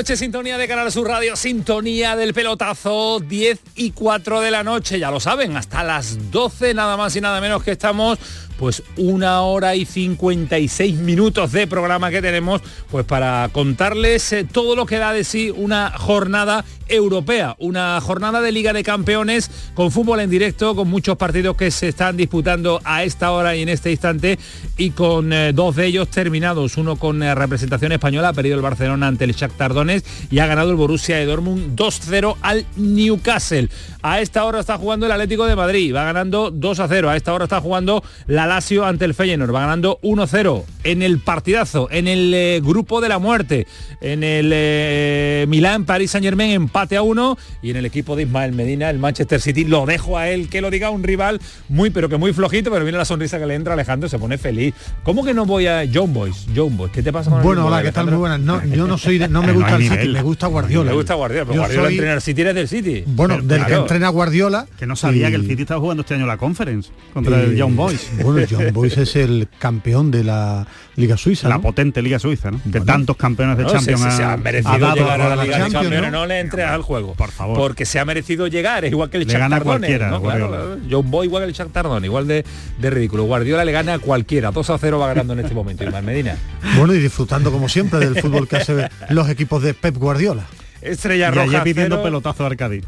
[0.00, 4.98] Noches, sintonía de Canal Sur Radio, sintonía del pelotazo, 10 y 4 de la noche,
[4.98, 8.18] ya lo saben, hasta las 12 nada más y nada menos que estamos
[8.60, 12.60] pues una hora y 56 minutos de programa que tenemos
[12.90, 18.42] pues para contarles eh, todo lo que da de sí una jornada europea, una jornada
[18.42, 22.82] de Liga de Campeones con fútbol en directo, con muchos partidos que se están disputando
[22.84, 24.38] a esta hora y en este instante
[24.76, 28.62] y con eh, dos de ellos terminados, uno con eh, representación española, ha perdido el
[28.62, 33.70] Barcelona ante el Shakhtar Donetsk y ha ganado el Borussia de Dortmund 2-0 al Newcastle.
[34.02, 37.44] A esta hora está jugando el Atlético de Madrid, va ganando 2-0, a esta hora
[37.44, 42.32] está jugando la Lazio ante el Feyenoord, va ganando 1-0 en el partidazo, en el
[42.32, 43.66] eh, grupo de la muerte,
[44.00, 48.22] en el eh, Milán, París Saint Germain, empate a uno y en el equipo de
[48.22, 51.90] Ismael Medina, el Manchester City, lo dejo a él que lo diga un rival muy
[51.90, 54.74] pero que muy flojito, pero viene la sonrisa que le entra Alejandro, se pone feliz.
[55.02, 56.46] ¿Cómo que no voy a John Boys?
[56.56, 58.06] John Boys, ¿qué te pasa con Bueno, hola, ¿qué tal?
[58.06, 58.40] Muy buenas.
[58.40, 60.90] No, yo no soy de- no me gusta el City, me gusta Guardiola.
[60.90, 63.04] Me gusta Guardiola, pero Yo Guardiola soy- entrena el City eres del City.
[63.06, 63.82] Bueno, del que Claro.
[63.90, 64.66] Entrena Guardiola.
[64.78, 67.56] Que no sabía y- que el City estaba jugando este año la Conference contra el
[67.56, 68.10] Young Boys.
[68.22, 70.66] Bueno, el Young Boys es el campeón de la
[70.96, 71.48] Liga Suiza.
[71.48, 71.62] La ¿no?
[71.62, 72.60] potente Liga Suiza, ¿no?
[72.70, 75.20] Que tantos campeones de No, se, Champions se- se ha- ha merecido ha dado llegar
[75.20, 76.10] a la la Liga Champions, ¿no?
[76.10, 77.14] no, le entres al juego.
[77.14, 77.56] Por favor.
[77.56, 80.20] Porque se ha merecido llegar, es igual que el Le gana cualquiera, ¿no?
[80.22, 80.74] Claro, Guardiola.
[80.76, 80.80] claro.
[80.90, 82.44] John Boy igual que el Shakhtar Donetsk, igual de,
[82.78, 83.24] de ridículo.
[83.24, 86.36] Guardiola le gana a cualquiera, 2 a 0 va ganando en este momento, Ismael Medina.
[86.76, 90.44] Bueno, y disfrutando como siempre del fútbol que hace los equipos de Pep Guardiola.
[90.82, 92.02] Estrella Y Roja pidiendo cero.
[92.04, 92.80] pelotazo a Arcadi.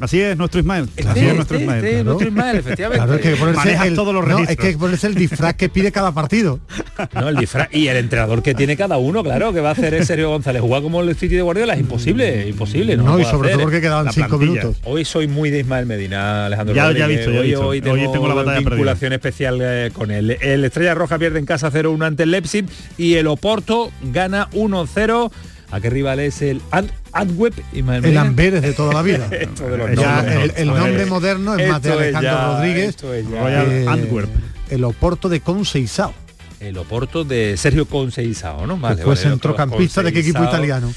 [0.00, 0.88] Así es nuestro Ismael.
[0.96, 1.78] Este, Así es nuestro este, Ismael.
[1.84, 2.04] este, claro.
[2.04, 3.04] nuestro Ismael, efectivamente.
[3.04, 4.68] Claro, es que ponerse el, todos los no, es registros.
[4.72, 6.60] que ponerse el disfraz que pide cada partido.
[7.14, 9.92] No, el disfraz y el entrenador que tiene cada uno, claro, que va a hacer
[9.94, 10.62] es Sergio González.
[10.62, 12.96] Jugar como el City de Guardiola es imposible, imposible.
[12.96, 14.62] No, No, y sobre hacer, todo porque quedaban La cinco plantilla.
[14.62, 14.80] minutos.
[14.84, 16.74] Hoy soy muy de Ismael Medina, Alejandro.
[16.74, 17.66] Ya- ya he visto, ya he hoy, visto.
[17.66, 20.36] hoy Hoy tengo, tengo la batalla vinculación especial eh, con él.
[20.40, 22.66] El Estrella Roja pierde en casa 0-1 ante el Leipzig
[22.98, 25.30] y el Oporto gana 1-0.
[25.72, 27.58] ¿A qué rival es el Ant- Antwerp?
[27.72, 28.20] Ismael El Medina?
[28.22, 29.28] Amberes de toda la vida.
[29.28, 29.48] De
[29.96, 32.96] Ya, el, el nombre moderno es más de Alejandro ya, Rodríguez.
[33.02, 34.30] eh, Antwerp.
[34.70, 36.14] El Oporto de Conceizao.
[36.60, 38.76] El Oporto de Sergio Conceizao, ¿no?
[38.78, 40.92] Vale, fue vale, el otro centrocampista de qué equipo italiano.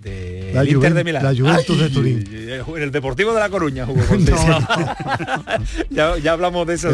[0.00, 1.22] De La el Inter de Milán.
[1.22, 2.24] la Juventus de Turín.
[2.30, 4.24] En el Deportivo de La Coruña jugó con
[5.90, 6.90] ya, ya hablamos de eso.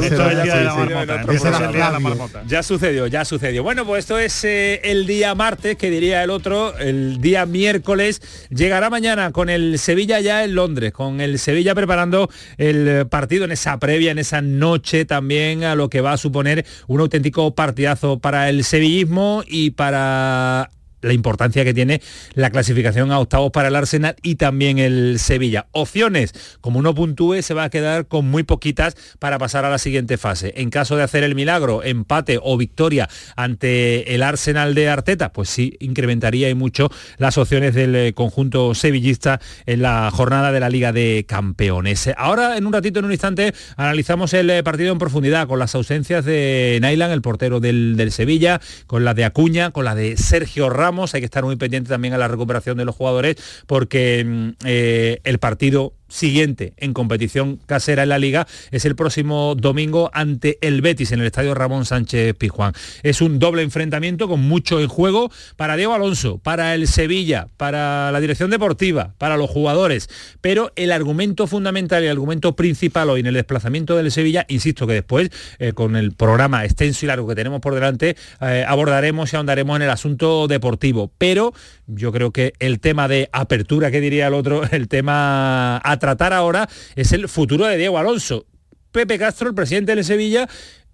[2.47, 3.07] Ya sucedió.
[3.07, 3.63] Ya sucedió.
[3.63, 8.21] Bueno, pues esto es eh, el día martes, que diría el otro, el día miércoles.
[8.51, 12.29] Llegará mañana con el Sevilla ya en Londres, con el Sevilla preparando
[12.59, 16.65] el partido en esa previa, en esa noche también, a lo que va a suponer
[16.89, 20.71] un auténtico partidazo para el sevillismo y para
[21.03, 22.01] la importancia que tiene
[22.35, 25.67] la clasificación a octavos para el Arsenal y también el Sevilla.
[25.73, 29.79] Opciones, como no puntúe, se va a quedar con muy poquitas para pasar a la
[29.79, 30.53] siguiente fase.
[30.57, 35.49] En caso de hacer el milagro, empate o victoria ante el Arsenal de Arteta, pues
[35.49, 40.69] sí, incrementaría y mucho las opciones del eh, conjunto sevillista en la jornada de la
[40.69, 42.11] Liga de Campeones.
[42.17, 45.75] Ahora, en un ratito, en un instante, analizamos el eh, partido en profundidad con las
[45.75, 50.17] ausencias de Nailan, el portero del, del Sevilla, con la de Acuña, con la de
[50.17, 50.86] Sergio Ramos.
[51.15, 53.37] Hay que estar muy pendiente también a la recuperación de los jugadores
[53.67, 59.55] porque mm, eh, el partido siguiente en competición casera en la liga es el próximo
[59.57, 62.73] domingo ante el Betis en el estadio Ramón Sánchez Pizjuán.
[63.03, 68.13] Es un doble enfrentamiento con mucho en juego para Diego Alonso, para el Sevilla, para
[68.13, 70.09] la dirección deportiva, para los jugadores,
[70.41, 74.87] pero el argumento fundamental y el argumento principal hoy en el desplazamiento del Sevilla, insisto
[74.87, 79.33] que después eh, con el programa extenso y largo que tenemos por delante eh, abordaremos
[79.33, 81.53] y ahondaremos en el asunto deportivo, pero
[81.87, 86.69] yo creo que el tema de apertura que diría el otro, el tema tratar ahora
[86.95, 88.47] es el futuro de Diego Alonso.
[88.93, 90.49] Pepe Castro, el presidente del Sevilla,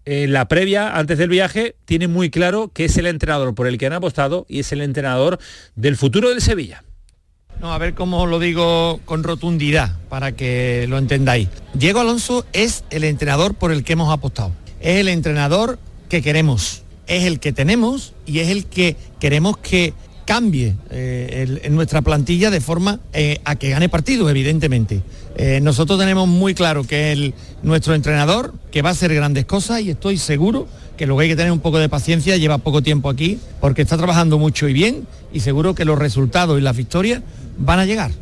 [0.04, 3.78] en la previa, antes del viaje, tiene muy claro que es el entrenador por el
[3.78, 5.38] que han apostado y es el entrenador
[5.76, 6.82] del futuro del Sevilla.
[7.60, 11.48] No, a ver cómo lo digo con rotundidad para que lo entendáis.
[11.74, 14.52] Diego Alonso es el entrenador por el que hemos apostado.
[14.80, 15.78] Es el entrenador
[16.08, 16.82] que queremos.
[17.06, 19.94] Es el que tenemos y es el que queremos que
[20.32, 25.02] cambie eh, en nuestra plantilla de forma eh, a que gane partido, evidentemente.
[25.36, 29.82] Eh, nosotros tenemos muy claro que el, nuestro entrenador, que va a hacer grandes cosas
[29.82, 33.10] y estoy seguro que luego hay que tener un poco de paciencia, lleva poco tiempo
[33.10, 37.22] aquí, porque está trabajando mucho y bien y seguro que los resultados y las victorias
[37.58, 38.12] van a llegar.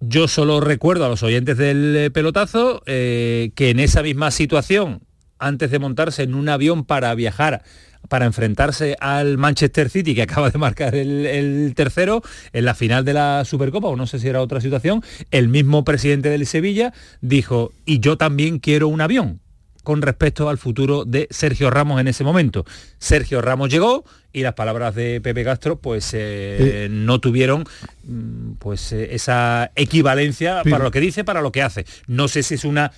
[0.00, 5.02] Yo solo recuerdo a los oyentes del pelotazo que en esa misma situación,
[5.38, 7.62] antes de montarse en un avión para viajar,
[8.08, 12.22] para enfrentarse al Manchester City, que acaba de marcar el, el tercero,
[12.52, 15.84] en la final de la Supercopa, o no sé si era otra situación, el mismo
[15.84, 19.40] presidente del Sevilla dijo, y yo también quiero un avión
[19.86, 22.64] con respecto al futuro de Sergio Ramos en ese momento.
[22.98, 27.62] Sergio Ramos llegó y las palabras de Pepe Castro pues eh, no tuvieron
[28.02, 31.86] mm, pues eh, esa equivalencia para lo que dice, para lo que hace.
[32.08, 32.90] No sé si es una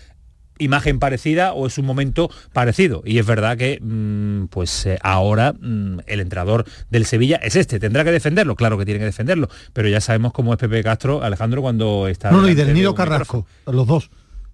[0.58, 3.02] imagen parecida o es un momento parecido.
[3.05, 7.78] Y es verdad que mm, pues eh, ahora mm, el entrenador del Sevilla es este.
[7.81, 11.22] Tendrá que defenderlo, claro que tiene que defenderlo, pero ya sabemos cómo es Pepe Castro,
[11.22, 12.31] Alejandro, cuando está...
[12.31, 13.76] No, no, y del de Nido Carrasco, micrófono.
[13.76, 14.10] los dos.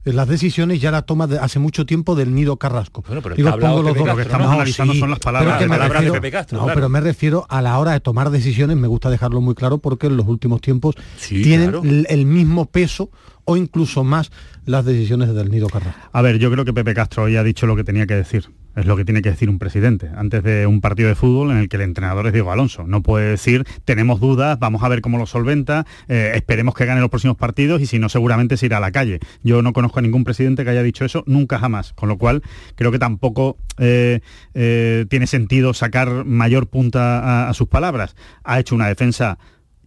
[0.06, 3.02] Eh, Las decisiones ya la toma de- hace mucho tiempo del Nido Carrasco.
[3.06, 4.06] Bueno, pero Digo, pongo los dos.
[4.06, 4.52] Lo que estamos ¿no?
[4.52, 6.76] analizando son las palabras, pero de Pepe Castro, No, claro.
[6.76, 10.08] pero me refiero a la hora de tomar decisiones, me gusta dejarlo muy claro porque
[10.08, 11.82] en los últimos tiempos Sí, tienen claro.
[12.06, 13.08] el mismo peso
[13.44, 14.30] o incluso más
[14.64, 16.00] las decisiones del Nido Carrasco.
[16.12, 18.50] A ver, yo creo que Pepe Castro hoy ha dicho lo que tenía que decir.
[18.76, 21.58] Es lo que tiene que decir un presidente antes de un partido de fútbol en
[21.58, 22.84] el que el entrenador es Diego Alonso.
[22.88, 27.00] No puede decir, tenemos dudas, vamos a ver cómo lo solventa, eh, esperemos que gane
[27.00, 29.20] los próximos partidos y si no, seguramente se irá a la calle.
[29.44, 31.92] Yo no conozco a ningún presidente que haya dicho eso nunca jamás.
[31.92, 32.42] Con lo cual,
[32.74, 34.22] creo que tampoco eh,
[34.54, 38.16] eh, tiene sentido sacar mayor punta a- a sus palabras.
[38.42, 39.38] Ha hecho una defensa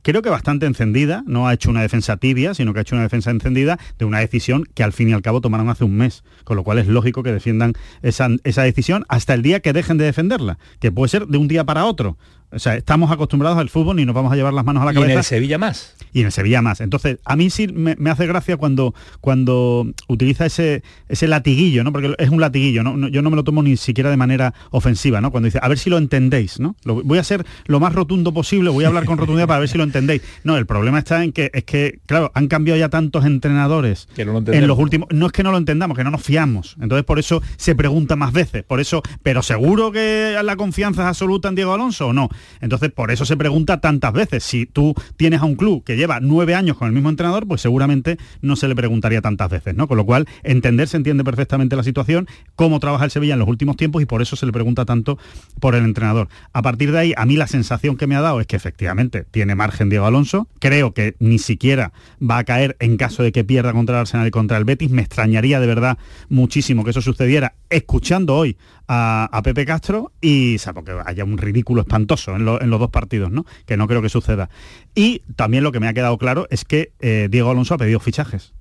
[0.07, 3.03] creo que bastante encendida, no ha hecho una defensa tibia, sino que ha hecho una
[3.03, 6.23] defensa encendida de una decisión que al fin y al cabo tomaron hace un mes,
[6.45, 10.05] con lo cual es lógico que defiendan esa, decisión hasta el día que dejen de
[10.05, 12.17] defenderla, que puede ser de un día para otro.
[12.49, 14.93] O sea, estamos acostumbrados al fútbol y nos vamos a llevar las manos a la
[14.93, 15.95] Y en cabeza el Sevilla más.
[16.13, 16.79] y en el Sevilla más.
[16.79, 21.91] Entonces, a mí sí me, me hace gracia cuando, cuando utiliza ese, ese latiguillo, ¿no?
[21.91, 22.95] Porque es un latiguillo, ¿no?
[22.95, 25.29] No- Yo no me lo tomo ni siquiera de manera ofensiva, ¿no?
[25.31, 26.77] Cuando dice, a ver si lo entendéis, ¿no?
[26.85, 29.67] Lo- voy a ser lo más rotundo posible, voy a hablar con rotundidad para ver
[29.67, 30.21] si lo entendéis.
[30.45, 34.23] No, el problema está en que, es que, claro, han cambiado ya tantos entrenadores Que
[34.25, 35.09] no lo en los últimos...
[35.11, 36.77] No es que no lo entendamos, que no nos fiamos.
[36.81, 38.63] Entonces, por eso se pregunta más veces.
[38.63, 42.29] Por eso, pero seguro que la confianza es absoluta en Diego Alonso o no.
[42.61, 44.43] Entonces, por eso se pregunta tantas veces.
[44.43, 47.61] Si tú tienes a un club que lleva nueve años con el mismo entrenador, pues
[47.61, 49.87] seguramente no se le preguntaría tantas veces, ¿no?
[49.87, 53.47] Con lo cual, entender se entiende perfectamente la situación, cómo trabaja el Sevilla en los
[53.47, 55.17] últimos tiempos y por eso se le pregunta tanto
[55.59, 56.29] por el entrenador.
[56.53, 59.25] A partir de ahí, a mí la sensación que me ha dado es que efectivamente
[59.29, 60.47] tiene margen Diego Alonso.
[60.59, 64.27] Creo que ni siquiera va a caer en caso de que pierda contra el Arsenal
[64.27, 64.89] y contra el Betis.
[64.89, 65.97] Me extrañaría de verdad
[66.29, 68.57] muchísimo que eso sucediera escuchando hoy
[68.87, 72.89] a, Pepe Castro y salvo que haya un ridículo espantoso en, lo- en los dos
[72.89, 73.45] partidos, ¿no?
[73.65, 74.49] Que no creo que suceda.
[74.95, 77.99] Y también lo que me ha quedado claro es que eh, Diego Alonso ha pedido
[77.99, 78.53] fichajes.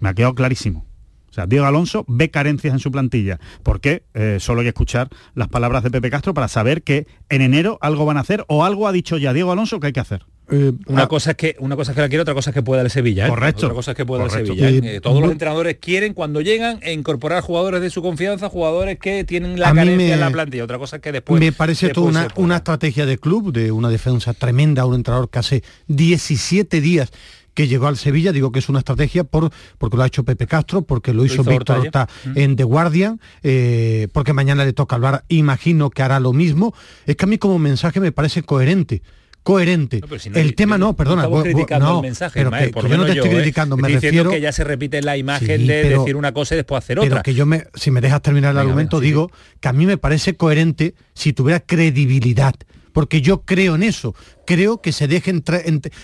[0.00, 0.84] Me ha quedado clarísimo.
[1.30, 3.38] O sea, Diego Alonso ve carencias en su plantilla.
[3.62, 7.42] porque eh, solo hay que escuchar las palabras de Pepe Castro para saber que en
[7.42, 10.00] enero algo van a hacer o algo ha dicho ya Diego Alonso que hay que
[10.00, 10.24] hacer.
[10.48, 12.54] Eh, Una ah, cosa es que una cosa es que la quiere, otra cosa es
[12.54, 13.26] que pueda el Sevilla.
[13.26, 13.28] ¿eh?
[13.28, 13.66] Correcto.
[13.66, 14.30] Otra cosa es que pueda el.
[14.30, 14.68] Sevilla.
[14.68, 15.00] ¿eh?
[15.00, 19.58] Todos los entrenadores quieren cuando llegan e incorporar jugadores de su confianza, jugadores que tienen
[19.58, 20.64] la carencia me- en la plantilla.
[20.64, 23.72] Otra cosa es que después me parece después toda una, una estrategia de club, de
[23.72, 27.10] una defensa tremenda, un entrenador que hace 17 días
[27.54, 30.46] que llegó al Sevilla, digo que es una estrategia por, porque lo ha hecho Pepe
[30.46, 34.74] Castro, porque lo hizo, hizo Víctor Horta Horta en The Guardian, eh, porque mañana le
[34.74, 36.74] toca hablar, imagino que hará lo mismo.
[37.06, 39.02] Es que a mí como mensaje me parece coherente.
[39.46, 40.00] Coherente.
[40.00, 41.22] No, pero si no- el tema no, perdona.
[41.22, 43.30] estamos voy- criticando no, el mensaje, pero que- por que lo yo no te estoy
[43.30, 43.34] ¿eh?
[43.36, 46.32] criticando, me Estoy refiero que ya se repite la imagen Sí, de pero- decir una
[46.32, 47.22] cosa y después hacer Pero otra.
[47.22, 49.72] que yo me, si me dejas terminar el Venga, argumento, venga, sí, digo que a
[49.72, 52.54] mí me parece coherente si tuviera credibilidad.
[52.92, 54.14] Porque yo creo en eso.
[54.46, 55.62] Creo que se dejen tra-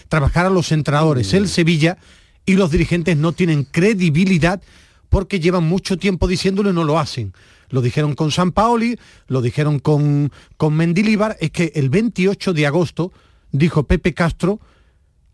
[0.08, 1.32] trabajar a los entrenadores.
[1.32, 1.36] Mm.
[1.36, 1.96] El Sevilla
[2.44, 4.60] y los dirigentes no tienen credibilidad
[5.08, 7.32] porque llevan mucho tiempo diciéndolo y no lo hacen.
[7.70, 11.38] Lo dijeron con San Paoli, lo dijeron con, con Mendilibar.
[11.40, 13.10] Es que el 28 de agosto
[13.52, 14.60] dijo Pepe Castro,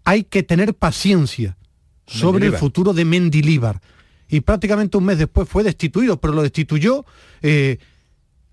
[0.05, 1.57] hay que tener paciencia
[2.07, 3.81] sobre el futuro de Mendilíbar.
[4.29, 7.07] Y prácticamente un mes después fue destituido, pero lo destituyó
[7.41, 7.79] eh,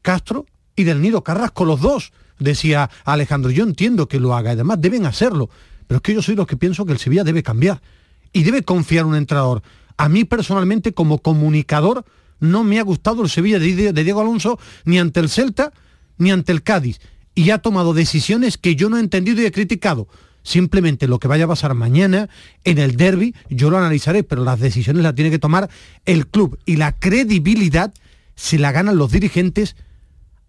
[0.02, 0.46] Castro
[0.76, 2.14] y del Nido Carrasco, los dos.
[2.40, 5.50] Decía Alejandro, yo entiendo que lo haga, además deben hacerlo,
[5.88, 7.82] pero es que yo soy los que pienso que el Sevilla debe cambiar
[8.34, 9.62] y debe confiar en un entrenador.
[9.98, 12.04] A mí personalmente, como comunicador,
[12.40, 15.72] no me ha gustado el Sevilla de Diego Alonso ni ante el Celta
[16.18, 17.00] ni ante el Cádiz.
[17.36, 20.08] Y ha tomado decisiones que yo no he entendido y he criticado.
[20.42, 22.30] Simplemente lo que vaya a pasar mañana
[22.64, 25.70] en el derby, yo lo analizaré, pero las decisiones las tiene que tomar
[26.06, 26.60] el club.
[26.66, 27.94] Y la credibilidad
[28.36, 29.76] se la ganan los dirigentes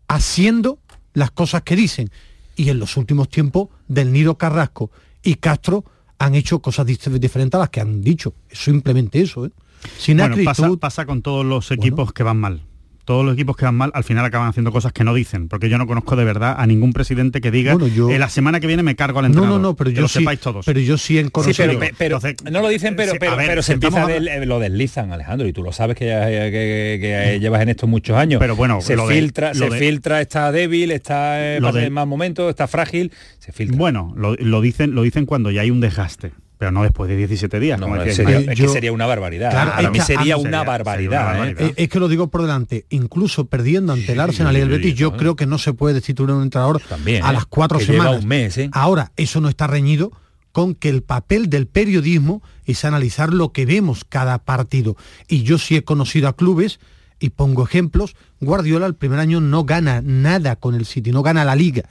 [0.09, 0.79] haciendo
[1.15, 2.11] las cosas que dicen.
[2.59, 4.91] y en los últimos tiempos Del Nido Carrasco
[5.23, 5.85] y Castro
[6.19, 8.33] han hecho cosas dif- diferentes a las que han dicho.
[8.49, 9.45] Es simplemente eso.
[9.47, 9.51] ¿eh?
[9.99, 12.63] Sin Bueno, pasa, pasa con todos los equipos que van mal.
[13.07, 15.69] Todos los equipos que van mal al final acaban haciendo cosas que no dicen, porque
[15.71, 18.61] yo no conozco de verdad a ningún presidente que diga Bueno, yo- "Eh, la semana
[18.61, 19.61] que viene me cargo al no, entrenador.
[19.61, 20.67] no, no, pero Que yo lo sí, sepáis todos.
[20.67, 23.37] pero yo sí en Sí, pero, pero Entonces, no lo dicen, pero, sí, pero, a
[23.37, 26.07] ver, pero se empieza estamos del- eh, lo deslizan, Alejandro, y tú lo sabes que,
[26.07, 28.41] ya- que- que llevas en esto muchos años.
[28.41, 31.69] Pero bueno, se lo de- filtra, lo se de- filtra, está débil, está eh, Lo
[31.69, 33.77] pasa de- en más momentos, está frágil, se filtra.
[33.79, 37.17] Bueno, lo, lo dicen, lo dicen cuando ya hay un desgaste, pero no después de
[37.17, 37.79] 17 días.
[37.79, 38.53] No, como es, decía sería- Ismael.
[38.53, 39.51] es yo- que sería una barbaridad.
[39.51, 41.11] Claro, Para es mí que sería una sería- barbaridad.
[41.11, 41.21] sería una
[41.51, 41.55] ¿eh?
[41.55, 41.71] barbaridad.
[41.71, 44.95] Eh, es que lo digo por delante, incluso perdiendo ante el Arsenal y el Betis,
[44.95, 45.17] yo ¿no?
[45.17, 47.33] creo que no se puede destituir a un entrenador También, a ¿eh?
[47.35, 48.23] las cuatro Que lleva semanas.
[48.23, 48.69] un mes, ¿eh?
[48.73, 50.13] Ahora, eso no está reñido
[50.53, 54.97] con que el papel del periodismo es analizar lo que vemos cada partido.
[55.29, 56.81] Y yo sí he conocido a clubes,
[57.21, 61.45] y pongo ejemplos, Guardiola el primer año no gana nada con el City, no gana
[61.45, 61.85] la liga.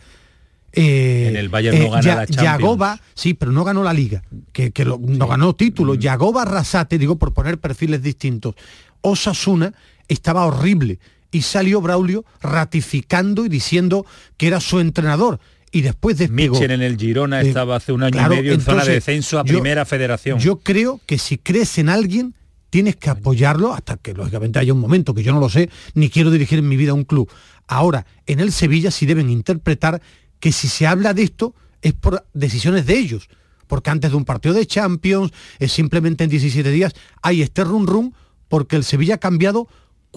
[0.78, 1.05] Eh,
[1.36, 2.42] En el Bayern no gana la Champions.
[2.44, 4.24] Yagoba, sí, pero no ganó la liga,
[4.54, 5.96] que, que lo- no ganó título.
[5.96, 8.56] Yagoba Arrasate, digo por poner perfiles distintos.
[9.02, 9.74] Osasuna
[10.08, 11.00] estaba horrible
[11.32, 14.06] y salió Braulio ratificando y diciendo
[14.38, 15.40] que era su entrenador.
[15.72, 16.54] Y después despegó.
[16.56, 18.94] Mitchell en el Girona Eh, estaba hace un año claro, y medio en zona de
[18.94, 20.40] descenso a yo- primera federación.
[20.40, 22.34] Yo creo que si crees en alguien,
[22.70, 26.10] tienes que apoyarlo hasta que lógicamente haya un momento, que yo no lo sé, ni
[26.10, 27.30] quiero dirigir en mi vida un club.
[27.68, 30.02] Ahora, en el Sevilla sí deben interpretar
[30.40, 33.30] que si se habla de esto es por decisiones de ellos.
[33.68, 37.88] Porque antes de un partido de Champions, es simplemente en 17 días, hay este run
[37.88, 38.14] run
[38.48, 39.68] porque el Sevilla ha cambiado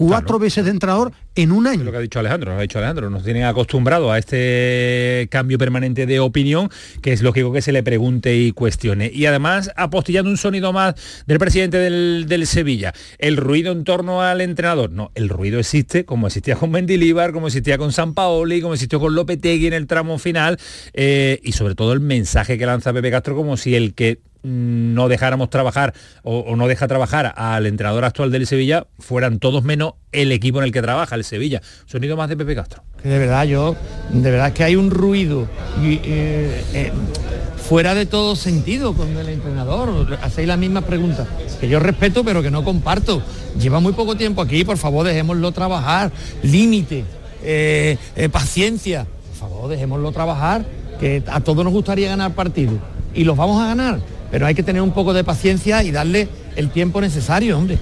[0.07, 1.83] cuatro veces de entrenador en un Es año.
[1.83, 5.57] lo que ha dicho Alejandro, lo ha dicho Alejandro, nos tienen acostumbrados a este cambio
[5.57, 6.69] permanente de opinión,
[7.01, 9.11] que es lógico que se le pregunte y cuestione.
[9.13, 10.95] Y además, apostillando un sonido más
[11.27, 14.91] del presidente del, del Sevilla, el ruido en torno al entrenador.
[14.91, 18.99] No, el ruido existe, como existía con Mendilíbar, como existía con San Paoli, como existió
[18.99, 20.57] con Lopetegui en el tramo final,
[20.93, 25.09] eh, y sobre todo el mensaje que lanza Pepe Castro como si el que no
[25.09, 25.93] dejáramos trabajar
[26.23, 30.65] o, no deja trabajar al entrenador actual del Sevilla fueran todos menos el equipo en
[30.65, 31.61] el que trabaja, el Sevilla.
[31.85, 32.83] Sonido más de Pepe Castro.
[33.01, 33.75] que de verdad yo,
[34.11, 35.47] de verdad que hay un ruido
[35.83, 36.91] eh, eh,
[37.57, 40.17] fuera de todo sentido con el entrenador.
[40.21, 41.27] Hacéis las mismas preguntas
[41.59, 43.21] que yo respeto pero que no comparto.
[43.59, 46.11] Lleva muy poco tiempo aquí, por favor dejémoslo trabajar.
[46.43, 47.03] Límite,
[47.43, 47.97] eh,
[48.31, 49.05] paciencia.
[49.29, 50.65] Por favor dejémoslo trabajar,
[50.99, 52.75] que a todos nos gustaría ganar partidos
[53.13, 53.99] y los vamos a ganar.
[54.31, 57.77] Pero hay que tener un poco de paciencia y darle el tiempo necesario, hombre.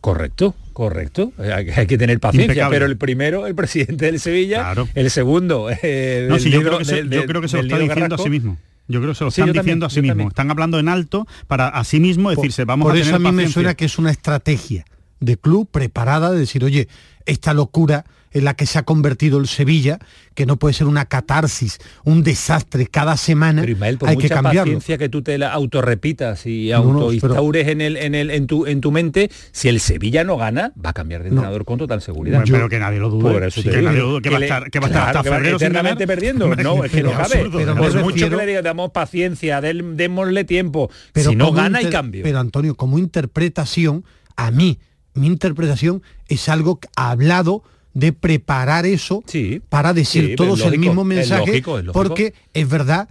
[0.00, 1.32] Correcto, correcto.
[1.38, 2.76] Eh, Hay, hay que tener paciencia, Impecable.
[2.76, 4.88] pero el primero, el presidente del Sevilla, Claro.
[4.94, 7.56] el segundo, eh, No, sí, yo Nido- creo que se, del- yo creo que se
[7.56, 8.58] lo está diciendo a sí mismo.
[8.86, 10.10] Yo creo que se lo Sí, están también, diciendo a sí mismo.
[10.10, 10.28] también.
[10.28, 13.32] Están hablando en alto para a sí mismo decirse, vamos Por a eso tener a
[13.32, 14.84] mí me suena que es una estrategia
[15.20, 16.86] de club preparada de decir, oye,
[17.26, 20.00] esta locura en la que se ha convertido el Sevilla,
[20.34, 24.24] que no puede ser una catarsis, un desastre cada semana, Pero Ismael, por hay que
[24.24, 24.62] mucha cambiarlo.
[24.72, 28.48] paciencia que tú te la autorrepitas y No, no, autoinstaures en, el, en, el, en,
[28.48, 31.36] tu, en tu mente, si el Sevilla no gana, va a cambiar de No.
[31.36, 32.40] entrenador con total seguridad.
[32.40, 33.50] Bueno, pero que nadie lo dude.
[33.52, 35.30] Sí, que nadie dude, que va a estar, que va a estar claro, hasta que
[35.30, 36.56] va febrero sin eternamente perdiendo.
[36.56, 37.48] No, es que no cabe.
[37.52, 40.90] pero Por mucho refiero- que le damos paciencia, démosle tiempo.
[41.12, 42.22] Pero si no gana, hay inter- cambio.
[42.24, 44.04] Pero Antonio, como interpretación,
[44.34, 44.78] a mí,
[45.14, 47.62] mi interpretación es algo hablado
[47.94, 51.92] de preparar eso Sí, para decir sí, todos el mismo es mensaje, lógico, es lógico.
[51.92, 53.08] porque es verdad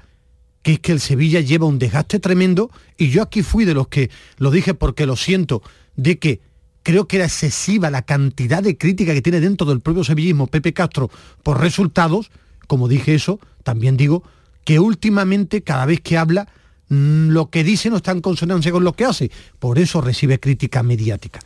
[0.61, 3.87] que es que el Sevilla lleva un desgaste tremendo y yo aquí fui de los
[3.87, 5.61] que lo dije porque lo siento,
[5.95, 6.41] de que
[6.83, 10.73] creo que era excesiva la cantidad de crítica que tiene dentro del propio sevillismo Pepe
[10.73, 11.09] Castro
[11.43, 12.29] por resultados,
[12.67, 14.23] como dije eso, también digo
[14.65, 16.47] que últimamente cada vez que habla
[16.89, 20.39] mm, lo que dice no está en consonancia con lo que hace, por eso recibe
[20.39, 21.39] crítica mediática.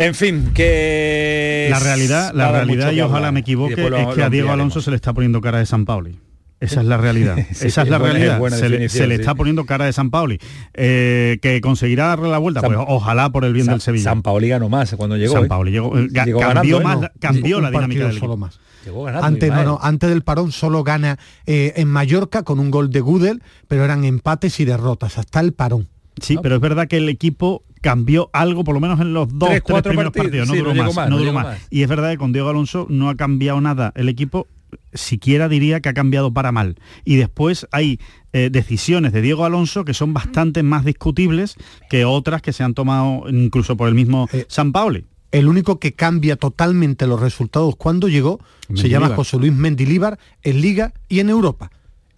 [0.00, 1.68] En fin, que...
[1.70, 4.50] La realidad, la realidad y ojalá me equivoque, lo- es que a Diego.
[4.50, 6.18] Alonso se le está poniendo cara de San Pauli.
[6.58, 7.36] Esa es la realidad.
[7.52, 8.38] Sí, Esa es es la buena- realidad.
[8.38, 9.20] buena se le, definición, se le sí.
[9.20, 10.38] está poniendo cara de San Pauli.
[10.74, 14.04] Eh, que conseguirá darle la vuelta, San- pues ojalá por el bien San, del Sevilla.
[14.04, 15.34] San Paoli ganó más cuando llegó.
[15.34, 15.48] San ¿eh?
[15.48, 17.08] Pauli llegó, eh, Llegó cambió ganando, más, No.
[17.20, 18.36] cambió la dinámica del solo equipo.
[18.38, 18.60] más.
[18.86, 19.66] Llegó ganando, Antes, no, Ismael.
[19.68, 23.84] no, antes del parón solo gana eh, en Mallorca con un gol de Gudel, pero
[23.84, 25.88] eran empates y derrotas hasta el parón.
[26.20, 29.48] Sí, pero es verdad que el equipo cambió algo, por lo menos en los dos,
[29.48, 30.48] Tres, primeros partidos, partidos.
[30.48, 31.58] No sí, duró no más, más, no no duró llegó más.
[31.58, 31.66] más.
[31.70, 33.92] Y es verdad que con Diego Alonso no ha cambiado nada.
[33.96, 34.46] El equipo
[34.92, 36.76] siquiera diría que ha cambiado para mal.
[37.04, 37.98] Y después hay
[38.32, 41.56] eh, decisiones de Diego Alonso que son bastante más discutibles
[41.88, 45.06] que otras que se han tomado incluso por el mismo Eh, San Pauli.
[45.32, 48.40] El único que cambia totalmente los resultados cuando llegó
[48.74, 51.70] se llama José Luis Mendilíbar en Liga y en Europa.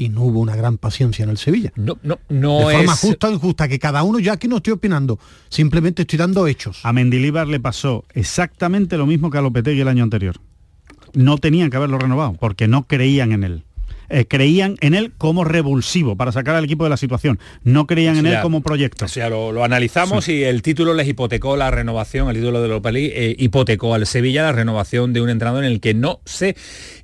[0.02, 1.72] Y no hubo una gran paciencia en el Sevilla.
[1.76, 2.98] No, no, no de forma es...
[2.98, 6.80] justa o injusta, que cada uno, yo aquí no estoy opinando, simplemente estoy dando hechos.
[6.82, 10.40] A Mendilíbar le pasó exactamente lo mismo que a Lopetegui el año anterior.
[11.14, 13.64] no tenían que haberlo renovado, porque no creían en él.
[14.14, 17.38] Eh, creían en él como revulsivo para sacar al equipo de la situación.
[17.64, 19.06] No creían en él como proyecto.
[19.06, 22.92] O sea, lo, analizamos y el título les hipotecó la renovación, el título de Europa
[22.92, 26.54] League eh, hipotecó al Sevilla la renovación de un entrenador en el que no se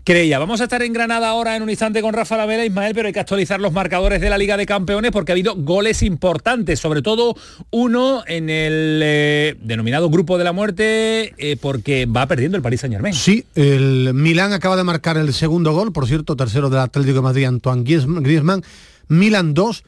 [0.05, 0.39] creía.
[0.39, 3.13] Vamos a estar en Granada ahora en un instante con Rafa Lavera, Ismael, pero hay
[3.13, 7.03] que actualizar los marcadores de la Liga de Campeones porque ha habido goles importantes, sobre
[7.03, 7.37] todo
[7.71, 12.81] uno en el eh, denominado Grupo de la Muerte, eh, porque va perdiendo el Paris
[12.81, 13.15] Saint Germain.
[13.15, 17.23] Sí, el Milán acaba de marcar el segundo gol, por cierto, tercero del Atlético de
[17.23, 18.63] Madrid, Antoine Griezmann.
[19.09, 19.85] Milan 2,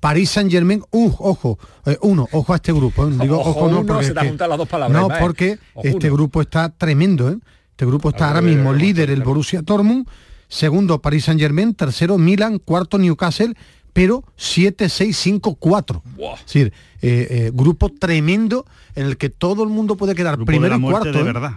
[0.00, 3.06] París Saint Germain, uh, ojo, eh, uno, ojo a este grupo.
[3.06, 7.38] Digo, ojo, no, porque, se las dos palabras, no, porque este grupo está tremendo, ¿eh?
[7.70, 10.06] Este grupo está ahora mismo líder el Borussia Dortmund,
[10.46, 13.56] segundo Paris Saint-Germain, tercero Milan, cuarto Newcastle,
[13.94, 16.02] pero 7-6-5-4.
[16.34, 20.76] Es decir, eh, eh, grupo tremendo en el que todo el mundo puede quedar primero
[20.76, 21.12] y cuarto.
[21.12, 21.52] De verdad.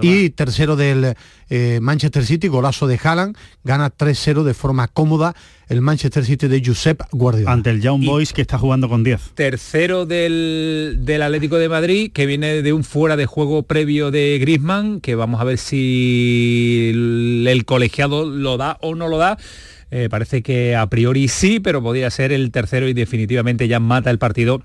[0.00, 1.14] Y tercero del
[1.80, 5.34] Manchester City, golazo de Haaland, gana 3-0 de forma cómoda
[5.68, 7.52] el Manchester City de Josep Guardiola.
[7.52, 9.32] Ante el Young Boys que está jugando con 10.
[9.34, 15.00] Tercero del, Atlético de Madrid, que viene de un fuera de juego previo de Griezmann,
[15.00, 16.90] que vamos a ver si
[17.46, 19.38] el colegiado lo da o no lo da.
[19.90, 24.10] Eh, parece que a priori sí, pero podría ser el tercero y definitivamente ya mata
[24.10, 24.62] el partido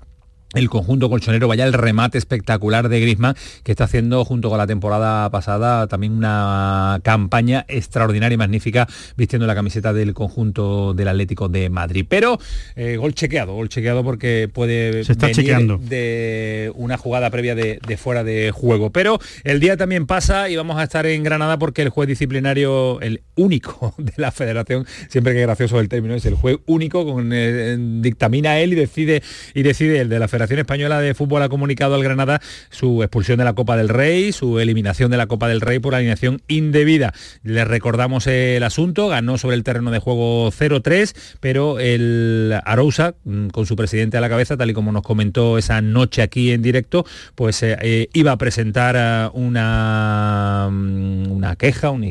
[0.54, 4.66] el conjunto colchonero, vaya el remate espectacular de Griezmann, que está haciendo junto con la
[4.66, 11.48] temporada pasada también una campaña extraordinaria y magnífica vistiendo la camiseta del conjunto del Atlético
[11.48, 12.06] de Madrid.
[12.08, 12.38] Pero
[12.76, 15.78] eh, gol chequeado, gol chequeado porque puede Se está chequeando.
[15.78, 18.90] de una jugada previa de, fuera de juego.
[18.90, 23.00] Pero el día también pasa y vamos a estar en Granada porque el juez disciplinario,
[23.00, 27.30] el único de la federación, siempre que gracioso el término, es el juez único, con,
[27.32, 29.22] eh, dictamina él y decide,
[29.54, 33.02] y decide el de la federación Federación Española de Fútbol ha comunicado al Granada su
[33.02, 36.42] expulsión de la Copa del Rey, su eliminación de la Copa del Rey por alineación
[36.48, 37.14] indebida.
[37.42, 43.48] Les recordamos el asunto, ganó sobre el terreno de juego 0-3, pero el Arousa, mm,
[43.48, 46.60] con su presidente a la cabeza, tal y como nos comentó esa noche aquí en
[46.60, 52.04] directo, pues eh, eh, iba a presentar eh, una, mm, una queja, un,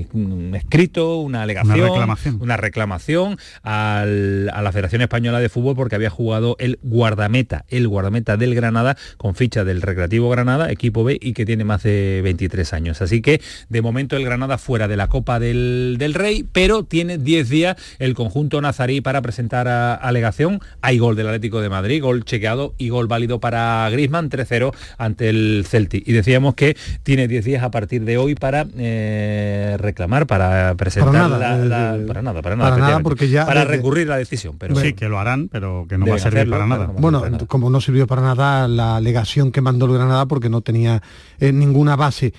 [0.55, 6.09] escrito, una alegación, una reclamación, una reclamación a la Federación Española de Fútbol porque había
[6.09, 11.33] jugado el guardameta, el guardameta del Granada con ficha del Recreativo Granada, equipo B, y
[11.33, 13.01] que tiene más de 23 años.
[13.01, 17.49] Así que de momento el Granada fuera de la Copa del, Rey, pero tiene 10
[17.49, 20.59] días el conjunto nazarí para presentar alegación.
[20.81, 25.29] Hay gol del Atlético de Madrid, gol chequeado y gol válido para Grisman, 3-0 ante
[25.29, 26.07] el Celtic.
[26.07, 31.13] Y decíamos que tiene 10 días a partir de hoy para eh, reclamar, para presentar
[31.13, 34.55] para nada, la, para nada, para nada, porque ya para recurrir la decisión.
[34.57, 36.87] Pero sí, que lo harán, pero que no va a servir para nada.
[36.87, 41.01] bueno, como no sirvió para nada la alegación que mandó el Granada porque no tenía
[41.39, 42.33] eh, ninguna base.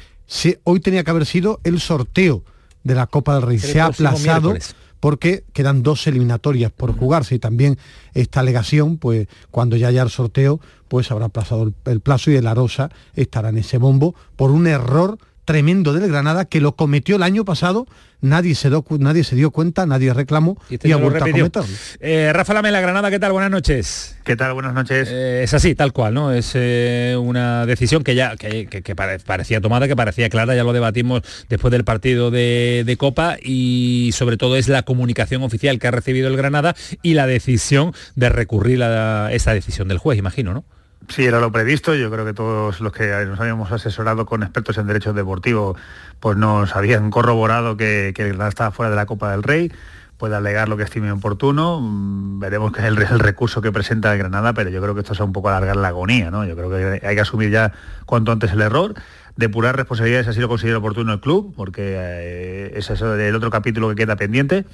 [0.65, 2.43] hoy tenía que haber sido el sorteo
[2.83, 3.59] de la Copa del Rey.
[3.59, 4.55] Se ha aplazado
[5.01, 7.79] porque quedan dos eliminatorias por jugarse y también
[8.15, 12.37] esta alegación, pues cuando ya haya el sorteo, pues habrá aplazado el, el plazo y
[12.37, 17.17] el Arosa estará en ese bombo por un error tremendo del Granada que lo cometió
[17.17, 17.87] el año pasado,
[18.25, 21.69] nadie se, do, nadie se dio cuenta, nadie reclamó y, este ha vuelto a cometerlo.
[22.01, 23.33] Eh, Rafa Lamela, Granada, ¿qué tal?
[23.33, 24.17] Buenas noches.
[24.25, 24.55] ¿Qué tal?
[24.55, 25.09] Buenas noches.
[25.11, 26.33] Eh, es así, tal cual, ¿no?
[26.33, 31.23] Es eh, una decisión que ya que, parecía tomada, que parecía clara, ya lo debatimos
[31.49, 36.29] después del partido de, Copa y sobre todo es la comunicación oficial que ha recibido
[36.29, 40.65] el Granada y la decisión de recurrir a esa decisión del juez, imagino, ¿no?
[41.09, 41.95] Sí, era lo previsto.
[41.95, 45.79] Yo creo que todos los que nos habíamos asesorado con expertos en derechos deportivos,
[46.21, 49.73] pues nos habían corroborado que, que estaba fuera de la Copa del Rey.
[50.17, 51.81] Puede alegar lo que estime oportuno.
[51.81, 55.21] Mm, veremos que es el, recurso que presenta Granada, pero yo creo que esto es
[55.21, 56.45] un poco alargar la agonía, ¿no?
[56.45, 57.73] Yo creo que hay que asumir ya
[58.07, 58.95] cuanto antes el error
[59.37, 63.97] depurar responsabilidades así lo considera oportuno el club, porque eh, es el otro capítulo que
[63.97, 64.65] queda pendiente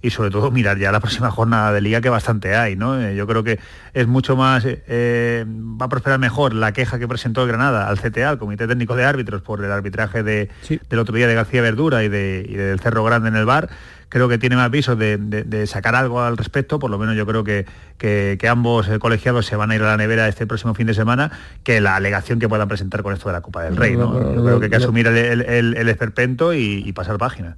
[0.00, 3.00] y sobre todo mirar ya la próxima jornada de liga que bastante hay, ¿no?
[3.00, 3.58] Eh, yo creo que
[3.94, 7.98] es mucho más, eh, va a prosperar mejor la queja que presentó el Granada al
[7.98, 10.48] CTA, al Comité Técnico de Árbitros, por el arbitraje de,
[10.88, 13.68] del otro día de García Verdura y, de, y del Cerro Grande en el bar,
[14.08, 17.44] creo que tiene más visos de, sacar algo al respecto, por lo menos yo creo
[17.44, 17.66] que,
[17.98, 20.94] que, ambos eh, colegiados se van a ir a la nevera este próximo fin de
[20.94, 21.30] semana,
[21.62, 23.96] que la alegación que puedan presentar con esto de la Copa del Rey.
[23.96, 24.34] ¿no?
[24.34, 27.56] Yo creo que hay que asumir el, esperpento y, pasar página.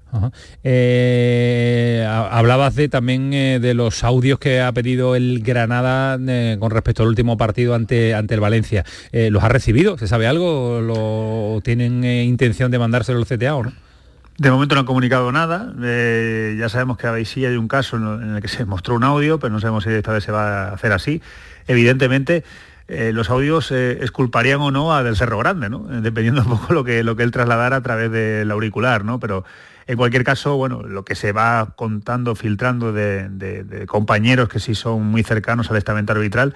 [0.65, 6.19] Eh, hablabas de, también eh, de los audios que ha pedido el Granada
[6.59, 8.85] con respecto al último partido ante, ante el Valencia.
[9.13, 9.97] ¿Los ha recibido?
[9.99, 10.81] ¿Se sabe algo?
[10.81, 13.73] ¿Lo tienen intención de mandárselo al CTA o no?
[14.41, 15.71] De momento no han comunicado nada.
[15.83, 19.05] Eh, ya sabemos que ahí sí hay un caso en el que se mostró un
[19.05, 21.21] audio, pero no sabemos si esta vez se va a hacer así.
[21.67, 22.43] Evidentemente,
[22.89, 25.81] eh, los audios eh, esculparían o no a del Cerro Grande, ¿no?
[25.81, 29.21] dependiendo un poco lo que, lo que él trasladara a través del auricular, ¿no?
[29.21, 29.45] pero
[29.87, 34.75] en cualquier caso, bueno, lo que se va contando, filtrando de, de compañeros que sí
[34.75, 36.55] son muy cercanos al estamento arbitral,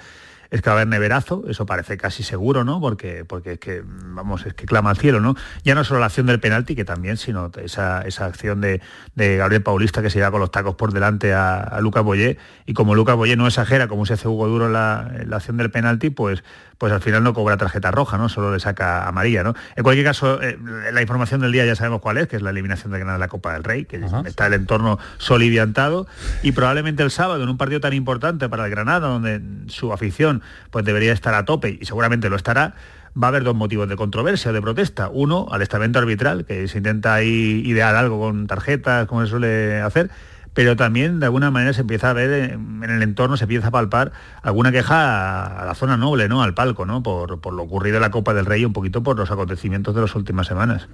[0.54, 2.80] es que va a haber neverazo, eso parece casi seguro, ¿no?
[2.80, 5.34] Porque, porque es que, vamos, es que clama al cielo, ¿no?
[5.64, 8.80] Ya no solo la acción del penalti, que también, sino esa, esa acción de,
[9.16, 12.94] Gabriel Paulista que se lleva con los tacos por delante a, Lucas Boyé, y como
[12.94, 16.44] Lucas Boyé no exagera, como se hace Hugo Duro la, la acción del penalti, pues,
[16.78, 18.28] pues al final no cobra tarjeta roja, ¿no?
[18.28, 19.54] Solo le saca amarilla, ¿no?
[19.76, 20.58] En cualquier caso, eh,
[20.92, 23.20] la información del día ya sabemos cuál es, que es la eliminación de Granada de
[23.20, 26.06] la Copa del Rey, que está el entorno soliviantado,
[26.42, 30.42] y probablemente el sábado, en un partido tan importante para el Granada, donde su afición
[30.70, 32.74] pues debería estar a tope, y seguramente lo estará,
[33.20, 35.08] va a haber dos motivos de controversia o de protesta.
[35.12, 39.80] Uno, al estamento arbitral, que se intenta ahí idear algo con tarjetas, como se suele
[39.80, 40.10] hacer,
[40.54, 43.70] pero también de alguna manera se empieza a ver en el entorno, se empieza a
[43.70, 44.12] palpar
[44.42, 46.42] alguna queja a la zona noble, ¿no?
[46.42, 47.02] Al palco, ¿no?
[47.02, 50.14] Por, lo ocurrido en la Copa del Rey, un poquito por los acontecimientos de las
[50.14, 50.88] últimas semanas.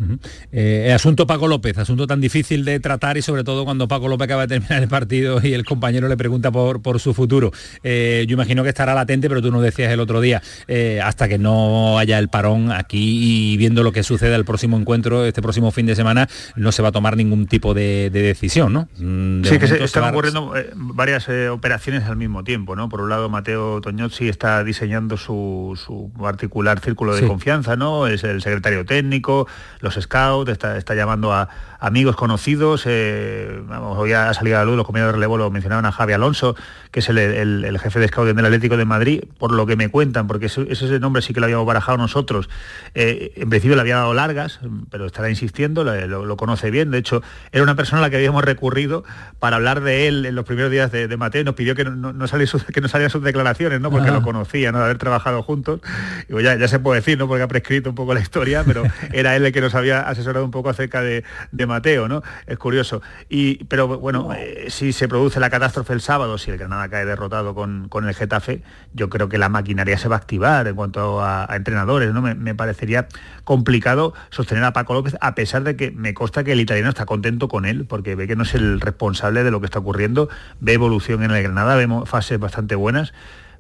[0.53, 4.25] Eh, asunto Paco López, asunto tan difícil de tratar y sobre todo cuando Paco López
[4.27, 7.53] acaba de terminar el partido y el compañero le pregunta por, su futuro.
[7.83, 11.29] Eh, yo imagino que estará latente, pero tú nos decías el otro día, eh, hasta
[11.29, 15.43] que no haya el parón aquí y viendo lo que sucede el próximo encuentro, este
[15.43, 18.89] próximo fin de semana, no se va a tomar ningún tipo de, decisión, ¿no?
[18.99, 22.89] Mm, sí, que se, están ocurriendo eh, varias eh, operaciones al mismo tiempo, ¿no?
[22.89, 28.07] Por un lado, Mateo Toñozzi está diseñando su, particular círculo de confianza, ¿no?
[28.07, 29.47] Es el secretario técnico,
[29.81, 31.49] los scouts, está, está llamando a,
[31.81, 35.87] amigos conocidos, eh, hoy ha salido a la luz, los compañeros de relevo lo mencionaban
[35.87, 36.55] a Javi Alonso,
[36.91, 40.27] que es el, jefe de scout del Atlético de Madrid, por lo que me cuentan,
[40.27, 42.49] porque ese, nombre sí que lo habíamos barajado nosotros.
[42.95, 46.91] Eh, en principio le había dado largas, pero estará insistiendo, lo, conoce bien.
[46.91, 47.23] De hecho,
[47.53, 49.05] era una persona a la que habíamos recurrido
[49.39, 51.95] para hablar de él en los primeros días de, Mateo y nos pidió que no,
[51.95, 53.91] no que no salieran sus declaraciones, ¿no?
[53.91, 54.79] porque lo conocía, ¿no?
[54.79, 55.81] de haber trabajado juntos.
[56.29, 57.29] Y ya, ya se puede decir, ¿no?
[57.29, 60.45] porque ha prescrito un poco la historia, pero era él el que nos había asesorado
[60.45, 62.23] un poco acerca de, de Mateo, ¿no?
[62.47, 63.03] Es curioso.
[63.29, 67.05] Y, pero bueno, eh, si se produce la catástrofe el sábado, si el Granada cae
[67.05, 68.63] derrotado con, el Getafe,
[68.95, 72.23] yo creo que la maquinaria se va a activar en cuanto a, entrenadores, ¿no?
[72.23, 73.09] Me, parecería
[73.45, 77.07] complicado sostener a Paco López, a pesar de que me consta que el italiano está
[77.07, 80.29] contento con él, porque ve que no es el responsable de lo que está ocurriendo,
[80.61, 83.13] ve evolución en el Granada, vemos fases bastante buenas,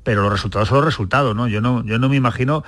[0.02, 1.46] pero los resultados son los resultados, ¿no?
[1.48, 2.64] Yo no, yo no me imagino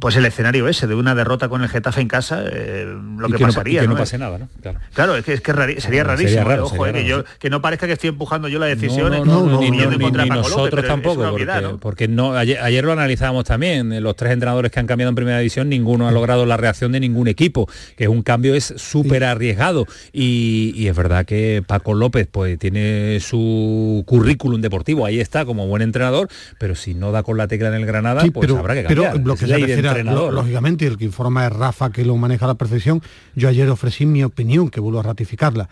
[0.00, 2.86] pues el escenario ese de una derrota con el Getafe en casa, eh,
[3.18, 3.80] lo que, pasaría.
[3.80, 4.48] No, que no, pase nada, ¿no?
[4.92, 6.42] Claro, es que, es que sería rarísimo.
[6.42, 9.12] Sería eh, ojo, eh, que, yo, que no parezca que estoy empujando yo la decisión
[9.60, 11.34] ni, ni, nosotros tampoco,
[11.80, 15.68] porque, no, ayer, lo analizábamos también, los tres entrenadores que han cambiado en primera división,
[15.68, 19.86] ninguno ha logrado la reacción de ningún equipo, que es un cambio es súper arriesgado.
[20.12, 25.66] Y, y, es verdad que Paco López pues tiene su currículum deportivo, ahí está como
[25.66, 28.84] buen entrenador, pero si no da con la tecla en el Granada, pues habrá que
[28.84, 29.12] cambiar.
[29.12, 29.46] Pero lo que
[29.82, 33.02] lógicamente, el que informa es Rafa, que lo maneja a la perfección.
[33.34, 35.68] Yo ayer ofrecí mi opinión, que vuelvo a ratificarla.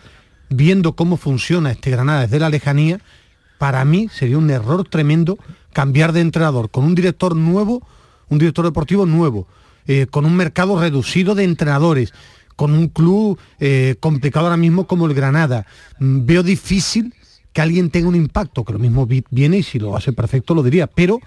[0.49, 2.99] Viendo cómo funciona este Granada desde la lejanía,
[3.57, 5.37] para mí sería un error tremendo
[5.73, 7.85] cambiar de entrenador con un director nuevo,
[8.29, 9.47] un director deportivo nuevo,
[9.87, 12.13] eh, con un mercado reducido de entrenadores,
[12.55, 15.65] con un club eh, complicado ahora mismo como el Granada.
[15.99, 17.13] Mm, veo difícil
[17.53, 20.61] que alguien tenga un impacto, que lo mismo viene y si lo hace perfecto lo
[20.61, 21.19] diría, pero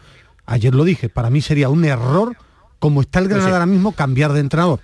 [0.47, 2.37] ayer lo dije, para mí sería un error
[2.81, 4.81] como está el pues Granada ahora mismo, cambiar de entrenador.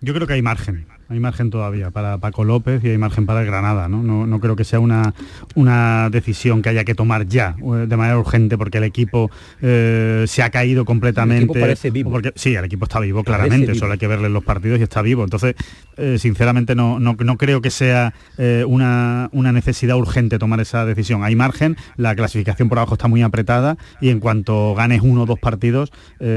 [0.00, 3.40] Yo creo que hay margen hay margen todavía para Paco López y hay margen para
[3.40, 3.88] el Granada.
[3.88, 5.12] No, no, creo que sea una,
[5.56, 9.28] una decisión que haya que tomar ya eh, de manera urgente porque el equipo
[9.60, 11.38] eh, se ha caído completamente.
[11.38, 12.12] El equipo parece vivo.
[12.12, 13.74] Porque, sí, el equipo está vivo, claramente.
[13.74, 15.24] Solo hay que verle los partidos y está vivo.
[15.24, 15.56] Entonces,
[15.96, 18.14] eh, sinceramente, no, no, creo que sea
[18.66, 21.24] una, una necesidad urgente tomar esa decisión.
[21.24, 25.26] Hay margen, la clasificación por abajo está muy apretada y en cuanto ganes uno o
[25.26, 25.92] dos partidos,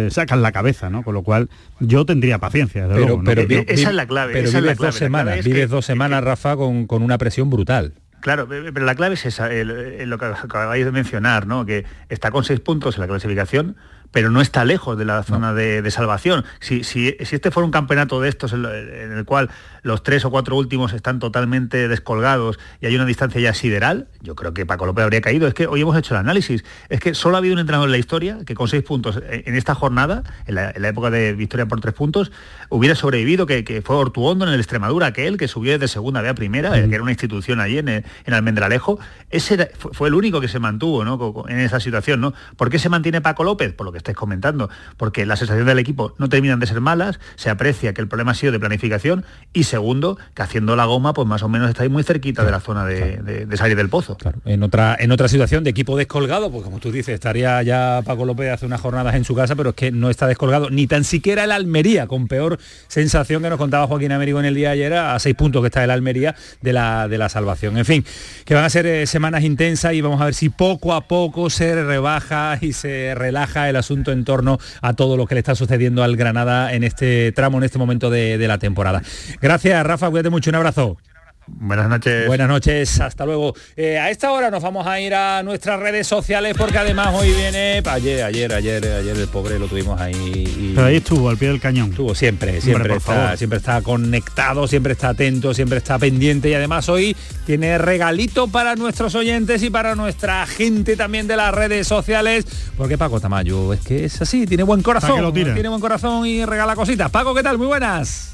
[0.10, 1.04] sacan la cabeza, ¿no?
[1.04, 2.88] Con lo cual, yo tendría paciencia.
[2.90, 3.22] pero,
[3.68, 7.50] esa es la clave vives dos semanas, vives dos semanas, Rafa, con, con, una presión
[7.50, 7.94] brutal.
[8.24, 11.66] Claro, pero la clave es esa, lo que acabáis de mencionar, ¿no?
[11.66, 13.76] Que está con seis puntos en la clasificación,
[14.14, 16.46] pero no está lejos de la zona de, salvación.
[16.62, 19.50] Si, si, este fuera un campeonato de estos en, el cual
[19.84, 24.36] los tres o cuatro últimos están totalmente descolgados y hay una distancia ya sideral, yo
[24.36, 25.48] creo que Paco López habría caído.
[25.48, 26.64] Es que hoy hemos hecho el análisis.
[26.90, 29.56] Es que solo ha habido un entrenador en la historia que con seis puntos en
[29.56, 32.32] esta jornada, en la, época de victoria por tres puntos,
[32.70, 36.36] hubiera sobrevivido, que, fue Ortuondo en el Extremadura, aquel que subió desde segunda B a
[36.36, 39.00] primera, que era una institución allí en, en Almendralejo.
[39.30, 41.46] Ese fue, el único que se mantuvo ¿no?
[41.48, 42.22] en esa situación.
[42.22, 42.34] ¿no?
[42.56, 43.74] ¿Por qué se mantiene Paco López?
[43.74, 47.20] Por lo que estáis comentando, porque la sensación del equipo no terminan de ser malas,
[47.36, 51.14] se aprecia que el problema ha sido de planificación y segundo, que haciendo la goma,
[51.14, 53.90] pues más o menos estáis muy cerquita de la zona de, de- de salir del
[53.90, 54.16] pozo.
[54.46, 58.26] En otra, en otra situación de equipo descolgado, pues como tú dices, estaría ya Paco
[58.26, 61.04] López hace unas jornadas en su casa, pero es que no está descolgado ni tan
[61.04, 64.74] siquiera el Almería, con peor sensación que nos contaba Joaquín Américo en el día de
[64.74, 67.78] ayer, a seis puntos que está el Almería de la, de la salvación.
[67.78, 68.06] En fin,
[68.46, 71.50] que van a ser eh, semanas intensas y vamos a ver si poco a poco
[71.50, 75.56] se rebaja y se relaja el asunto en torno a todo lo que le está
[75.56, 79.02] sucediendo al Granada en este tramo, en este momento de, de la temporada.
[79.42, 80.98] Gracias, Rafa, cuídate mucho, un abrazo.
[81.46, 82.26] Buenas noches.
[82.26, 83.54] Buenas noches, hasta luego.
[83.76, 87.34] Eh, a esta hora nos vamos a ir a nuestras redes sociales porque además hoy
[87.34, 90.14] viene, ayer, ayer, ayer, ayer el pobre lo tuvimos ahí.
[90.16, 91.90] y- Pero ahí estuvo, al pie del cañón.
[91.90, 93.38] Estuvo siempre, siempre está, favor.
[93.38, 97.14] siempre está conectado, siempre está atento, siempre está pendiente y además hoy
[97.46, 102.46] tiene regalito para nuestros oyentes y para nuestra gente también de las redes sociales,
[102.78, 106.74] porque Paco Tamayo es que es así, tiene buen corazón, tiene buen corazón y regala
[106.74, 107.12] cositas.
[107.12, 107.58] Paco, ¿qué tal?
[107.58, 108.33] Muy buenas.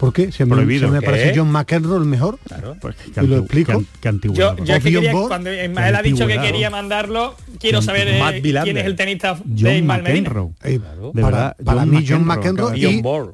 [0.00, 0.32] ¿Por qué?
[0.32, 0.88] Si a mí- Prohibido.
[0.88, 2.38] si me parece John McEnroe el mejor.
[2.48, 2.74] Claro.
[2.80, 3.84] Pues, ¿Y lo explico?
[4.00, 7.82] Qué antigüedad, Yo, yo es que quería, cuando Ismael ha dicho que quería mandarlo, quiero
[7.82, 10.30] saber eh, quién es el tenista de John Ismael Medina.
[10.30, 10.50] McEnroe.
[10.64, 10.78] Eh,
[11.12, 12.78] De para verdad, para John mí John McEnroe,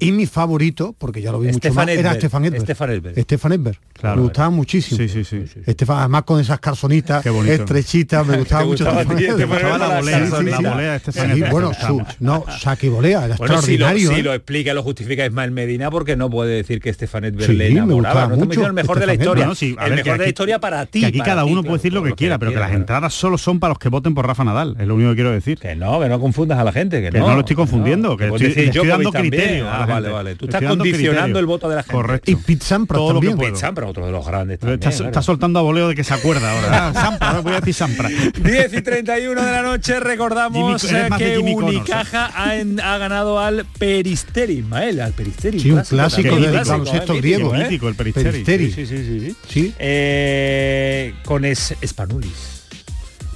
[0.00, 2.14] y, mi favorito, porque ya lo vi mucho más, era.
[2.14, 2.62] Stefan Edberg.
[2.62, 3.20] Stefan Edberg.
[3.22, 3.78] Stefan Edberg.
[3.92, 4.16] Claro.
[4.16, 4.98] me gustaba muchísimo.
[4.98, 5.44] Sí, sí, sí.
[5.64, 6.58] Estefan, además con esas
[7.30, 7.62] bonito.
[7.62, 11.72] estrechitas, me gustaba Te mucho Me gustaba la volea, Sí, bueno,
[12.20, 14.08] no, saque y volea, era Bueno, si lo, extraordinario.
[14.10, 14.22] si ¿eh?
[14.22, 17.64] lo explica, lo justifica Ismael Medina, porque no puede decir que Stefan Edberg Sí, le
[17.66, 17.94] me enamoraba.
[17.96, 19.54] gustaba No estamos mucho diciendo el mejor de la historia.
[19.54, 21.00] Sí, el ver, mejor de la historia para ti.
[21.00, 23.14] Que aquí para cada ti, uno puede decir lo que quiera, pero que las entradas
[23.14, 24.76] solo son para los que voten por Rafa Nadal.
[24.78, 25.58] Es lo único que quiero decir.
[25.58, 28.26] Que no, que no confundas a la gente, que, Que no lo estoy confundiendo, que
[28.26, 30.34] estoy- decir estoy Djokovic dando criterio Ah, vale, vale.
[30.36, 31.38] Tú Estoy estás condicionando criterio.
[31.38, 31.92] el voto de la gente.
[31.94, 32.30] Correcto.
[32.30, 33.36] Y Pete Sampras Todo lo que también.
[33.38, 33.50] puedo.
[33.52, 35.04] Pete Sampras, otro de los grandes también, está, claro.
[35.06, 36.66] está soltando a voleo de que se acuerda ahora.
[36.86, 38.08] Ah, Sampra, ahora voy a decir Sampra.
[38.08, 41.38] 10 y 31 de la noche recordamos eh, que Connors, ¿eh?
[41.38, 45.58] Unicaja ha, ganado al Peristeri, Ismael, al Peristeri.
[45.60, 47.64] Sí, un clásico del clásico, baloncesto eh, griego, mítico, Qué ¿eh?
[47.64, 48.30] mítico el Peristeri.
[48.30, 48.72] Peristeri.
[48.72, 49.36] Sí, sí, sí, sí.
[49.48, 49.74] Sí.
[49.78, 52.54] Eh, con es, Spanulis.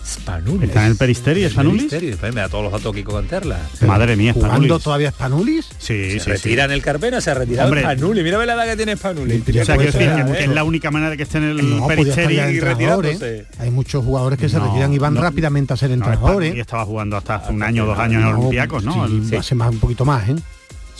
[0.05, 0.69] Spanulis.
[0.69, 1.83] ¿Está en el Peristeri, Spanulis?
[1.83, 3.61] Peristeri, después me da todos los datos Kiko Canterla.
[3.87, 4.83] Madre mía, ¿Jugando Spanulis.
[4.85, 5.67] todavía Spanulis?
[5.79, 6.31] Sí, Se sí, sí.
[6.31, 7.83] retira en el Carpena, se ha retirado Hombre.
[7.83, 8.25] Spanulis.
[8.25, 9.43] Mira la edad que tiene Spanulis.
[9.47, 10.25] Sí, O sea, decir que, ¿eh?
[10.37, 12.61] que es la única manera de que esté en el No, Peristeri y ¿eh?
[12.61, 13.47] retirándose.
[13.59, 15.21] Hay muchos jugadores que se No, retiran y van no.
[15.23, 16.35] rápidamente a ser entrenadores.
[16.49, 19.07] Spanulis estaba jugando hasta hace un año o dos años en Olympiacos, ¿no?
[19.07, 20.35] sí, El- hace más un poquito más, ¿eh?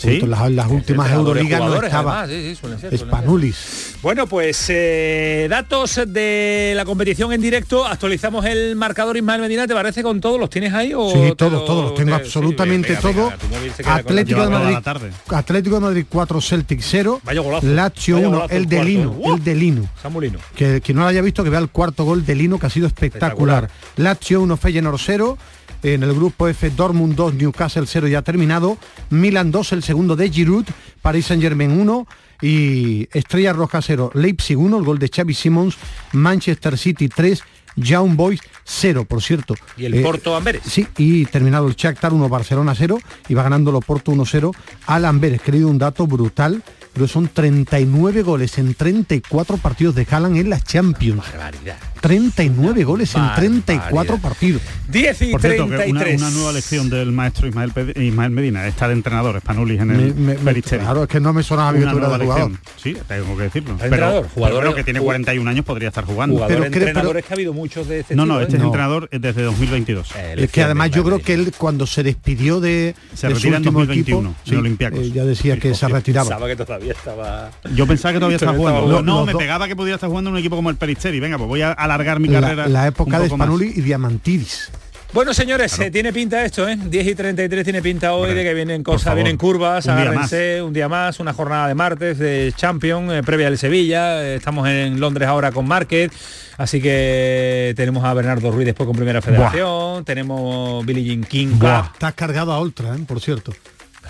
[0.01, 0.09] ¿Sí?
[0.09, 2.97] Justo en las, las últimas Entrenadores, Euroligas no estaba además, sí, sí, suelen ser.
[2.97, 3.95] Spanulis.
[4.01, 7.85] Bueno, pues eh, datos de la competición en directo.
[7.85, 10.39] Actualizamos el marcador Ismael Medina, ¿te parece con todos?
[10.39, 10.93] ¿Los tienes ahí?
[10.95, 13.37] O Sí, todos, lo- todos los tengo te- sí, absolutamente venga, venga, todo.
[13.37, 15.11] tu móvil se queda con la- Atlético de Madrid, la tarde.
[15.29, 17.67] Atlético de Madrid 4, Celtic 0, Vaya golazo.
[17.67, 19.89] Lazio Vaya 1, golazo el de Lino, el de Lino.
[20.01, 20.39] Samulino.
[20.55, 22.69] Que quien no lo haya visto, que vea el cuarto gol de Lino, que ha
[22.71, 23.69] sido espectacular.
[23.97, 25.37] Lazio 1, Feyenoord 0.
[25.83, 28.77] En el grupo F, Dortmund 2, Newcastle 0 ya terminado.
[29.09, 30.65] Milan 2, el segundo de Giroud.
[31.01, 32.07] Paris Saint Germain 1.
[32.43, 35.75] Y Estrella Roja 0, Leipzig 1, el gol de Xavi Simons.
[36.13, 37.41] Manchester City 3,
[37.75, 39.55] Young Boys 0, por cierto.
[39.77, 40.61] Y el Eh, Porto Amberes.
[40.65, 44.53] Sí, y terminado el Shakhtar 1, Barcelona 0 y va ganando el Oporto 1-0
[44.87, 45.41] al Amberes.
[45.41, 46.63] Querido un dato brutal,
[46.93, 51.21] pero son 39 goles en 34 partidos de Haaland en las Champions.
[51.31, 51.77] Barbaridad.
[52.01, 54.21] 39 goles en 34 Barbaridad.
[54.21, 54.61] partidos.
[54.89, 56.21] 10 y Por cierto, que una, 33.
[56.21, 60.15] una nueva lección del maestro Ismael, Pe- Ismael Medina, está de entrenador, Spanulis en el
[60.15, 62.51] Me- claro, es que no me sonaba a mí Una nueva de jugador.
[62.81, 63.71] Sí, tengo que decirlo.
[63.73, 64.27] ¿Está Pero, entrenador?
[64.33, 66.35] Jugador- que tiene 41 años, podría estar jugando.
[66.35, 68.57] Jugador, Pero entrenadores que ha habido muchos de este No, no, este ¿eh?
[68.57, 68.67] es No.
[68.67, 70.11] entrenador desde 2022.
[70.15, 73.35] Eh, Es que además de yo creo que él cuando se despidió de, Se de
[73.35, 76.37] su en último 2021, equipo, eh, ya decía que se retiraba.
[76.81, 77.51] Todavía estaba...
[77.75, 78.81] Yo pensaba que todavía estaba jugando.
[78.81, 81.19] estaba no, me pegaba que podía estar jugando en un equipo como el Peristeri.
[81.19, 82.67] Venga, pues voy a alargar mi La, carrera.
[82.67, 83.47] la época un de más.
[83.47, 84.71] Spanuli y Diamantidis.
[85.13, 86.75] Bueno, señores, eh, tiene pinta esto, ¿eh?
[86.75, 90.01] 10 y 33 tiene pinta hoy de que vienen cosas, favor, vienen curvas, un día
[90.03, 94.35] agárrense, un día más, una jornada de martes de Champions, eh, previa del Sevilla, eh,
[94.35, 96.11] estamos en Londres ahora con Márquez,
[96.57, 101.91] así que tenemos a Bernardo Ruiz después con Primera Federación, tenemos Billie Jean King, Buah.
[101.93, 102.99] Estás cargado a Ultra, ¿eh?
[103.05, 103.51] por cierto.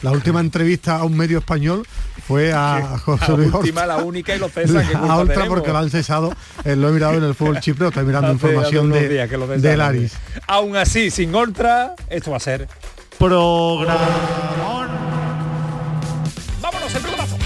[0.04, 1.86] La última entrevista a un medio español
[2.32, 3.98] fue a José la Luis última, Horta.
[3.98, 5.58] la única y lo cesan, ¿qué culpa a Ultra tenemos?
[5.60, 8.36] porque lo han cesado, eh, lo he mirado en el fútbol chipreo, estoy mirando Hace
[8.36, 9.78] información de, días que lo cesan, de hombre.
[9.78, 10.14] Laris.
[10.48, 12.68] Aún así, sin Ultra, esto va a ser...
[13.20, 14.00] Programa.
[16.62, 17.38] ¡Vámonos, el pelotazo!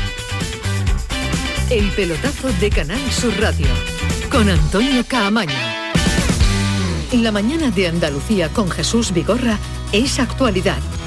[1.70, 3.68] El pelotazo de Canal Sur Radio
[4.32, 5.52] con Antonio Caamaño.
[7.12, 9.58] La mañana de Andalucía con Jesús Vigorra
[9.92, 10.78] es actualidad,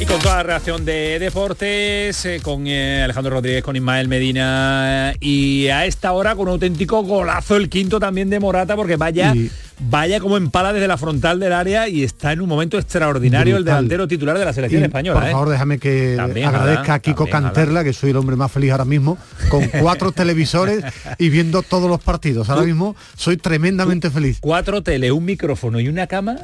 [0.00, 5.12] Y con toda la reacción de deportes, eh, con eh, Alejandro Rodríguez, con Ismael Medina
[5.12, 8.96] eh, y a esta hora con un auténtico golazo el quinto también de Morata porque
[8.96, 9.32] vaya,
[9.78, 13.64] vaya como empala desde la frontal del área y está en un momento extraordinario el
[13.64, 15.20] delantero titular de la selección Y, española.
[15.20, 15.32] Por ¿eh?
[15.32, 18.72] favor, déjame que También, agradezca a Kiko también, Canterla, que soy el hombre más feliz
[18.72, 19.16] ahora mismo,
[19.48, 20.84] con cuatro televisores
[21.18, 22.50] y viendo todos los partidos.
[22.50, 24.38] Ahora mismo soy tremendamente feliz.
[24.40, 26.38] Cuatro tele, un micrófono y una cama.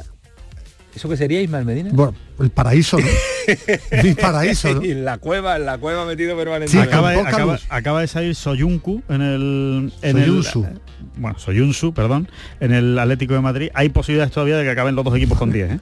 [0.95, 1.89] ¿Eso qué sería Ismael Medina?
[1.93, 3.05] Bueno, el paraíso, ¿no?
[4.03, 4.83] Mi paraíso, ¿no?
[4.83, 6.89] Y en la cueva, en la cueva metido permanentemente.
[6.93, 9.93] acaba, de, acaba- acaba de salir Soyuncu en el...
[10.01, 10.65] En Soyuncu.
[10.65, 10.81] El,
[11.15, 12.27] bueno, Soyuncu, perdón,
[12.59, 13.69] en el Atlético de Madrid.
[13.73, 15.79] Hay posibilidades todavía de que acaben los dos equipos con 10, ¿eh?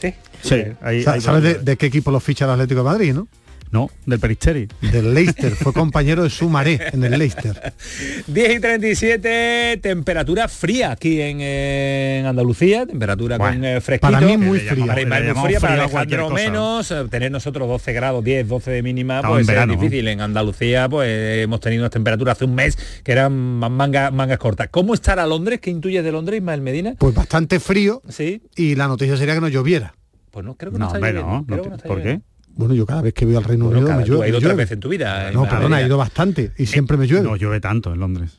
[0.00, 0.14] Sí.
[0.42, 3.26] Sí, hay- hay ¿Sabes de, de qué equipo lo ficha el Atlético de Madrid, no?
[3.70, 4.68] No, del Peristeri.
[4.80, 5.52] Del Leicester.
[5.54, 7.72] Fue compañero de Sumaré en el Leicester.
[8.26, 14.12] 10 y 37, temperatura fría aquí en, eh, en Andalucía, temperatura con Bueno, eh, fresquito.
[14.12, 14.86] para mí muy fría.
[14.86, 18.82] Para Le muy fría, para Alejandro menos, eh, tener nosotros 12 grados, 10, 12 de
[18.82, 20.08] mínima, pues en verano, es difícil.
[20.08, 21.08] En Andalucía pues
[21.44, 24.68] hemos tenido unas temperaturas hace un mes que eran ma- manga- mangas cortas.
[24.70, 25.60] ¿Cómo estará Londres?
[25.60, 26.94] ¿Qué intuyes de Londres, Ismael Medina?
[26.98, 28.42] Pues bastante frío Sí.
[28.56, 29.94] y la noticia sería que no lloviera.
[30.30, 31.56] Pues no, creo que no, No, está lloviendo, no.
[31.56, 32.20] no ¿Por qué?
[32.58, 34.24] Bueno, yo cada vez que voy al Reino Bueno, Unido cada- me tú llueve.
[34.24, 35.30] has ido tres veces en tu vida.
[35.30, 37.22] No, perdona, he ido bastante y siempre me llueve.
[37.24, 38.32] No llueve tanto en Londres.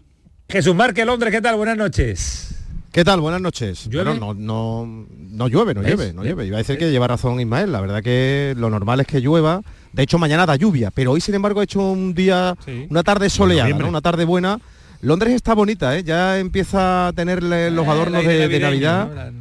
[0.49, 1.55] Jesús Márquez, Londres, ¿qué tal?
[1.55, 2.53] Buenas noches.
[2.91, 3.21] ¿Qué tal?
[3.21, 3.85] Buenas noches.
[3.89, 4.09] ¿Llueve?
[4.19, 5.95] Bueno, no, no, no llueve, no ¿Ves?
[5.95, 6.45] llueve, no llueve.
[6.47, 7.71] Iba a decir que lleva razón Ismael.
[7.71, 9.61] La verdad que lo normal es que llueva.
[9.93, 12.87] De hecho, mañana da lluvia, pero hoy, sin embargo, ha hecho un día, Sí.
[12.89, 14.59] una tarde soleada, una tarde buena.
[15.01, 16.03] Londres está bonita, ¿eh?
[16.03, 19.31] ya empieza a tener los Ah, adornos de, Navidad.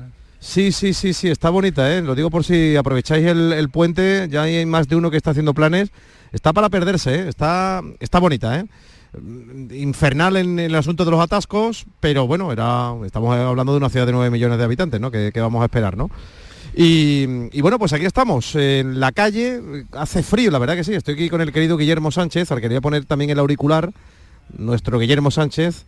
[0.41, 2.01] Sí, sí, sí, sí, está bonita, ¿eh?
[2.01, 5.53] Lo digo por si aprovecháis el, puente, ya hay más de uno que está haciendo
[5.53, 5.91] planes.
[6.33, 7.29] Está para perderse, ¿eh?
[7.29, 8.65] Está, está bonita, ¿eh?
[9.21, 13.89] Mm, Infernal en el asunto de los atascos, pero bueno, era, estamos hablando de una
[13.91, 15.11] ciudad de 9 millones de habitantes, ¿no?
[15.11, 16.09] Que, que vamos a esperar, ¿no?
[16.75, 19.61] Y, y bueno, pues aquí estamos, en la calle,
[19.93, 22.63] hace frío, la verdad que sí, estoy aquí con el querido Guillermo Sánchez, al que
[22.63, 23.91] quería poner también el auricular,
[24.57, 25.85] nuestro Guillermo Sánchez,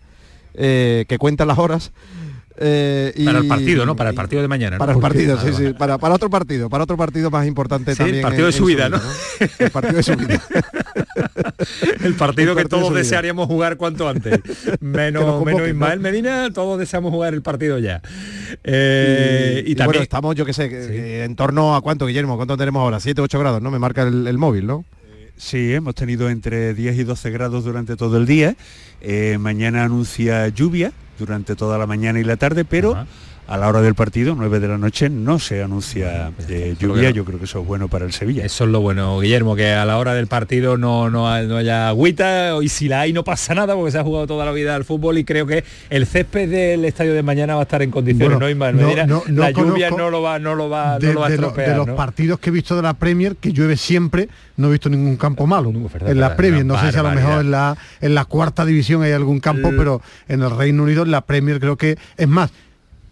[0.55, 1.92] eh, que cuenta las horas.
[2.61, 3.96] Eh, y- Para el partido, ¿no?
[3.96, 4.76] Para el partido de mañana.
[4.76, 4.78] ¿no?
[4.78, 7.98] para el partido, sí, sí, para, para otro partido, para otro partido más importante Sí,
[7.98, 8.16] también.
[8.18, 9.00] el partido en- de su vida, ¿no?
[9.58, 10.42] El partido de su vida.
[12.02, 14.40] El partido El que partido todos desearíamos jugar cuanto antes.
[14.80, 15.68] Menos, convoquen, menos ¿no?
[15.68, 18.00] Ismael Medina, todos deseamos jugar el partido ya.
[18.64, 22.36] Eh, y, y, también bueno, estamos, yo qué sé, eh, en torno a cuánto, Guillermo,
[22.36, 23.70] cuánto tenemos ahora, 7, 8 grados, ¿no?
[23.70, 24.84] Me marca el, el móvil, ¿no?
[25.36, 28.56] Sí, hemos tenido entre 10 y 12 grados durante todo el día.
[29.00, 33.06] Eh, mañana anuncia lluvia durante toda la mañana y la tarde, pero
[33.51, 37.11] a la hora del partido, 9 de la noche, no se anuncia eh, lo lluvia.
[37.11, 38.44] Yo creo que eso es bueno para el Sevilla.
[38.44, 41.57] Eso es lo bueno, Guillermo, que a la hora del partido no, no, ha- no
[41.57, 44.53] haya agüita y si la hay no pasa nada porque se ha jugado toda la
[44.53, 47.82] vida al fútbol y creo que el césped del estadio de mañana va a estar
[47.82, 49.07] en condiciones, Bueno, ¿no, Ismael no- Medina?
[49.07, 51.30] no- no la lluvia no lo va, no lo va, de, no lo va a
[51.30, 51.70] de lo- estropear.
[51.70, 51.96] de los ¿no?
[51.96, 54.28] partidos que he visto de la Premier, que llueve siempre,
[54.59, 55.72] no he visto ningún campo malo.
[56.07, 59.03] en la Premier, no sé si a lo mejor en la, en la cuarta división
[59.03, 62.53] hay algún campo, pero en el Reino Unido, en la Premier creo que, es más,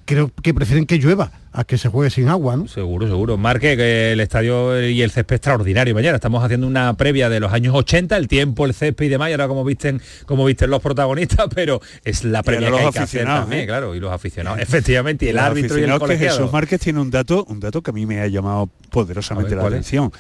[0.09, 2.67] creo que prefieren que llueva a que se juegue sin agua, ¿no?
[2.67, 3.37] Seguro, seguro.
[3.37, 5.95] Marque que el estadio y el césped extraordinario.
[5.95, 9.29] Mañana estamos haciendo una previa de los años 80, el tiempo, el césped y demás,
[9.29, 12.95] y ahora como visten, como visten los protagonistas, pero es la previa que hay los
[12.95, 13.67] que hacer aficionados, también, ¿eh?
[13.67, 14.61] claro, y los aficionados.
[14.61, 16.39] Efectivamente, y el Los árbitro y el aficionados que colegiado.
[16.39, 19.63] Jesús Márquez tiene un dato, un dato que a mí me ha llamado poderosamente ver,
[19.63, 20.11] la atención.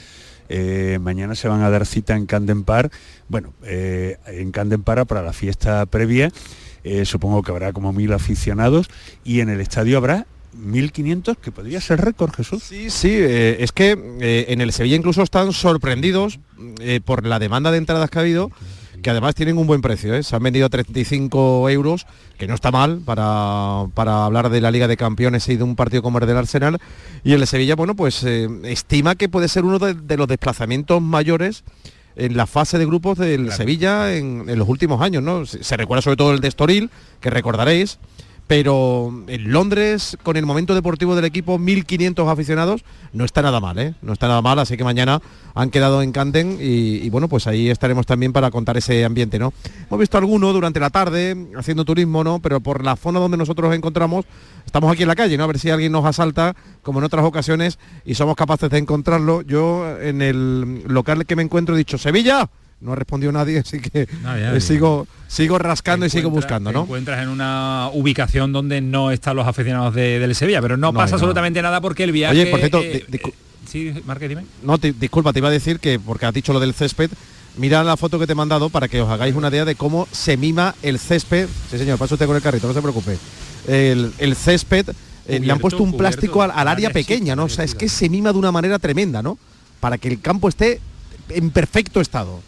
[0.50, 2.92] Eh, mañana se van a dar cita en Camden Park,
[3.28, 6.30] bueno, eh, en Camden Park para la fiesta previa,
[6.84, 8.88] eh, supongo que habrá como mil aficionados
[9.24, 10.26] y en el estadio habrá
[10.56, 12.62] 1.500, que podría ser récord, Jesús.
[12.62, 16.40] Sí, sí, eh, es que eh, en el Sevilla incluso están sorprendidos
[17.04, 18.50] por la demanda de entradas que ha habido,
[19.02, 22.06] que además tienen un buen precio, se han vendido a 35 euros,
[22.36, 25.76] que no está mal para, para hablar de la Liga de Campeones y de un
[25.76, 26.78] partido como el del Arsenal,
[27.22, 31.62] y el Sevilla, bueno, pues estima que puede ser uno de los desplazamientos mayores
[32.18, 35.46] en la fase de grupos del Sevilla en, en los últimos años, ¿no?
[35.46, 36.90] Se, se recuerda sobre todo el de Estoril,
[37.20, 37.98] que recordaréis,
[38.48, 42.82] pero en Londres, con el momento deportivo del equipo, 1.500 aficionados,
[43.12, 43.94] no está nada mal, ¿eh?
[44.00, 45.20] No está nada mal, así que mañana
[45.54, 49.52] han quedado en Canten y, bueno, pues ahí estaremos también para contar ese ambiente, ¿no?
[49.86, 52.38] Hemos visto alguno durante la tarde haciendo turismo, ¿no?
[52.38, 54.24] Pero por la zona donde nosotros nos encontramos,
[54.64, 55.44] estamos aquí en la calle, ¿no?
[55.44, 59.42] A ver si alguien nos asalta, como en otras ocasiones, y somos capaces de encontrarlo.
[59.42, 62.48] Yo en el local que me encuentro he dicho, Sevilla,
[62.80, 64.60] no ha respondido nadie, así que Nadie, nadie.
[64.60, 66.82] sigo, sigo rascando y sigo buscando, Te ¿no?
[66.82, 70.94] encuentras en una ubicación donde no están los aficionados de- del Sevilla, pero no, No,
[70.94, 71.16] pasa no.
[71.16, 72.40] absolutamente nada porque el viaje...
[72.40, 73.20] Oye, por cierto, eh, eh,
[73.68, 74.44] sí, Marque, dime.
[74.62, 77.10] No, te- disculpa, te iba a decir que, porque has dicho lo del césped,
[77.56, 80.06] mira la foto que te he mandado para que os hagáis una idea de cómo
[80.12, 81.48] se mima el césped.
[81.70, 83.18] Sí, señor, pasa usted con el carrito, no se preocupe.
[83.66, 84.86] El, el césped,
[85.26, 87.44] eh, le han puesto un cubierto, plástico al, al área área pequeña, ¿no?
[87.44, 89.36] O sea, es que se mima de una manera tremenda, ¿no?
[89.80, 90.80] Para que el campo esté
[91.28, 92.40] en perfecto estado.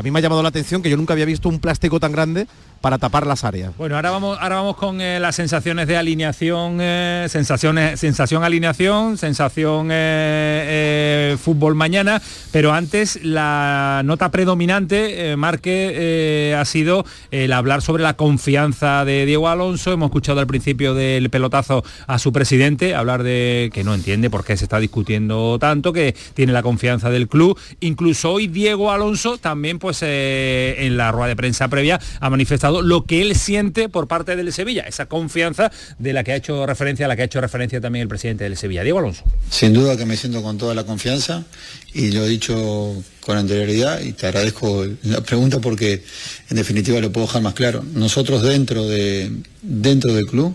[0.00, 2.10] A mí me ha llamado la atención que yo nunca había visto un plástico tan
[2.10, 2.46] grande
[2.80, 3.76] para tapar las áreas.
[3.76, 9.18] Bueno, ahora vamos, ahora vamos con eh, las sensaciones de alineación, eh, sensaciones, sensación alineación,
[9.18, 12.22] sensación eh, fútbol mañana,
[12.52, 19.48] pero antes la nota predominante, Marque, ha sido el hablar sobre la confianza de Diego
[19.48, 19.92] Alonso.
[19.92, 24.44] Hemos escuchado al principio del pelotazo a su presidente hablar de que no entiende por
[24.44, 27.58] qué se está discutiendo tanto, que tiene la confianza del club.
[27.80, 33.04] Incluso hoy Diego Alonso también, pues en la rueda de prensa previa, ha manifestado lo
[33.04, 37.06] que él siente por parte del Sevilla, esa confianza de la que ha hecho referencia,
[37.06, 39.24] a la que ha hecho referencia también el presidente del Sevilla, Diego Alonso.
[39.50, 41.44] Sin duda que me siento con toda la confianza
[41.92, 46.02] y lo he dicho con anterioridad y te agradezco la pregunta porque
[46.48, 47.84] en definitiva lo puedo dejar más claro.
[47.94, 49.30] Nosotros dentro, de,
[49.62, 50.54] dentro del club,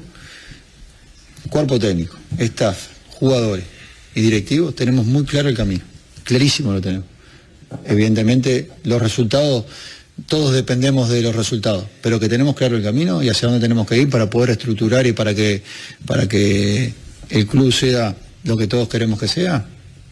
[1.50, 3.66] cuerpo técnico, staff, jugadores
[4.14, 5.84] y directivos, tenemos muy claro el camino,
[6.24, 7.08] clarísimo lo tenemos.
[7.86, 9.66] Evidentemente los resultados,
[10.28, 13.88] todos dependemos de los resultados, pero que tenemos claro el camino y hacia dónde tenemos
[13.88, 15.62] que ir para poder estructurar y para que,
[16.06, 16.94] para que
[17.30, 19.66] el club sea lo que todos queremos que sea,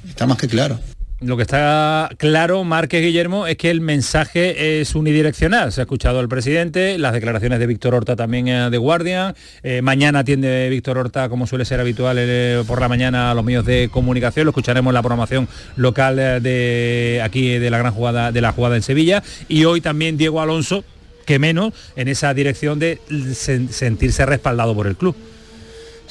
[0.07, 0.79] está más que claro.
[1.25, 5.71] Lo que está claro, Márquez Guillermo, es que el mensaje es unidireccional.
[5.71, 9.33] Se ha escuchado al presidente, las declaraciones de Víctor Horta también eh, de Guardian.
[9.63, 13.45] Eh, mañana atiende Víctor Horta, como suele ser habitual eh, por la mañana, a los
[13.45, 14.45] medios de comunicación.
[14.45, 15.47] Lo escucharemos en la programación
[15.77, 19.23] local de aquí de la gran jugada, de la jugada en Sevilla.
[19.47, 20.83] Y hoy también Diego Alonso
[21.25, 25.15] que menos en esa dirección de sen- sentirse respaldado por el club.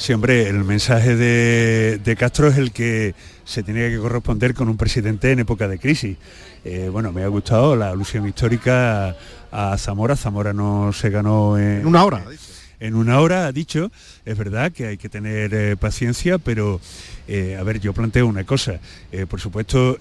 [0.02, 4.68] Sí, hombre, el mensaje de, de Castro es el que se tenía que corresponder con
[4.68, 6.16] un presidente en época de crisis.
[6.64, 9.14] Eh, bueno, me ha gustado la alusión histórica
[9.52, 10.16] a, Zamora.
[10.16, 12.24] Zamora no se ganó en, una hora.
[12.80, 13.92] En una hora, ha dicho.
[14.24, 16.80] Es verdad que hay que tener eh, paciencia, pero,
[17.28, 18.80] eh, a ver, yo planteo una cosa.
[19.28, 19.98] Por supuesto,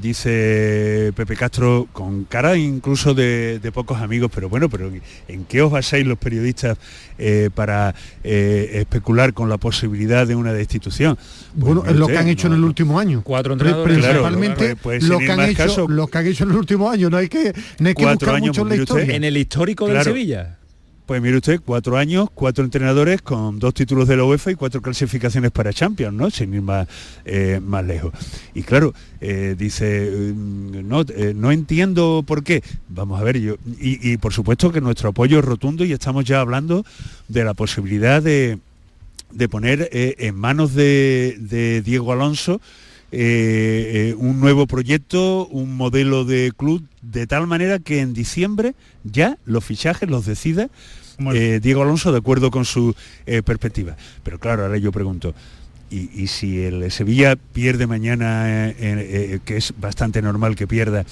[0.00, 4.90] dice Pepe Castro con cara incluso de, de pocos amigos, pero bueno, pero
[5.28, 6.78] ¿en, qué os basáis los periodistas
[7.18, 7.94] eh, para
[8.24, 11.16] eh, especular con la posibilidad de una destitución?
[11.16, 13.22] Pues Bueno, es lo que han hecho no- en el último año.
[13.24, 13.98] Cuatro entrenadores.
[13.98, 16.88] Principalmente Claro, pues, lo, que han hecho, caso- lo que han hecho en el último
[16.90, 17.10] año.
[17.10, 18.94] No hay que, no hay que buscar años, mucho en la mire usted.
[18.96, 19.16] historia.
[19.16, 20.04] En el histórico Claro.
[20.04, 20.56] Sevilla.
[21.10, 24.80] Pues mire usted, cuatro años, cuatro entrenadores con dos títulos de la UEFA y cuatro
[24.80, 26.30] clasificaciones para Champions, ¿no?
[26.30, 26.86] Sin ir más,
[27.24, 28.12] eh, más lejos.
[28.54, 32.62] Y claro, eh, dice, mm, no, eh, no entiendo por qué.
[32.88, 36.40] Vamos a ver, yo, y, por supuesto que nuestro apoyo es rotundo y estamos ya
[36.40, 36.86] hablando
[37.26, 38.60] de la posibilidad de,
[39.32, 42.60] de poner en manos de, Diego Alonso
[43.10, 49.64] un nuevo proyecto, un modelo de club, de tal manera que en diciembre ya los
[49.64, 50.70] fichajes los decida
[51.34, 52.94] eh, Diego Alonso de acuerdo con su
[53.26, 53.96] eh, perspectiva.
[54.22, 55.34] Pero claro, ahora yo pregunto,
[55.90, 61.04] y, y si el Sevilla pierde mañana, eh, eh, que es bastante normal que pierda,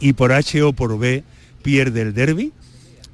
[0.00, 1.22] y por H o por B
[1.62, 2.52] pierde el derby,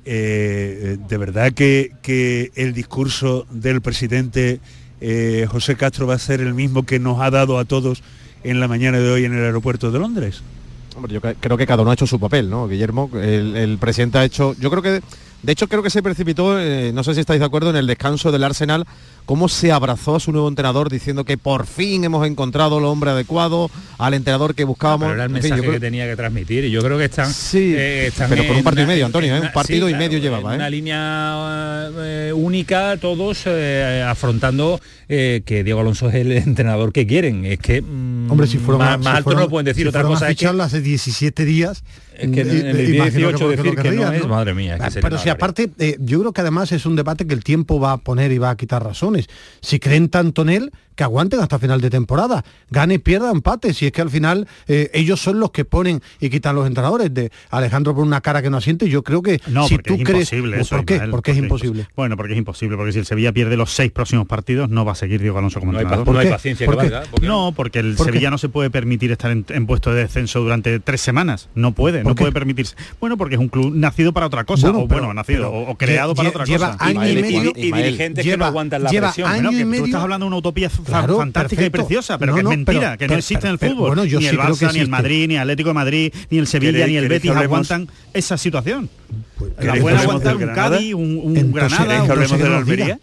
[0.07, 4.61] eh, de verdad que, que el discurso del presidente
[5.03, 8.03] eh, José Castro va a ser el mismo que nos ha dado a todos
[8.43, 10.41] en la mañana de hoy en el aeropuerto de Londres.
[10.97, 12.67] Hombre, yo cre- creo que cada uno ha hecho su papel, ¿no?
[12.67, 15.03] Guillermo, el, el presidente ha hecho, yo creo que,
[15.43, 17.87] de hecho creo que se precipitó, eh, no sé si estáis de acuerdo, en el
[17.87, 18.85] descanso del Arsenal,
[19.25, 23.11] cómo se abrazó a su nuevo entrenador diciendo que por fin hemos encontrado al hombre
[23.11, 25.09] adecuado, al entrenador que buscábamos.
[25.09, 26.97] Pero era el En fin, yo mensaje creo- que tenía que transmitir y yo creo
[26.99, 29.41] que están, eh, están pero por un partido y medio, Antonio, ¿eh?
[29.41, 30.61] Un partido sí, y medio llevaba, en.
[30.61, 31.91] Una línea
[32.35, 33.47] única, todos
[34.07, 37.45] afrontando eh, que Diego Alonso es el entrenador que quieren.
[37.45, 39.85] Es que mm, Hombre, si fueron más, más si alto fueron- no lo pueden decir.
[39.85, 41.83] si Otra cosa es que hace 17 días.
[42.15, 43.91] Es que en eh, el imagino 18 porque lo decir que
[44.21, 46.97] no madre mía, que Ah, Pero si aparte, eh, yo creo que además es un
[46.97, 49.27] debate que el tiempo va a poner y va a quitar razones.
[49.61, 52.45] Si creen tanto en él, que aguanten hasta final de temporada.
[52.71, 53.73] Gane, pierda, empate.
[53.73, 57.15] Si es que al final eh, ellos son los que ponen y quitan los entrenadores.
[57.15, 59.95] De Alejandro por una cara que no asiente, yo creo que No, si porque tú
[59.95, 60.33] es crees...
[60.33, 60.95] imposible ¿Por eso, qué?
[60.95, 61.87] Ismael, Porque es imposible.
[61.95, 64.91] Bueno, porque es imposible, porque si el Sevilla pierde los seis próximos partidos, no va
[64.93, 66.13] a seguir Diego Alonso como No hay entrenador.
[66.13, 66.35] no hay ¿Por qué?
[66.35, 66.91] paciencia que ¿Por qué?
[66.91, 68.13] valga, ¿por qué No, porque el ¿Por qué?
[68.15, 71.49] Sevilla no se puede permitir estar en, en puesto de descenso durante tres semanas.
[71.55, 72.21] No puede, no ¿Por qué?
[72.23, 72.75] puede permitirse.
[73.01, 75.53] Bueno, porque es un club nacido para otra cosa, Bueno, o pero- bueno, nacido, pero
[75.53, 76.85] o, o creado lle- para lle- otra lleva cosa.
[76.85, 79.29] año y medio- y- y dirigentes que no lleva- aguantan la lleva presión.
[79.29, 82.19] año Bueno, y que tú medio- estás hablando de una utopía Claro, fantástica y preciosa,
[82.19, 83.89] pero No, que no, es mentira, pero- que no pero- existe en el fútbol.
[83.89, 84.89] bueno, yo ni sí el creo Barça, que ni el.
[84.89, 88.37] Madrid, ni el Atlético de Madrid, ni el Sevilla, ¿Queréis- ni el Betis aguantan esa
[88.39, 88.89] situación.
[89.39, 90.55] la ¿Queréis puede que hablemos aguantar un?
[90.55, 92.57] Cádiz, un, un Entonces- Granada, ¿Queréis un que hablemos que de la.
[92.59, 93.01] Almería?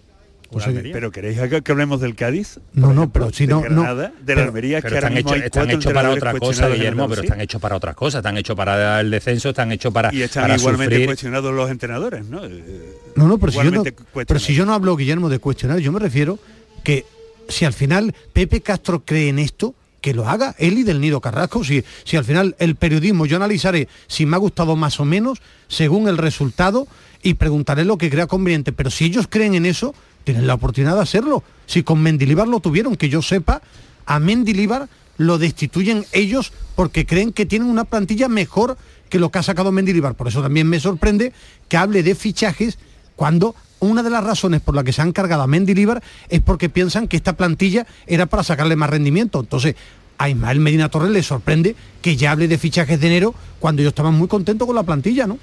[0.51, 3.57] Pues, oye, Pero queréis que que hablemos del Cádiz, No, no, pero si de no,
[3.57, 3.81] no.
[3.81, 7.23] Granada, de la Almería, pero que ahora están hechos están para otra cosa, Guillermo, pero
[7.23, 10.43] están hechos para otras cosas, están hechos para el descenso, están hechos para, y están
[10.43, 11.05] para igualmente sufrir.
[11.07, 12.45] cuestionados los entrenadores, ¿no?
[12.45, 13.83] Eh, No, no, pero si, yo no,
[14.25, 16.39] pero si yo no hablo, Guillermo, de cuestionar, yo me refiero
[16.83, 17.05] que
[17.49, 21.19] si al final Pepe Castro cree en esto, que lo haga él y del Nido
[21.19, 21.63] Carrasco.
[21.63, 25.41] Si, si al final el periodismo, yo analizaré si me ha gustado más o menos
[25.67, 26.87] según el resultado
[27.23, 28.71] y preguntaré lo que crea conveniente.
[28.71, 31.43] Pero si ellos creen en eso, tienen la oportunidad de hacerlo.
[31.65, 33.63] Si con Mendilibar lo tuvieron, que yo sepa,
[34.05, 38.77] a Mendilibar lo destituyen ellos porque creen que tienen una plantilla mejor
[39.09, 40.13] que lo que ha sacado Mendilibar.
[40.13, 41.33] Por eso también me sorprende
[41.67, 42.77] que hable de fichajes
[43.15, 46.69] cuando una de las razones por la que se han cargado a Mendilibar es porque
[46.69, 49.39] piensan que esta plantilla era para sacarle más rendimiento.
[49.39, 49.75] Entonces,
[50.17, 53.91] a Ismael Medina Torres le sorprende que ya hable de fichajes de enero cuando ellos
[53.91, 55.37] estaban muy contentos con la plantilla, ¿no?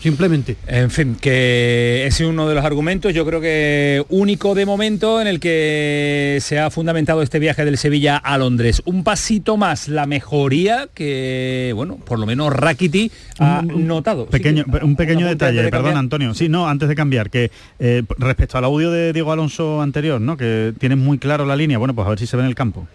[0.00, 0.56] Simplemente.
[0.68, 5.20] En fin, que ese es uno de los argumentos, yo creo que único de momento
[5.20, 8.80] en el que se ha fundamentado este viaje del Sevilla a Londres.
[8.84, 14.26] Un pasito más, la mejoría que, bueno, por lo menos Rakiti ha Un- un notado.
[14.26, 15.96] Pequeño, Sí, un pequeño detalle, de perdón.
[15.96, 16.32] Antonio.
[16.34, 20.36] Sí, no, antes de cambiar, que eh, respecto al audio de Diego Alonso anterior, ¿no?
[20.36, 22.54] Que tienes muy claro la línea, bueno, pues a ver si se ve en el
[22.54, 22.86] campo.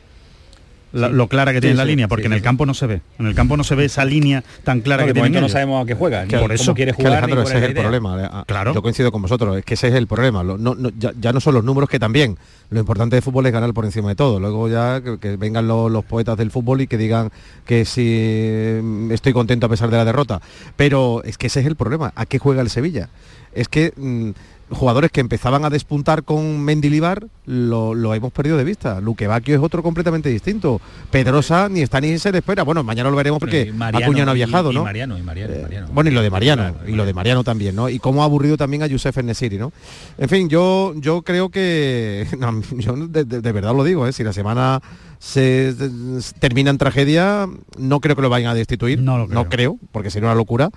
[0.94, 1.14] La- Sí.
[1.16, 2.86] Lo clara que Sí, tiene la línea, sí, porque en sí, el campo no se
[2.88, 3.02] ve.
[3.20, 5.84] En el campo no se ve esa línea tan clara No, que momento no sabemos
[5.84, 6.74] a qué juega, ni Por cómo eso.
[6.76, 7.82] quiere jugar, Alejandro, ni ese es el idea.
[7.82, 8.26] problema.
[8.42, 8.74] A- Claro.
[8.76, 10.44] Yo coincido con vosotros, es que ese es el problema.
[10.44, 12.38] Lo- no- no- ya, ya no son los números que también.
[12.70, 14.40] Lo importante de fútbol es ganar por encima de todo.
[14.40, 17.32] Luego ya que, que vengan lo- los poetas del fútbol y que digan
[17.66, 20.42] que si mm, estoy contento a pesar de la derrota.
[20.76, 22.14] Pero es que ese es el problema.
[22.16, 23.10] ¿A qué juega el Sevilla?
[23.54, 24.30] Es que mm,
[24.70, 29.00] jugadores que empezaban a despuntar con Mendilibar lo, lo hemos perdido de vista.
[29.02, 30.80] Luque Bacchio es otro completamente distinto.
[31.12, 32.64] Pedrosa ni está ni se le espera.
[32.64, 33.72] Bueno, mañana lo veremos porque
[34.06, 34.82] Acuña no ha viajado, y, ¿no?
[34.82, 35.88] Y Mariano, y Mariano, y Mariano.
[35.94, 37.90] Bueno, y lo de Mariano, y lo de Mariano también, ¿no?
[37.90, 39.72] Y cómo ha aburrido también a Youssef Nesiri, ¿no?
[40.18, 44.14] En fin, yo, yo creo que, no, yo de, de- de verdad lo digo, ¿eh?
[44.14, 44.82] si la semana
[45.20, 45.74] se,
[46.20, 47.48] se termina en tragedia,
[47.78, 49.78] no creo que lo vayan a destituir, no, creo.
[49.92, 50.70] porque sería una locura.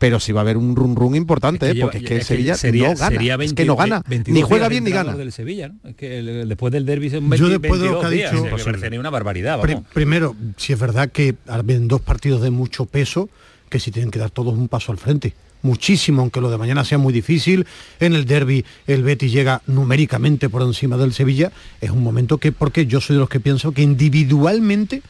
[0.00, 1.76] Pero sí va a haber un run run importante, ¿eh?
[1.80, 3.08] porque es que el Sevilla no gana.
[3.10, 4.02] sería es que no 20 gana.
[4.08, 5.14] 22 Ni juega bien ni gana.
[5.14, 5.88] Del Sevilla, ¿no?
[5.90, 8.10] Es que el- después del derby son Yo 20, después de lo que ha 22
[8.10, 9.84] días, dicho- o sea, que parecería una barbaridad, vamos.
[9.92, 13.28] primero, si es verdad que habían dos partidos de mucho peso,
[13.68, 15.34] que si tienen que dar todos un paso al frente.
[15.62, 17.66] Muchísimo, aunque lo de mañana sea muy difícil.
[18.00, 21.52] En el derby el Betis llega numéricamente por encima del Sevilla.
[21.82, 25.02] Es un momento que, porque yo soy de los que pienso que individualmente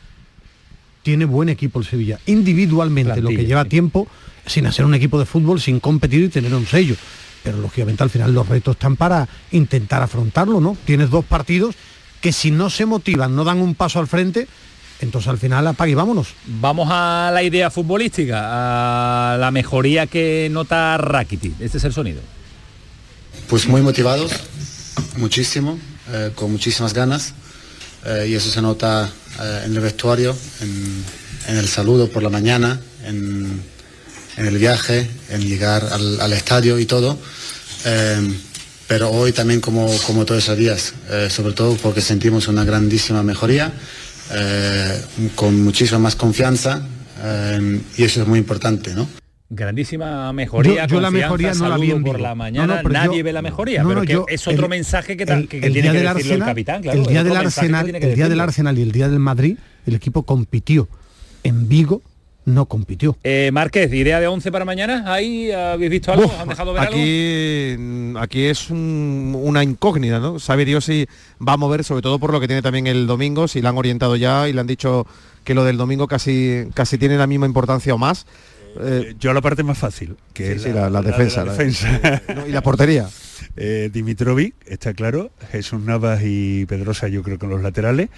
[1.05, 2.19] tiene buen equipo el Sevilla.
[2.27, 4.09] Individualmente, lo que lleva tiempo
[4.47, 6.97] sin hacer un equipo de fútbol, sin competir y tener un sello.
[7.43, 10.77] Pero lógicamente al final los retos están para intentar afrontarlo, ¿no?
[10.85, 11.75] Tienes dos partidos
[12.21, 14.47] que si no se motivan, no dan un paso al frente,
[15.01, 16.35] entonces al final apague y vámonos.
[16.47, 21.55] Vamos a la idea futbolística, a la mejoría que nota Rakiti.
[21.61, 22.21] Este es el sonido.
[23.49, 24.33] Pues muy motivados,
[25.17, 25.79] muchísimo,
[26.13, 27.35] eh, con muchísimas ganas
[28.05, 29.11] eh, y eso se nota
[29.41, 31.05] eh, en el vestuario, en,
[31.49, 33.63] en el saludo por la mañana, en,
[34.41, 37.19] en el viaje, en llegar al, al estadio y todo.
[37.85, 38.35] Eh,
[38.89, 43.23] pero hoy también como, como todos esos días, eh, sobre todo porque sentimos una grandísima
[43.23, 43.73] mejoría,
[44.33, 45.01] eh,
[45.37, 46.87] con muchísima más confianza
[47.23, 49.07] eh, y eso es muy importante, ¿no?
[49.53, 52.93] Grandísima mejoría, Yo- yo la mejoría no la vi en por la mañana, no, pero
[52.93, 55.49] nadie yo- ve la mejoría, no, pero que yo- es otro el- mensaje que, el,
[55.49, 57.01] que- que el tiene día que del decirlo el capitán, claro.
[57.01, 58.41] el día del Arsenal, el día del.
[58.41, 60.89] Arsenal y el día del Madrid, el equipo compitió.
[61.43, 62.01] En Vigo
[62.55, 63.17] no compitió.
[63.25, 66.31] Eh, Márquez, idea de 11 para mañana, ¿ahí habéis visto algo?
[66.41, 66.95] ¿Han dejado ver algo?
[66.95, 67.77] Aquí,
[68.19, 70.39] aquí es un- una incógnita, ¿no?
[70.39, 71.07] Sabe Dios si
[71.47, 73.79] va a mover, sobre todo por lo que tiene también el domingo, si la han
[73.79, 75.07] orientado ya y le han dicho
[75.45, 78.27] que lo del domingo casi, casi tiene la misma importancia o más.
[78.81, 81.41] Eh, Yo la parte más fácil, que Sí, es sí, la, la- la de defensa,
[81.41, 82.23] la la- defensa.
[82.37, 83.09] No, y la portería.
[83.57, 88.11] Eh, Dimitrovic, está claro, Jesús Navas y Pedrosa yo creo que en los laterales.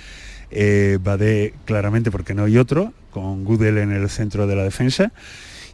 [0.53, 5.13] Eh, Badé claramente porque no hay otro, con Gudel en el centro de la defensa.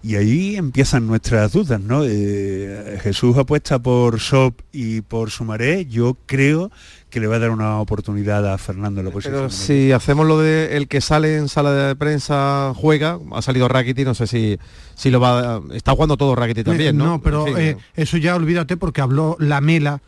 [0.00, 2.02] Y ahí empiezan nuestras dudas, ¿no?
[2.04, 5.86] Eh, Jesús apuesta por Sop y por Sumaré.
[5.86, 6.70] Yo creo
[7.10, 9.34] que le va a dar una oportunidad a Fernando en la posición.
[9.34, 13.66] Pero si hacemos lo de el que sale en sala de prensa juega, ha salido
[13.66, 14.56] Rakiti, no sé si,
[14.94, 17.04] si lo va a- está jugando todo Rakiti también, ¿no?
[17.06, 20.00] No, pero En fin, eh, eso ya olvídate porque habló la Mela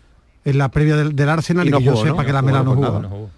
[0.44, 2.26] en la previa del, del Arsenal y, no que yo jugó, sepa ¿no?
[2.26, 3.30] que la No Mela no jugó, jugó.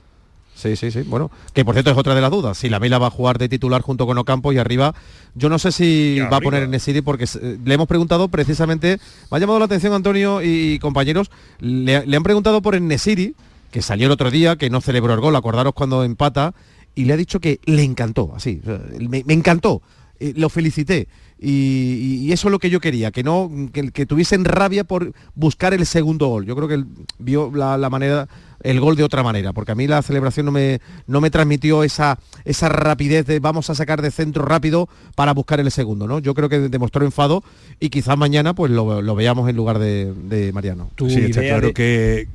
[0.63, 1.03] Sí, sí, sí.
[1.03, 2.57] Bueno, que por cierto es otra de las dudas.
[2.57, 4.95] Si la Mela va a jugar de titular junto con Ocampo y arriba,
[5.35, 9.01] yo no sé si va a poner en Nesiri porque eh, le hemos preguntado precisamente,
[9.29, 13.35] me ha llamado la atención Antonio y compañeros, le, le han preguntado por Nesiri,
[13.73, 16.55] que salió el otro día, que no celebró el gol, acordaros cuando empata,
[16.95, 18.61] y le ha dicho que le encantó, así,
[19.01, 19.83] me, me encantó,
[20.21, 21.09] eh, lo felicité.
[21.45, 25.13] Y, y eso es lo que yo quería, que no que, que tuviesen rabia por
[25.35, 26.47] buscar el segundo gol.
[26.47, 26.87] Yo creo que él
[27.19, 28.29] vio la, la manera,
[28.63, 31.85] el gol de otra manera, porque a mí la celebración no me, no me transmitió
[31.85, 36.07] esa, esa rapidez de vamos a sacar de centro rápido para buscar el segundo.
[36.07, 36.19] ¿no?
[36.19, 37.43] Yo creo que demostró enfado
[37.81, 40.91] y quizás mañana pues lo, lo veamos en lugar de, de Mariano.
[40.99, 42.29] Sí, está claro que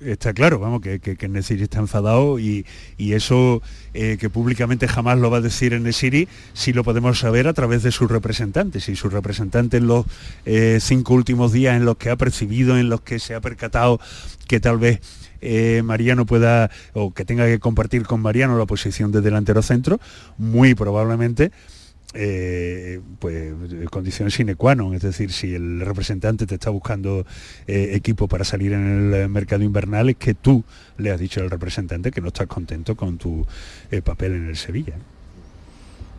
[0.00, 2.66] está claro, vamos, que, que, que Nesiri está enfadado y,
[2.98, 3.62] y eso
[3.94, 7.52] eh, que públicamente jamás lo va a decir en Nesiri, sí lo podemos saber a
[7.54, 8.88] través de sus representantes.
[8.88, 10.06] Y sus representantes en los
[10.44, 14.00] eh, cinco últimos días en los que ha percibido, en los que se ha percatado
[14.46, 15.00] que tal vez
[15.40, 20.00] eh, Mariano pueda o que tenga que compartir con Mariano la posición de delantero centro,
[20.38, 21.50] muy probablemente
[22.14, 23.52] eh, pues
[23.90, 27.26] condiciones sine qua non, es decir, si el representante te está buscando
[27.66, 30.62] eh, equipo para salir en el mercado invernal, es que tú
[30.96, 33.44] le has dicho al representante que no estás contento con tu
[33.90, 34.94] eh, papel en el Sevilla.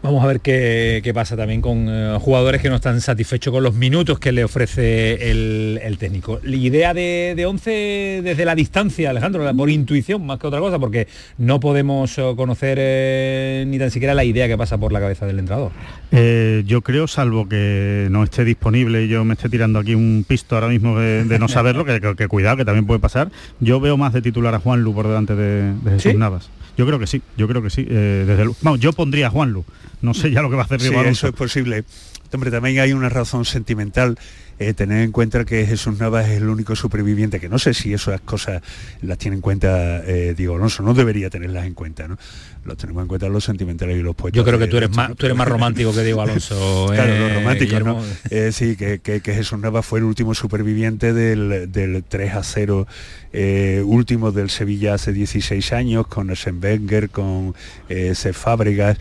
[0.03, 3.63] Vamos a ver qué, qué pasa también con eh, jugadores que no están satisfechos con
[3.63, 6.39] los minutos que le ofrece el, el técnico.
[6.43, 10.77] La idea de, de 11 desde la distancia, Alejandro, por intuición más que otra cosa,
[10.77, 11.07] porque
[11.39, 15.25] no podemos eh, conocer eh, ni tan siquiera la idea que pasa por la cabeza
[15.25, 15.71] del entrenador.
[16.11, 20.23] Eh, yo creo, salvo que no esté disponible y yo me esté tirando aquí un
[20.27, 23.31] pisto ahora mismo de, de no saberlo, que, que- que cuidado, que también puede pasar,
[23.59, 26.17] yo veo más de titular a Juan Lu por delante de, de Jesús ¿Sí?
[26.17, 26.51] Navas.
[26.77, 27.85] Yo creo que sí, yo creo que sí.
[27.87, 28.45] eh, desde
[28.79, 29.65] yo pondría a Juanlu.
[30.01, 31.85] No sé ya lo que va a hacer Sí, eso es posible.
[32.33, 34.17] Hombre, también hay una razón sentimental.
[34.59, 37.93] Eh, tener en cuenta que Jesús Navas es el único superviviente, que no sé si
[37.93, 38.61] esas cosas
[39.01, 42.17] las tiene en cuenta eh, Diego Alonso, no debería tenerlas en cuenta, ¿no?
[42.63, 44.37] Los tenemos en cuenta los sentimentales y los poetas.
[44.37, 46.87] Yo creo que tú eres más, tú eres más romántico que Diego Alonso.
[46.95, 48.03] Claro, eh, los románticos, ¿no?
[48.31, 52.43] Eh, sí, que, que- que Jesús Navas fue el último superviviente del, del 3 a
[52.43, 52.87] 0
[53.33, 57.53] eh, último del Sevilla hace 16 años, con Arsène Wenger, con
[57.89, 58.97] eh, Fábregas,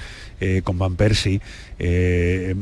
[0.65, 1.41] con Van Persie.
[1.79, 2.55] eh,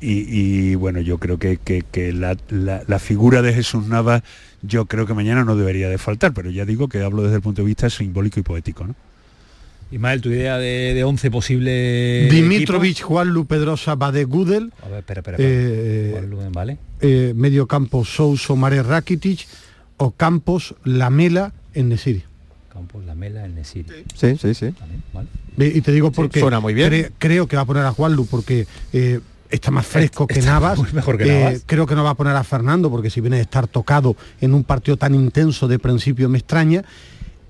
[0.00, 0.24] y,
[0.70, 4.22] y, bueno, yo creo que, que- que la, la- la figura de Jesús Navas
[4.62, 7.42] yo creo que mañana no debería de faltar, pero ya digo que hablo desde el
[7.42, 8.86] punto de vista simbólico y poético.
[8.86, 8.94] ¿no?
[9.90, 14.72] Ismael, tu idea de, de 11 posible Dimitrovich, Juanlu, Pedrosa, Bade Gudel.
[14.84, 15.36] A ver, espera, espera.
[15.38, 15.38] espera.
[15.38, 16.78] eh, Juan Lumen, ¿Vale?
[17.00, 19.46] eh, medio campo Souso, Mare Rakitic
[19.96, 22.22] o Campos, Lamela, en Nesiri.
[22.72, 23.86] Campos, La Mela, el Nesiri.
[24.14, 24.72] Sí, sí, sí.
[25.56, 26.92] Y te digo porque suena muy bien.
[26.92, 29.18] cre- creo que va a poner a Juanlu porque eh,
[29.50, 30.78] está más fresco que Está Navas.
[30.78, 31.62] muy mejor que Eh, Navas.
[31.66, 34.54] creo que no va a poner a Fernando porque si viene de estar tocado en
[34.54, 36.84] un partido tan intenso de principio me extraña.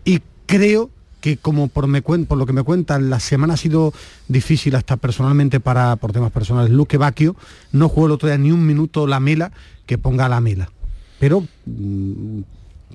[0.05, 0.91] Y creo
[1.21, 3.93] que como por, me cuen- por lo que me cuentan, la semana ha sido
[4.29, 6.71] difícil hasta personalmente para, por temas personales.
[6.71, 7.35] Luque Bacchio
[7.73, 9.51] no jugó el otro día ni un minuto la mela,
[9.85, 10.71] que ponga la mela.
[11.19, 12.41] Pero mm,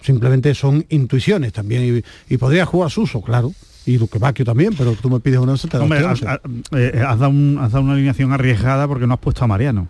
[0.01, 2.03] simplemente son intuiciones también.
[2.29, 3.51] Y, y podría jugar Suso, claro.
[3.85, 6.39] Y Luque Bacchio también, pero tú me pides una once, te doy Hombre, has, has-
[6.71, 9.87] eh, has dado un- has dado una alineación arriesgada porque no has puesto a Mariano.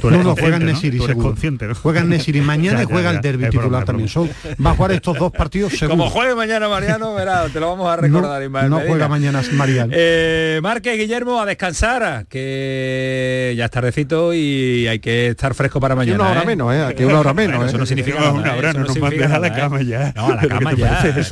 [0.00, 0.72] Tú No, no, consciente, juega en ¿no?
[0.72, 1.28] Nesiri, eres seguro.
[1.28, 1.74] consciente, ¿no?
[1.74, 4.08] Juega en Nesiri mañana Ya, y juega ya, el derbi titular broma, también.
[4.08, 4.30] Son-
[4.64, 5.98] va a jugar estos dos partidos seguro.
[5.98, 9.92] Como juegue mañana Mariano, verá, te lo vamos a recordar, No, no juega mañana Mariano.
[9.94, 16.20] Eh, Guillermo, a descansar, que ya es tardecito y hay que estar fresco para mañana.
[16.22, 16.46] una hora ¿eh?
[16.46, 16.82] menos, ¿eh?
[16.82, 17.68] Aquí una hora menos, Bueno, ¿eh?
[17.68, 18.58] Eso no significa nada, una ¿eh?
[18.58, 19.52] hora, no nos mandes a la ¿eh?
[19.54, 20.12] cama ya.
[20.16, 21.02] No, a la ¿Qué cama ya.
[21.02, 21.22] que-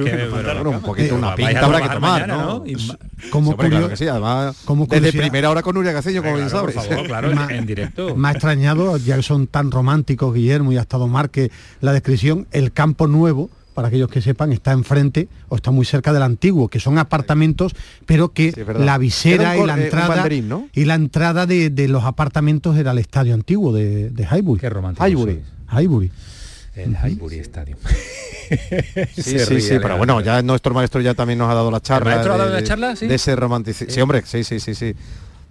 [0.68, 2.64] un poquito, una pinta habrá que tomar, ¿no?
[2.88, 2.98] Ma-
[3.30, 6.36] Como Hombre, claro curio- que sí, además como desde primera hora con Nuria Caceño, como
[6.36, 6.74] bien sabes.
[7.06, 7.66] claro, en, en
[8.04, 8.20] directo.
[8.20, 12.46] Me ha extrañado, ya que son tan románticos, Guillermo, y ha estado Marque la descripción,
[12.52, 16.68] el campo nuevo, para aquellos que sepan, está enfrente o está muy cerca del antiguo,
[16.68, 17.72] que son apartamentos,
[18.04, 20.68] pero que Sí, la visera Era un y cor- la eh, un entrada banderín, ¿no?
[20.74, 24.60] y la entrada de, de los apartamentos era el estadio antiguo de, de Highbury.
[24.60, 25.06] Qué romántico.
[25.06, 25.40] Highbury.
[25.72, 26.10] Highbury.
[26.74, 27.78] El Highbury Stadium.
[28.50, 29.96] Sí, Se sí, ríe, sí, pero Alejandro.
[29.98, 32.10] bueno, ya nuestro maestro ya también nos ha dado la charla.
[32.10, 33.06] maestro ha dado de- la charla, sí?
[33.06, 33.94] De ese romanticismo.
[33.94, 34.92] Sí, hombre, sí, sí, sí, sí.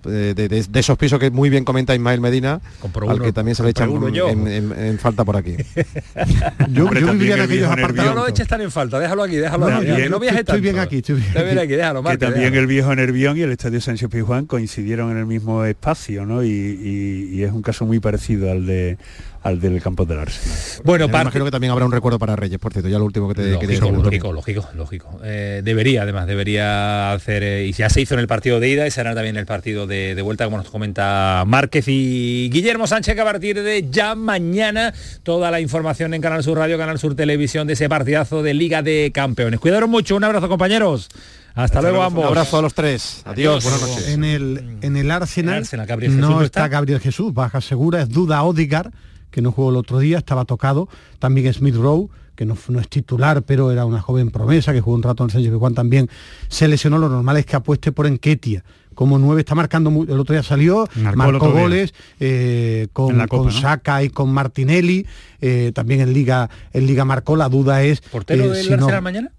[0.04, 3.56] De, de- esos pisos que muy bien comenta Ismael Medina, Compro al uno, que también
[3.56, 5.56] se le echan uno en, en- en falta por aquí.
[6.70, 9.70] Yo, Hombre, yo viviría en aquellos No lo eches tan en falta, déjalo aquí, déjalo
[9.70, 9.86] No, aquí.
[9.88, 11.60] que no viajes estoy bien aquí, estoy bien bien aquí.
[11.60, 12.62] aquí, déjalo, que Márquez, también déjalo.
[12.62, 16.43] el viejo Nervión y el Estadio Sánchez Pizjuán coincidieron en el mismo espacio, ¿no?
[16.43, 18.97] Y, y- y es un caso muy parecido al de
[19.42, 20.58] al del campo del Arsenal.
[20.84, 23.06] Bueno, Me parte- imagino que también habrá un recuerdo para Reyes, por cierto, ya lo
[23.06, 23.84] último que te Lógico, decir.
[23.84, 25.20] lógico, lógico, lógico.
[25.24, 28.86] Eh, debería, además, debería hacer, eh, y ya se hizo en el partido de ida
[28.88, 32.86] y será también en el partido de, de vuelta, como nos comenta Márquez y Guillermo
[32.88, 37.00] Sánchez, que a partir de ya mañana toda la información en Canal Sur Radio, Canal
[37.00, 39.60] Sur Televisión de ese partidazo de Liga de Campeones.
[39.60, 41.10] Cuidaros mucho, un abrazo compañeros.
[41.56, 42.24] Hasta, luego ambos.
[42.24, 43.22] Un abrazo a los tres.
[43.26, 44.08] Adiós, buenas noches.
[44.10, 46.68] En el, en el Arsenal, El Arsenal, Gabriel Jesús no no está está.
[46.70, 48.92] Gabriel Jesús, baja segura, es duda Odigar,
[49.32, 50.88] que no jugó el otro día, estaba tocado.
[51.19, 54.95] También Smith Rowe, que no, no es titular, pero era una joven promesa, que jugó
[54.95, 56.09] un rato en el Sánchez Pizjuán también
[56.47, 56.97] se lesionó.
[56.97, 58.63] Lo normal es que apueste por Enquetia.
[58.95, 63.43] Como nueve está marcando, el otro día salió, Marcó goles eh, con, En la Copa,
[63.43, 63.59] con ¿no?
[63.61, 65.05] Saka y con Martinelli,
[65.39, 67.38] eh, también en Liga en Liga marcó.
[67.38, 69.32] La duda es ¿Portero eh, del si no- mañana?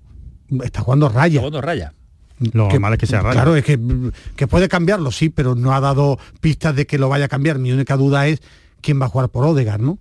[0.63, 1.41] está jugando Raya.
[1.41, 1.93] Segundo raya.
[2.53, 3.35] Lo normal es que sea raya.
[3.35, 3.79] Claro, es que,
[4.35, 7.59] que puede cambiarlo, sí, pero no ha dado pistas de que lo vaya a cambiar.
[7.59, 8.41] Mi única duda es
[8.81, 9.99] quién va a jugar por Odegar, ¿no?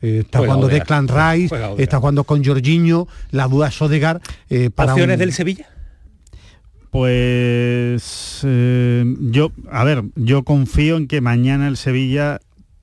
[0.00, 0.82] Eh, está Juega jugando Odegaard.
[1.06, 1.08] Declan
[1.38, 4.20] Rice, está jugando con Jorginho, la duda es Odegar
[4.50, 5.66] eh, para ¿Opciones un- del Sevilla?
[6.90, 12.40] Pues eh, yo, a ver, yo confío en que mañana el Sevilla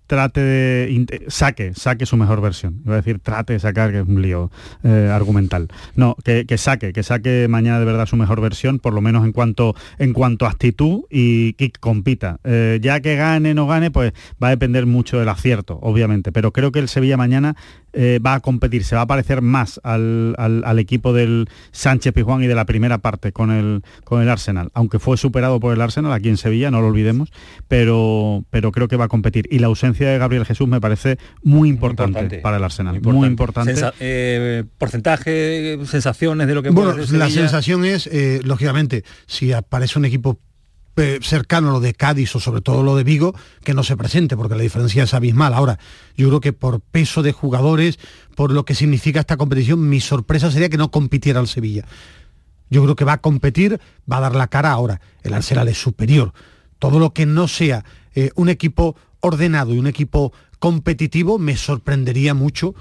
[0.10, 2.82] trate de saque, saque su mejor versión.
[2.84, 4.50] Iba a decir trate de sacar, que es un lío
[4.84, 5.68] eh, argumental.
[5.96, 9.24] No, que, que saque, que saque mañana de verdad su mejor versión, por lo menos
[9.24, 12.40] en cuanto en cuanto a actitud y que compita.
[12.44, 16.32] Eh, ya que gane no gane, pues va a depender mucho del acierto, obviamente.
[16.32, 17.56] Pero creo que el Sevilla mañana
[17.94, 22.14] eh, va a competir, se va a parecer más al, al- al equipo del Sánchez
[22.14, 25.74] Pizjuán y de la primera parte con el, con el Arsenal, aunque fue superado por
[25.74, 27.32] el Arsenal aquí en Sevilla, no lo olvidemos,
[27.68, 29.48] pero, pero creo que va a competir.
[29.52, 32.42] Y la ausencia de Gabriel Jesús me parece muy importante, importante.
[32.42, 33.74] para el Arsenal, muy importante.
[33.76, 39.54] Sensa- eh, porcentaje, sensaciones de lo que Bueno, puede la sensación es, eh, lógicamente, si
[39.54, 40.40] aparece un equipo
[41.00, 43.34] eh, cercano lo de Cádiz o sobre todo lo de Vigo,
[43.64, 45.54] que no se presente, porque la diferencia es abismal.
[45.54, 45.80] Ahora,
[46.16, 48.00] yo creo que por peso de jugadores,
[48.36, 51.86] por lo que significa esta competición, mi sorpresa sería que no compitiera el Sevilla.
[52.70, 53.80] Yo creo que va a competir,
[54.12, 55.02] va a dar la cara ahora.
[55.24, 56.34] El Arsenal es superior.
[56.78, 57.84] Todo lo que no sea
[58.14, 62.76] eh, un equipo ordenado y un equipo competitivo me sorprendería mucho,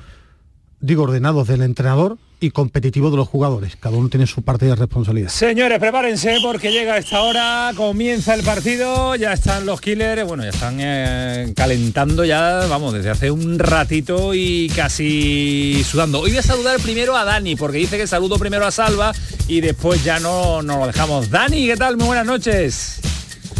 [0.80, 3.76] digo ordenado del entrenador y competitivo de los jugadores.
[3.76, 5.28] Cada uno tiene su parte de responsabilidad.
[5.28, 10.50] Señores, prepárense porque llega esta hora, comienza el partido, ya están los killers, bueno, ya
[10.50, 16.20] están eh, calentando ya, vamos, desde hace un ratito y casi sudando.
[16.20, 19.12] Hoy voy a saludar primero a Dani, porque dice que saludo primero a Salva
[19.48, 21.30] y después ya no nos lo dejamos.
[21.30, 21.96] Dani, ¿qué tal?
[21.96, 23.00] Muy buenas noches.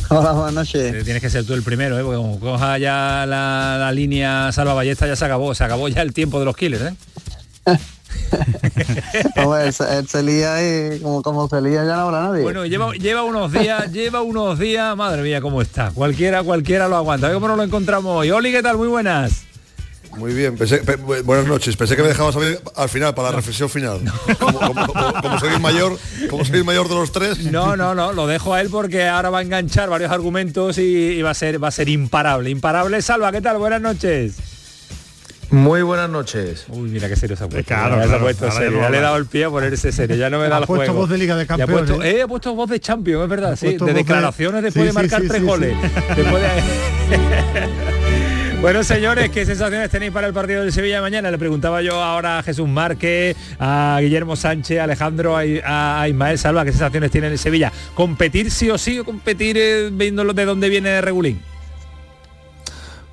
[0.10, 0.94] Hola, buenas noches.
[0.94, 2.02] Eh, Tienes que ser tú el primero, ¿eh?
[2.02, 6.02] porque como coja ya la, la línea Salva Ballesta ya se acabó, se acabó ya
[6.02, 6.94] el tiempo de los killers, ¿eh?
[9.36, 12.42] Como él, se- lía y como, como se lía ya no habla nadie.
[12.42, 15.90] Bueno, lleva, lleva unos días, lleva unos días, madre mía, cómo está.
[15.90, 17.26] Cualquiera, cualquiera lo aguanta.
[17.26, 18.30] A ver cómo nos lo encontramos hoy.
[18.30, 18.76] Oli, ¿qué tal?
[18.78, 19.44] Muy buenas.
[20.16, 21.76] Muy bien, pensé- pe- bu- buenas noches.
[21.76, 22.46] Pensé que me dejabas a mí
[22.76, 24.00] al final, para la reflexión final.
[24.38, 25.96] Como, como- como- como soy el mayor,
[26.30, 27.38] como soy el mayor de los tres.
[27.44, 30.82] No, no, no, lo dejo a él porque ahora va a enganchar varios argumentos y,
[30.82, 32.50] y va a ser va a ser imparable.
[32.50, 33.58] Imparable, Salva, ¿qué tal?
[33.58, 34.34] Buenas noches.
[35.50, 36.64] Muy buenas noches.
[36.68, 37.68] Uy, mira qué serio se ha puesto.
[37.68, 38.72] Claro, ya se ha claro, puesto ahora serio.
[38.72, 40.16] ya Ya no le he dado el pie a ponerse serio.
[40.16, 41.00] Ya no me da Ha el puesto juego.
[41.00, 43.56] voz de Liga de ha Campeones, puesto- eh, ha puesto voz de champion, es verdad,
[43.56, 43.76] sí.
[43.78, 45.74] De declaraciones después Sí, de marcar sí, tres sí, goles.
[45.82, 45.90] sí.
[46.16, 48.07] Después de-
[48.60, 51.30] Bueno, señores, ¿qué sensaciones tenéis para el partido del Sevilla de mañana?
[51.30, 56.38] Le preguntaba yo ahora a Jesús Márquez, a Guillermo Sánchez, a Alejandro, a, a Ismael
[56.38, 57.72] Salva, ¿qué sensaciones tiene el Sevilla?
[57.94, 61.40] ¿Competir sí o sí o competir eh, viéndolo de dónde viene Regulín?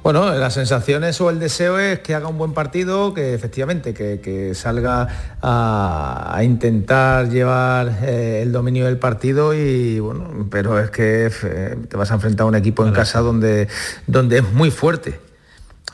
[0.01, 4.19] Bueno, las sensaciones o el deseo es que haga un buen partido, que efectivamente, que,
[4.21, 10.89] que salga a, a intentar llevar eh, el dominio del partido y bueno, pero es
[10.89, 13.67] que eh, te vas a enfrentar a un equipo en casa donde,
[14.07, 15.24] donde es muy fuerte.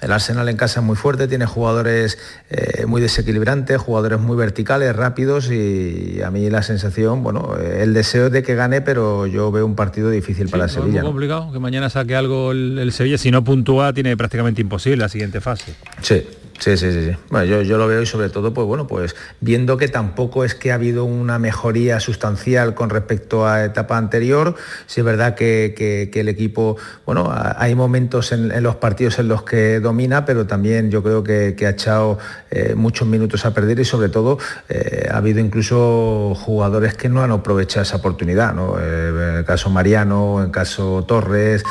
[0.01, 2.17] El Arsenal en casa es muy fuerte, tiene jugadores
[2.49, 7.93] eh, muy desequilibrantes, jugadores muy verticales, rápidos y a mí la sensación, bueno, eh, el
[7.93, 10.87] deseo es de que gane, pero yo veo un partido difícil para no, Sevilla.
[10.87, 11.09] Es muy ¿no?
[11.09, 13.17] complicado que mañana saque algo el, el Sevilla.
[13.17, 15.75] Si no puntúa, tiene prácticamente imposible la siguiente fase.
[16.01, 16.25] Sí,
[16.61, 17.17] sí, sí, sí.
[17.31, 20.53] Bueno, yo, yo lo veo y sobre todo, pues bueno, pues viendo que tampoco es
[20.53, 24.55] que ha habido una mejoría sustancial con respecto a etapa anterior,
[24.85, 29.27] sí es verdad que, que- el equipo, bueno, ha- hay momentos en, los partidos en
[29.27, 32.19] los que domina, pero también yo creo que, ha echado
[32.51, 34.37] eh, muchos minutos a perder y sobre todo
[34.69, 38.77] eh, ha habido incluso jugadores que no han aprovechado esa oportunidad, ¿no?
[38.79, 41.63] Eh, en el caso Mariano, en el caso Torres,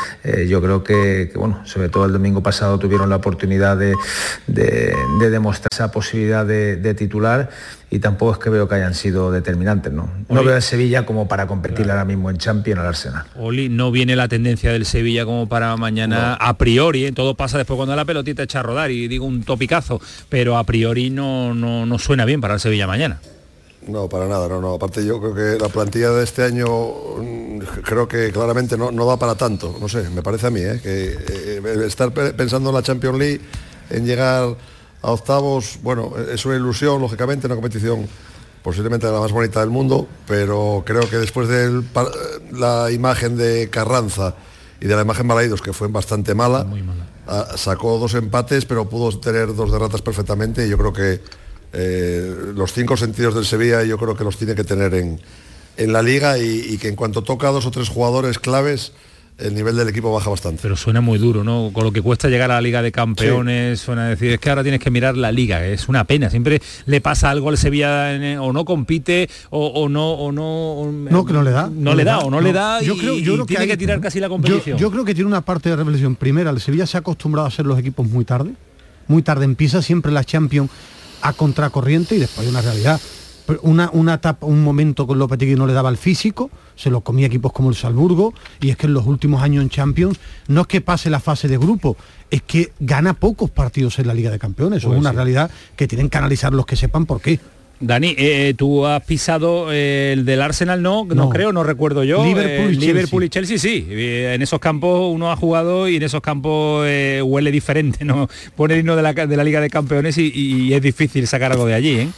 [0.48, 3.94] yo creo que, bueno, sobre todo el domingo pasado tuvieron la oportunidad de-
[5.18, 7.50] de demostrar esa posibilidad de, de titular
[7.90, 10.08] y tampoco es que veo que hayan sido determinantes, ¿no?
[10.28, 13.24] No veo a Sevilla como para competir ahora mismo en Champions al Arsenal.
[13.36, 17.12] Oli, no viene la tendencia del Sevilla como para mañana a priori, ¿eh?
[17.12, 20.64] todo pasa después cuando la pelotita echa a rodar y digo un topicazo, pero a
[20.64, 23.20] priori no, no, no suena bien para el Sevilla mañana.
[23.88, 24.74] No, para nada, no, no.
[24.74, 29.06] Aparte yo creo que la plantilla de este año mm, creo que claramente no, no
[29.06, 29.74] da para tanto.
[29.80, 30.78] No sé, me parece a mí, ¿eh?
[30.82, 33.40] que eh, estar pe- pensando en la Champions League,
[33.90, 34.56] en llegar
[35.02, 38.08] a octavos, bueno, es una ilusión, lógicamente, una competición
[38.62, 41.82] posiblemente la más bonita del mundo, pero creo que después de
[42.52, 44.34] la imagen de Carranza
[44.80, 46.66] y de la imagen Balaidos, que fue bastante mala,
[47.26, 51.20] ah, sacó dos empates, pero pudo tener dos derrotas perfectamente y yo creo que
[51.72, 55.20] eh, los cinco sentidos del Sevilla yo creo que los tiene que tener en,
[55.76, 58.92] en la liga y, y que en cuanto toca a dos o tres jugadores claves,
[59.42, 60.60] el nivel del equipo baja bastante.
[60.62, 61.70] Pero suena muy duro, ¿no?
[61.72, 64.50] Con lo que cuesta llegar a la Liga de Campeones, suena a decir, es que
[64.50, 68.14] ahora tienes que mirar la Liga, es una pena, siempre le pasa algo al Sevilla,
[68.14, 70.90] en- o no compite, o, o no, o no...
[71.10, 71.70] No, que no le da.
[71.72, 73.72] No le da, o no, le da, Yo y- creo, yo y creo tiene que,
[73.72, 74.78] hay- tirar casi la competición.
[74.78, 76.16] Yo, creo que tiene una parte de reflexión.
[76.16, 78.50] Primera, el Sevilla se ha acostumbrado a ser los equipos muy tarde.
[79.08, 80.70] Muy tarde empieza siempre la Champions
[81.22, 83.00] a contracorriente y después hay una realidad.
[83.62, 86.50] Una, una etapa, un momento con Lopetegui no le daba el físico,
[86.80, 89.68] se lo comía equipos como el Salzburgo, y es que en los últimos años en
[89.68, 90.18] Champions
[90.48, 91.96] no es que pase la fase de grupo,
[92.30, 94.78] es que gana pocos partidos en la Liga de Campeones.
[94.78, 95.16] Eso Pues es una sí.
[95.16, 97.38] realidad que tienen que analizar los que sepan por qué.
[97.82, 101.28] Dani, eh, tú has pisado eh, el del Arsenal, no, no, No.
[101.30, 102.22] creo, no recuerdo yo.
[102.24, 102.86] Liverpool y Eh, Chelsea.
[102.92, 103.86] Liverpool y Chelsea, sí.
[103.88, 108.28] Eh, En esos campos uno ha jugado y en esos campos eh, huele diferente, ¿no?
[108.56, 111.52] Pone el himno de la, de la Liga de Campeones y, y es difícil sacar
[111.52, 112.08] algo de allí, ¿eh?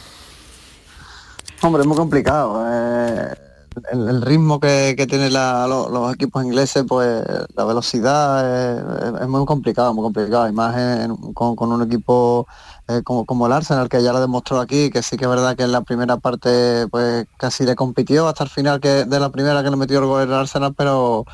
[1.61, 2.61] Hombre, es muy complicado.
[3.91, 7.23] El, ritmo que, que tienen los equipos ingleses, pues
[7.55, 10.47] la velocidad es, muy complicado, muy complicado.
[10.47, 10.75] Y más
[11.33, 12.47] con un equipo
[12.87, 15.55] eh, como, como el Arsenal, que ya lo demostró aquí, que sí que es verdad
[15.55, 19.29] que en la primera parte pues casi le compitió hasta el final que de la
[19.29, 21.25] primera que le metió el gol el Arsenal, pero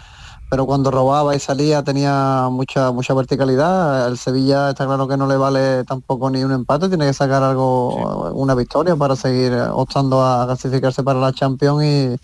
[0.49, 4.07] pero cuando robaba y salía tenía mucha mucha verticalidad.
[4.07, 7.43] El Sevilla está claro que no le vale tampoco ni un empate, tiene que sacar
[7.43, 12.15] algo, una victoria para seguir optando a clasificarse para la Champions y,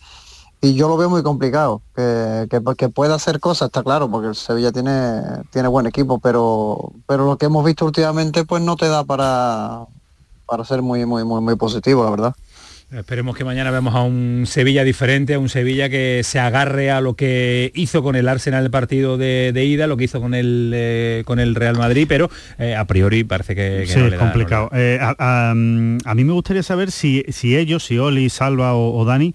[0.62, 1.82] y yo lo veo muy complicado.
[1.96, 5.22] Que, que, que pueda hacer cosas, está claro, porque el Sevilla tiene,
[5.52, 9.86] tiene buen equipo, pero, pero lo que hemos visto últimamente pues no te da para,
[10.48, 12.36] para ser muy, muy, muy, muy positivo, la verdad.
[12.92, 17.02] Esperemos que mañana veamos a un Sevilla diferente, a un Sevilla que se agarre a
[17.02, 20.34] lo que hizo con el Arsenal el partido de, de ida, lo que hizo con
[20.34, 22.30] el eh, con el Real Madrid, pero
[22.60, 24.70] eh, a priori parece que, que Sí, no es le da, complicado.
[24.74, 28.96] Eh, a, a- a mí me gustaría saber si, si ellos, si Oli, Salva o,
[28.98, 29.34] o Dani,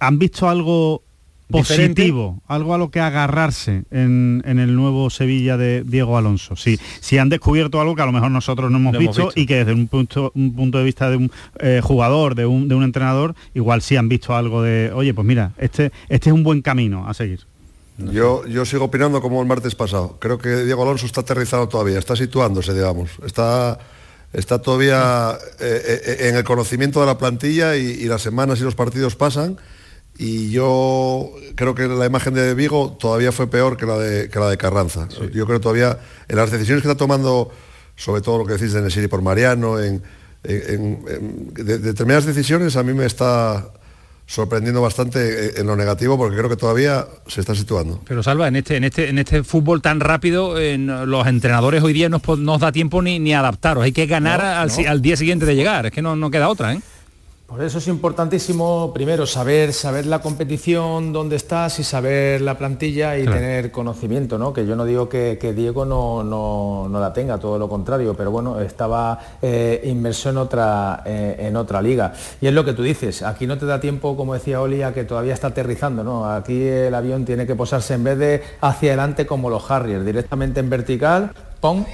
[0.00, 1.03] han visto algo
[1.48, 2.02] Diferente.
[2.02, 6.56] positivo, algo a lo que agarrarse en, en el nuevo Sevilla de Diego Alonso.
[6.56, 9.26] Si, si han descubierto algo que a lo mejor nosotros no hemos, No hemos visto,
[9.26, 9.40] visto.
[9.40, 12.66] y que desde un punto, un punto de vista de un eh, jugador, de un,
[12.68, 16.34] de un entrenador, igual sí han visto algo de, oye, pues mira, este, este es
[16.34, 17.40] un buen camino a seguir.
[17.98, 20.16] Yo, yo sigo opinando como el martes pasado.
[20.20, 23.10] Creo que Diego Alonso está aterrizado todavía, está situándose, digamos.
[23.24, 23.78] Está,
[24.32, 28.64] está todavía eh, eh, en el conocimiento de la plantilla y, y las semanas y
[28.64, 29.58] los partidos pasan.
[30.16, 34.38] Y yo creo que la imagen de Vigo todavía fue peor que la de, que
[34.38, 35.08] la de Carranza.
[35.32, 35.98] Yo creo todavía
[36.28, 37.50] en las decisiones que está tomando,
[37.96, 40.02] sobre todo lo que decís de Nesiri por Mariano, en,
[40.44, 43.70] en- en- en- de- determinadas decisiones a mí me está
[44.26, 48.00] sorprendiendo bastante en- en lo negativo porque creo que todavía se está situando.
[48.06, 51.92] Pero Salva, en este, en este, en este fútbol tan rápido, eh, los entrenadores hoy
[51.92, 53.82] día no os, no os da tiempo ni, ni adaptaros.
[53.84, 54.74] Hay que ganar No, al, no.
[54.74, 55.86] si- al día siguiente de llegar.
[55.86, 56.80] Es que no, no queda otra, ¿eh?
[57.46, 63.16] Por eso es importantísimo, primero, saber, saber la competición, dónde estás y saber la plantilla
[63.18, 63.38] y Claro.
[63.38, 64.52] tener conocimiento, ¿no?
[64.54, 68.14] Que yo no digo que, que Diego no, no- no la tenga, todo lo contrario,
[68.16, 72.14] pero bueno, estaba eh, inmerso en otra, eh, en otra liga.
[72.40, 74.94] Y es lo que tú dices, aquí no te da tiempo, como decía Oli, a
[74.94, 76.24] que todavía está aterrizando, ¿no?
[76.28, 80.60] Aquí el avión tiene que posarse en vez de hacia adelante como los Harriers, directamente
[80.60, 81.30] en vertical,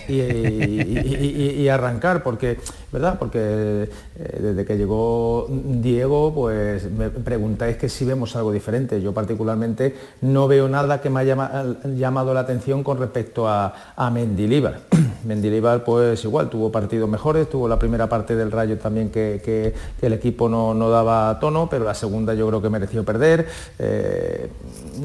[0.09, 2.59] y, arrancar porque
[2.91, 9.01] verdad porque eh, desde que llegó Diego pues me preguntáis que si vemos algo diferente.
[9.01, 13.95] Yo particularmente no veo nada que me haya llama- llamado la atención con respecto a,
[13.95, 14.81] a Mendilibar.
[15.25, 20.13] Mendilibar pues igual tuvo partidos mejores tuvo la primera parte del Rayo también que el
[20.13, 23.47] equipo no, no daba tono pero la segunda yo creo que mereció perder.
[23.79, 24.49] Eh,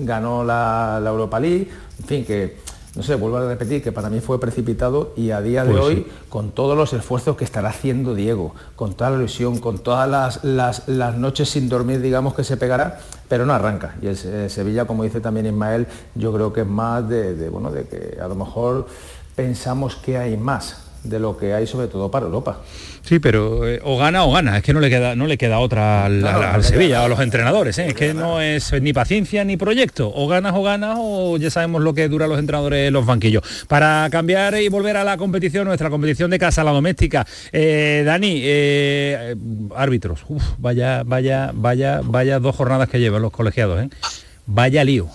[0.01, 1.67] ganó la, la Europa League.
[1.99, 2.57] En fin que
[2.95, 5.83] no sé, vuelvo a repetir que para mí fue precipitado y a día de Pues
[5.83, 6.07] hoy, sí.
[6.29, 10.43] con todos los esfuerzos que estará haciendo Diego, con toda la ilusión, con todas las,
[10.43, 13.95] las- las noches sin dormir, digamos, que se pegará, pero no arranca.
[14.01, 17.49] Y el Se- Sevilla, como dice también Ismael, yo creo que es más de, de,
[17.49, 18.87] bueno, de que a lo mejor
[19.35, 22.61] pensamos que hay más de lo que hay sobre todo para Europa.
[23.03, 24.57] Sí, pero eh, o gana o gana.
[24.57, 26.63] Es que no le queda, no le queda otra al, Claro, al- al no le
[26.63, 27.05] Sevilla, queda.
[27.05, 27.77] a los entrenadores.
[27.77, 27.87] ¿eh?
[27.89, 30.11] Es que no es ni paciencia ni proyecto.
[30.13, 33.43] O ganas o ganas o ya sabemos lo que dura los entrenadores en los banquillos.
[33.67, 37.25] Para cambiar y volver a la competición, nuestra competición de casa, la doméstica.
[37.51, 39.35] Eh, Dani, eh,
[39.75, 40.25] árbitros.
[40.27, 43.83] Uf, vaya, vaya, vaya, vaya dos jornadas que llevan los colegiados.
[43.83, 43.89] ¿eh?
[44.47, 45.07] Vaya lío.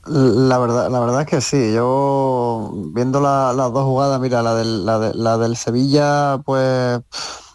[0.06, 1.72] La verdad, la verdad es que sí.
[1.72, 7.00] Yo viendo la- las dos jugadas, mira, la del, la, de- la del Sevilla, pues,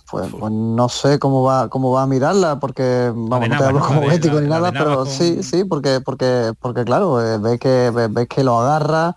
[0.10, 3.80] pues, pues no sé cómo va, cómo va a mirarla, porque vamos, no te hablo
[3.82, 8.28] como ético ni nada, pero sí, sí, porque, porque, porque claro, eh, ves que ves
[8.30, 9.16] que lo agarra.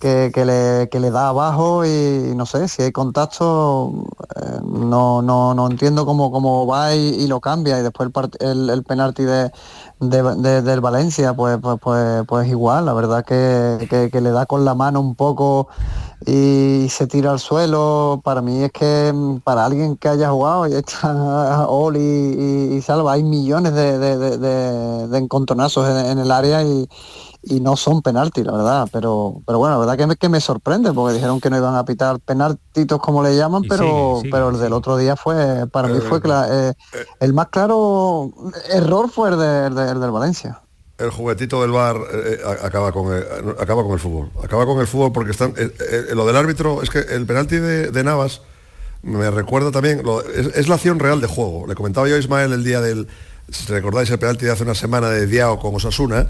[0.00, 3.92] Que, que le, que le da abajo y no sé, si hay contacto,
[4.34, 8.08] eh, no, no, no entiendo cómo, cómo va y, y lo cambia y después
[8.40, 9.52] el, el, el penalti de,
[10.00, 14.46] de- de- del Valencia, pues, pues, pues, pues igual, la verdad que, que- le da
[14.46, 15.68] con la mano un poco
[16.26, 18.20] y se tira al suelo.
[18.24, 19.12] Para mí es que
[19.44, 25.18] para alguien que haya jugado y está Oli y, y Salva, hay millones de, de-
[25.18, 26.88] encontronazos en, en el área y,
[27.42, 28.88] y no son penaltis, la verdad.
[28.92, 31.74] Pero, pero bueno, la verdad que me, que me sorprende porque dijeron que no iban
[31.74, 35.16] a pitar penaltitos como le llaman, Y pero, sigue, sigue, pero el del otro día
[35.16, 36.74] fue, para mí Eh, fue cla- eh,
[37.20, 38.30] el más claro
[38.70, 40.60] error fue el, de- el de- el del Valencia.
[40.98, 41.96] El juguetito del bar
[42.62, 43.24] acaba, con el,
[43.58, 44.30] acaba con el fútbol.
[44.44, 45.54] Acaba con el fútbol porque están.
[45.56, 48.42] eh, eh, lo del árbitro es que el penalti de, de Navas
[49.02, 50.02] me recuerda también.
[50.04, 51.66] lo- es, es la acción real de juego.
[51.66, 53.08] Le comentaba yo a Ismael el día del.
[53.48, 56.26] Si recordáis el penalti de hace una semana de Diao con Osasuna.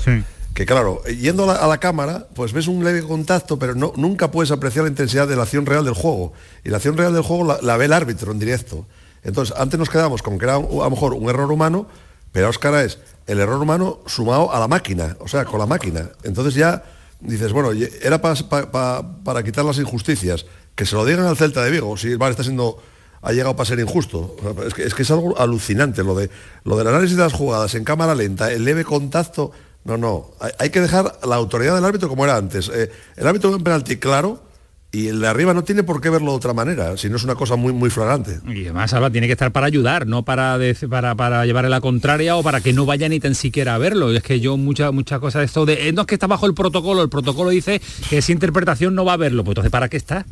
[0.55, 4.51] Que claro, yendo a la, cámara, pues ves un leve contacto, pero no, nunca puedes
[4.51, 6.33] apreciar la intensidad de la acción real del juego.
[6.65, 8.87] Y la acción real del juego la, ve el árbitro en directo.
[9.23, 11.87] Entonces, antes nos quedamos con que era un- a lo mejor un error humano,
[12.33, 16.11] pero ahora es el error humano sumado a la máquina, o sea, con la máquina.
[16.25, 16.83] Entonces ya
[17.21, 17.71] dices, bueno,
[18.03, 20.47] era pa- pa- pa- para quitar las injusticias.
[20.75, 22.79] Que se lo digan al Celta de Vigo, si VAR está siendo
[23.23, 24.35] ha llegado para ser injusto.
[24.67, 26.31] Es que, es que es algo alucinante lo de
[26.65, 29.53] lo del análisis de las jugadas en cámara lenta, el leve contacto.
[29.91, 30.31] No, no.
[30.59, 32.71] Hay, que dejar la autoridad del árbitro como era antes.
[32.73, 34.41] Eh, el árbitro ve un penalti claro
[34.93, 37.25] y el de arriba no tiene por qué verlo de otra manera, si no es
[37.25, 38.39] una cosa muy, muy flagrante.
[38.47, 42.37] Y además Alba tiene que estar para ayudar, no para, dec- para, llevarle la contraria
[42.37, 44.13] o para que no vaya ni tan siquiera a verlo.
[44.13, 46.47] Es que yo muchas muchas cosas de esto de eh, no es que está bajo
[46.47, 49.43] el protocolo, el protocolo dice que esa interpretación no va a verlo.
[49.43, 50.25] Pues entonces ¿para qué está?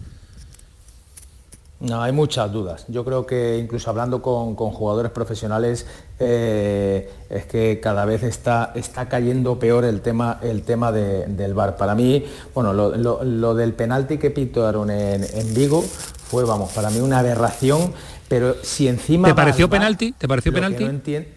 [1.81, 2.85] No, hay muchas dudas.
[2.89, 5.87] Yo creo que incluso hablando con, con jugadores profesionales
[6.19, 11.55] eh, es que cada vez está, está cayendo peor el tema, el tema de- del
[11.55, 11.77] VAR.
[11.77, 16.73] Para mí, bueno, lo, lo- lo del penalti que pitaron en, en Vigo fue, vamos,
[16.73, 17.93] para mí una aberración,
[18.29, 19.29] pero si encima...
[19.29, 20.11] ¿Te pareció penalti?
[20.19, 20.85] ¿Te pareció penalti?
[20.85, 21.29] no entien-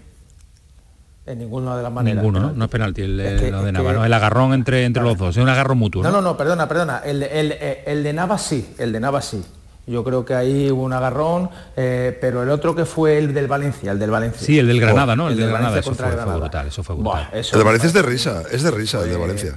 [1.28, 2.24] en ninguna de las maneras.
[2.24, 2.66] Ninguno, ¿no?
[2.66, 4.06] es penalti el, Es que- lo de Nava, que- ¿no?
[4.06, 6.02] El agarrón entre, entre los dos, es un agarrón mutuo.
[6.02, 6.16] No, ¿no?
[6.20, 6.98] no, no, perdona, perdona.
[7.06, 7.52] El, el-
[7.86, 9.44] el de Navas sí, el de Navas sí.
[9.88, 13.48] Yo creo que ahí hubo un agarrón, eh, pero el otro que fue el del
[13.48, 14.46] Valencia, el del Valencia.
[14.46, 15.24] Sí, el del Granada, ¿no?
[15.28, 17.28] El, del del Granada, Valencia eso fue, brutal, eso fue brutal.
[17.32, 19.56] Buah, eso el de Valencia es de risa, es de risa el de Eh, Valencia.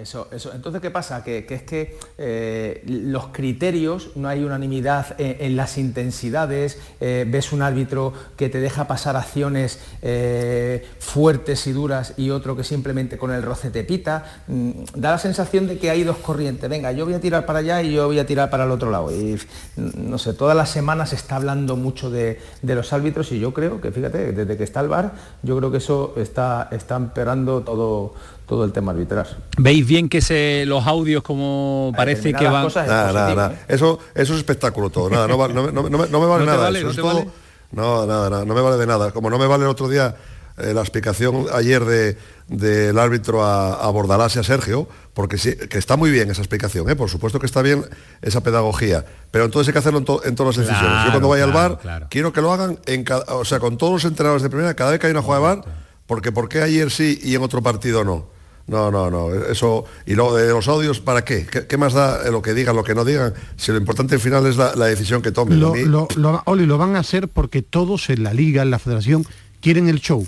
[0.00, 0.52] Eso, eso.
[0.54, 1.24] Entonces, ¿qué pasa?
[1.24, 7.52] Que, es que eh, los criterios, no hay unanimidad en, en las intensidades, eh, ves
[7.52, 13.18] un árbitro que te deja pasar acciones eh, fuertes y duras y otro que simplemente
[13.18, 16.92] con el roce te pita, mm, da la sensación de que hay dos corrientes, venga,
[16.92, 19.10] yo voy a tirar para allá y yo voy a tirar para el otro lado.
[19.10, 19.34] Y
[19.76, 23.52] mm, no sé, todas las semanas se está hablando mucho de, los árbitros y yo
[23.52, 27.62] creo que, fíjate, desde que está el VAR, yo creo que eso está, está empeorando
[27.62, 28.14] todo,
[28.48, 29.26] todo el tema arbitral.
[29.58, 32.66] ¿Veis bien que se, los audios como parece que van...
[32.74, 33.60] Nada, nada, nada.
[33.68, 35.10] Eso, eso es espectáculo todo.
[35.10, 36.62] Nada, no, va- no me- no me- no me- no me vale ¿No te nada.
[36.64, 36.78] vale?
[36.78, 37.28] eso ¿No es te todo- vale?
[37.70, 39.10] No, nada, nada, no me vale de nada.
[39.12, 40.16] Como no me vale el otro día
[40.56, 42.16] eh, la explicación ayer de-
[42.48, 46.40] del árbitro a, a Bordalás y a Sergio, porque sí, que está muy bien esa
[46.40, 46.96] explicación, ¿eh?
[46.96, 47.84] por supuesto que está bien
[48.22, 51.04] esa pedagogía, pero entonces hay que hacerlo en, to- en todas las decisiones.
[51.04, 52.06] Yo cuando vaya al bar, claro.
[52.08, 54.90] quiero que lo hagan en cada, o sea, con todos los entrenadores de primera, cada
[54.92, 55.64] vez que hay una jugada de bar,
[56.06, 58.26] porque ¿por qué ayer sí y en otro partido no?
[58.68, 61.46] No, no, no, eso, y lo de los audios, ¿para qué?
[61.46, 63.32] ¿Qué, qué más da eh, lo que digan, lo que no digan?
[63.56, 65.58] Si lo importante al final es la, la decisión que tomen.
[65.58, 68.70] Lo, mí- lo- lo- Oli, lo van a hacer porque todos en la liga, en
[68.70, 69.24] la federación,
[69.62, 70.26] quieren el show.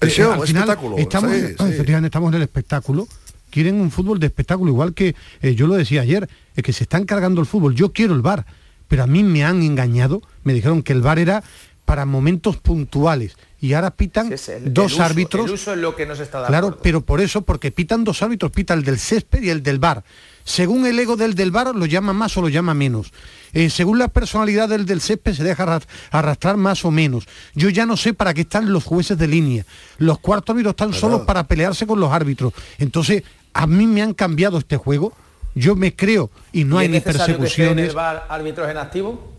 [0.00, 1.64] El Eh, show, al el final, espectáculo, Estamos, sí, sí.
[1.64, 3.08] efectivamente, estamos en el espectáculo.
[3.50, 6.82] Quieren un fútbol de espectáculo, igual que eh, yo lo decía ayer, es que se
[6.84, 7.74] están cargando el fútbol.
[7.74, 8.44] Yo quiero el bar,
[8.88, 10.20] pero a mí me han engañado.
[10.42, 11.42] Me dijeron que el bar era
[11.84, 15.46] para momentos puntuales y ahora pitan El- dos el uso- árbitros.
[15.46, 16.48] El uso es lo que no se está dando.
[16.48, 19.78] Claro, pero por eso, porque pitan dos árbitros, pita el del césped y el del
[19.78, 20.04] bar.
[20.46, 23.12] Según el ego del del bar, lo llama más o lo llama menos.
[23.54, 27.26] Eh, según la personalidad del del césped, se deja arras- arrastrar más o menos.
[27.54, 29.64] Yo ya no sé para qué están los jueces de línea.
[29.98, 32.52] Los cuartos árbitros están solos para pelearse con los árbitros.
[32.78, 33.22] Entonces,
[33.54, 35.14] a mí me han cambiado este juego.
[35.54, 37.88] Yo me creo y no ¿Y hay ni que en persecuciones.
[37.90, 39.32] el bar árbitros en activo?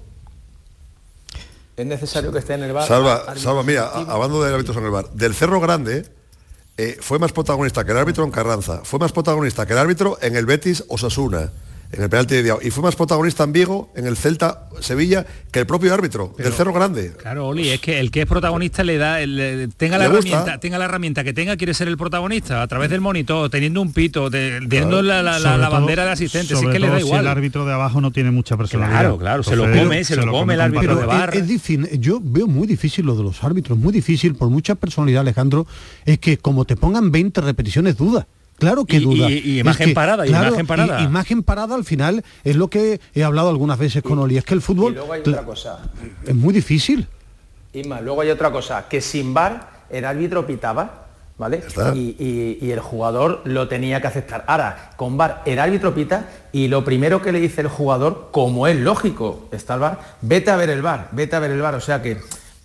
[1.78, 2.88] ¿Es necesario que esté en el bar?
[2.88, 6.06] Salva, Salva, mira, hablando de árbitros en el bar, del Cerro Grande
[6.78, 10.18] eh, fue más protagonista que el árbitro en Carranza, fue más protagonista que el árbitro
[10.22, 11.52] en el Betis Osasuna,
[11.92, 15.26] en el penalti de Diao, y fue más protagonista en Vigo, en el Celta Sevilla,
[15.52, 17.14] que el propio árbitro del Cerro Grande.
[17.18, 20.28] Claro, Oli, es que el que es protagonista le da, el- le- tenga la gusta.
[20.28, 23.82] herramienta, tenga la herramienta que tenga, quiere ser el protagonista, a través del monitor, teniendo
[23.82, 26.98] un pito, de- teniendo la, la- la- bandera de asistente, si es que le da
[27.00, 27.22] si igual.
[27.22, 29.00] el árbitro de abajo no tiene mucha personalidad.
[29.00, 31.30] Claro, claro, se lo come, se lo come el árbitro de bar.
[31.36, 34.76] Es, es difícil, yo veo muy difícil lo de los árbitros, muy difícil por mucha
[34.76, 35.66] personalidad, Alejandro,
[36.06, 38.28] es que como te pongan 20 repeticiones, duda.
[38.58, 39.30] Claro que Y- duda.
[39.30, 41.02] y- y Es imagen que, parada, y imagen parada.
[41.02, 44.46] y- imagen parada al final es lo que he hablado algunas veces con Oli, es
[44.46, 45.80] que el Y fútbol luego hay otra cosa.
[46.26, 47.08] es muy difícil.
[47.74, 51.62] Isma, luego hay otra cosa, que sin bar el árbitro pitaba, ¿vale?
[51.94, 54.46] Y, y- y el jugador lo tenía que aceptar.
[54.48, 58.68] Ahora, con bar el árbitro pita y lo primero que le dice el jugador, como
[58.68, 61.76] es lógico, está el bar, vete a ver el bar, vete a ver el bar.
[61.76, 62.22] O sea que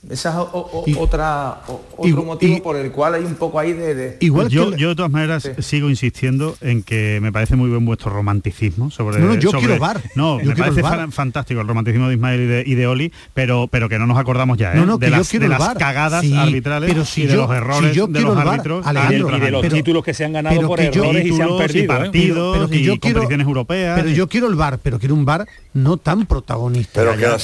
[0.09, 3.25] esa es o- o- Y- otra, o- otro y- motivo y- por el cual hay
[3.25, 3.95] un poco ahí de...
[3.95, 8.11] de- yo, yo de todas maneras sigo insistiendo en que me parece muy buen vuestro
[8.11, 10.01] romanticismo sobre No, no, yo sobre- quiero VAR.
[10.15, 13.13] no Yo me quiero parece fantástico el romanticismo de Ismael y de, y de Oli
[13.35, 14.77] pero pero que no nos acordamos ya ¿eh?
[14.77, 15.77] No, no, de que yo las, quiero de el las VAR.
[15.79, 18.87] cagadas Sí, arbitrales pero si y de yo- los errores si yo de los árbitros
[18.87, 21.49] Alejandro, y de los pero- títulos que se han ganado por errores y se han
[21.49, 21.89] títulos y perdido.
[21.99, 25.15] partidos pero que y yo quiero competiciones europeas Pero yo quiero el bar, pero quiero
[25.15, 27.01] un bar no tan protagonista.
[27.01, 27.39] Pero que la.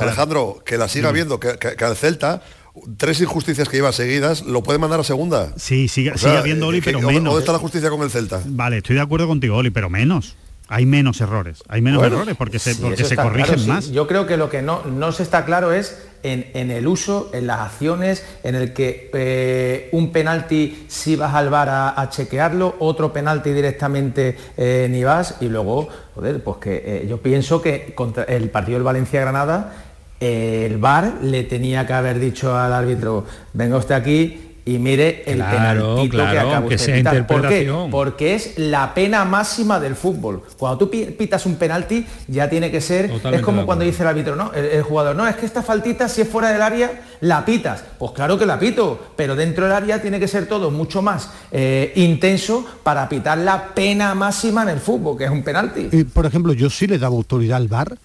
[0.00, 2.40] Alejandro, que la siga viendo, que, que- que al Celta,
[2.96, 5.52] tres injusticias que lleva seguidas, lo puede mandar a segunda.
[5.56, 7.32] Sí, sigue, O sea, sigue habiendo Oli, ¿qué- pero ¿dónde- menos.
[7.32, 8.40] ¿Dónde está la justicia con el Celta?
[8.46, 10.36] Vale, estoy de acuerdo contigo, Oli, pero menos.
[10.68, 13.68] Hay menos errores, hay menos Bueno, errores porque se, Sí, porque se corrigen claro, sí.
[13.68, 13.90] más.
[13.90, 17.30] Yo creo que lo que no, no se está claro es en, en el uso,
[17.34, 22.08] en las acciones, en el que eh, un penalti si vas al bar a, a
[22.08, 27.60] chequearlo, otro penalti directamente eh, ni vas y luego, joder, pues que eh, yo pienso
[27.60, 29.91] que contra el partido del Valencia-Granada, eh,
[30.26, 35.38] el VAR le tenía que haber dicho al árbitro, venga usted aquí y mire el
[35.38, 37.26] Claro, penaltito que acaba que usted sea.
[37.26, 37.72] ¿Por qué?
[37.90, 40.44] Porque es la pena máxima del fútbol.
[40.56, 43.08] Cuando tú pi- pitas un penalti, ya tiene que ser.
[43.08, 44.52] Totalmente es como cuando dice el árbitro, ¿no?
[44.54, 47.82] El, el jugador, no, es que esta faltita, si es fuera del área, la pitas.
[47.98, 51.28] Pues claro que la pito, pero dentro del área tiene que ser todo mucho más
[51.50, 55.88] eh, intenso para pitar la pena máxima en el fútbol, que es un penalti.
[55.90, 57.98] Eh, por ejemplo, yo sí le daba autoridad al VAR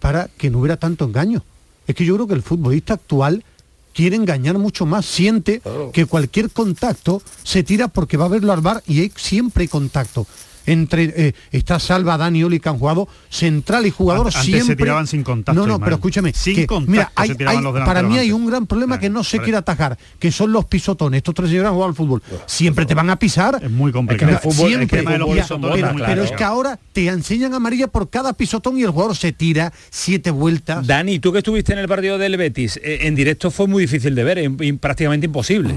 [0.00, 1.44] para que no hubiera tanto engaño.
[1.86, 3.44] Es que yo creo que el futbolista actual
[3.92, 5.62] quiere engañar mucho más, siente
[5.92, 9.68] que cualquier contacto se tira porque va a verlo al VAR y hay, siempre hay
[9.68, 10.26] contacto.
[10.66, 14.76] Entre eh, está Salva, Dani Oli que han jugado central y jugador Antes se siempre.
[14.76, 15.84] tiraban sin contacto, No, no, Ismael.
[15.84, 16.32] pero escúchame.
[16.32, 19.10] Sin que, contacto mira, hay- tiraban hay- los para mí hay un gran problema que
[19.10, 21.18] no se quiere atajar, que son los pisotones.
[21.18, 22.22] Estos tres señores han jugado al fútbol.
[22.46, 23.60] Siempre te van a pisar.
[23.62, 24.38] Es muy complicado.
[24.42, 25.04] Fútbol- siempre.
[25.04, 29.72] pero, es que ahora te enseñan amarilla por cada pisotón y el jugador se tira
[29.90, 30.86] siete vueltas.
[30.86, 34.14] Dani, tú que estuviste en el partido del Betis, eh, en directo fue muy difícil
[34.14, 34.50] de ver,
[34.80, 35.74] prácticamente imposible.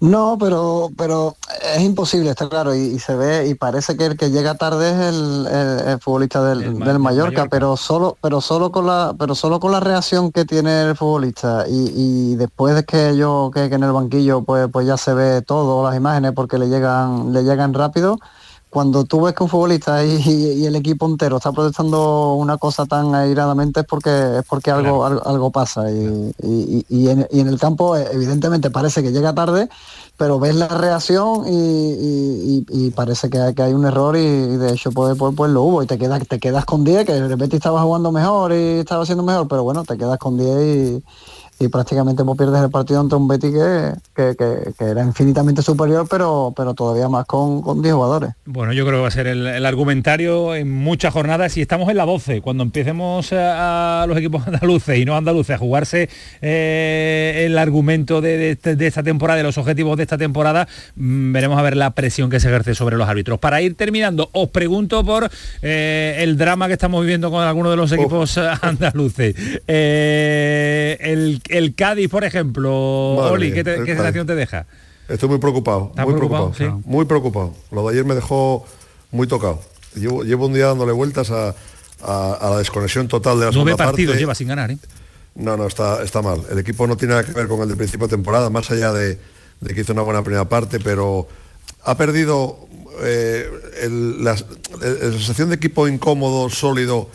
[0.00, 1.34] No, pero pero
[1.74, 4.90] es imposible, está claro, y, y se ve y parece que el que llega tarde
[4.90, 7.46] es el, el- el futbolista del, del Mallorca, Mallorca.
[7.48, 11.64] pero solo pero solo con la pero solo con la reacción que tiene el futbolista
[11.68, 11.92] y,
[12.32, 15.40] y después de que yo que, que en el banquillo pues pues ya se ve
[15.42, 18.18] todo las imágenes porque le llegan le llegan rápido.
[18.74, 22.58] Cuando tú ves que un futbolista y, y- y el equipo entero está protestando una
[22.58, 25.88] cosa tan airadamente es porque es porque algo algo, algo pasa.
[25.92, 29.68] Y, y- y- y en, y en el campo eh, evidentemente parece que llega tarde
[30.16, 34.16] pero ves la reacción y, y- y- y parece que hay, que hay un error
[34.16, 35.82] y, y de hecho pues, pues, pues lo hubo.
[35.82, 39.02] Y te quedas te quedas con 10 que de repente estaba jugando mejor y estaba
[39.04, 41.02] haciendo mejor pero bueno te quedas con 10
[41.60, 45.62] y, prácticamente pues pierdes el partido ante un Betty que, que, que- que era infinitamente
[45.62, 49.10] superior pero pero todavía más con, con 10 jugadores Bueno, yo creo que va a
[49.12, 52.40] ser el, el argumentario en muchas jornadas y estamos en la 12.
[52.40, 56.08] Cuando empecemos a, a los equipos andaluces y no andaluces a jugarse
[56.42, 60.66] eh, el argumento de, de este- de esta temporada, de los objetivos de esta temporada,
[60.96, 63.38] mm, veremos a ver la presión que se ejerce sobre los árbitros.
[63.38, 65.30] Para ir terminando, os pregunto por
[65.62, 69.34] eh, el drama que estamos viviendo con algunos de los equipos andaluces.
[69.66, 73.96] Eh, el, el Cádiz, por ejemplo, Madre Oli, ¿qué, te- qué Cádiz.
[73.96, 74.66] sensación te deja?
[75.08, 76.50] Estoy muy preocupado, ¿Estás muy preocupado?
[76.52, 77.54] preocupado, muy preocupado.
[77.70, 78.64] Lo de ayer me dejó
[79.10, 79.60] muy tocado.
[79.94, 81.54] Llevo, llevo un día dándole vueltas a,
[82.02, 84.20] a- a la desconexión total de la Nueve partidos parte.
[84.20, 84.78] lleva sin ganar, ¿eh?
[85.36, 86.40] No, no, está, está mal.
[86.50, 88.92] El equipo no tiene nada que ver con el del principio de temporada, más allá
[88.92, 89.18] de,
[89.60, 91.26] de que hizo una buena primera parte, pero
[91.84, 92.66] ha perdido
[93.02, 93.50] eh,
[93.82, 97.10] el- la, sensación de equipo incómodo, sólido,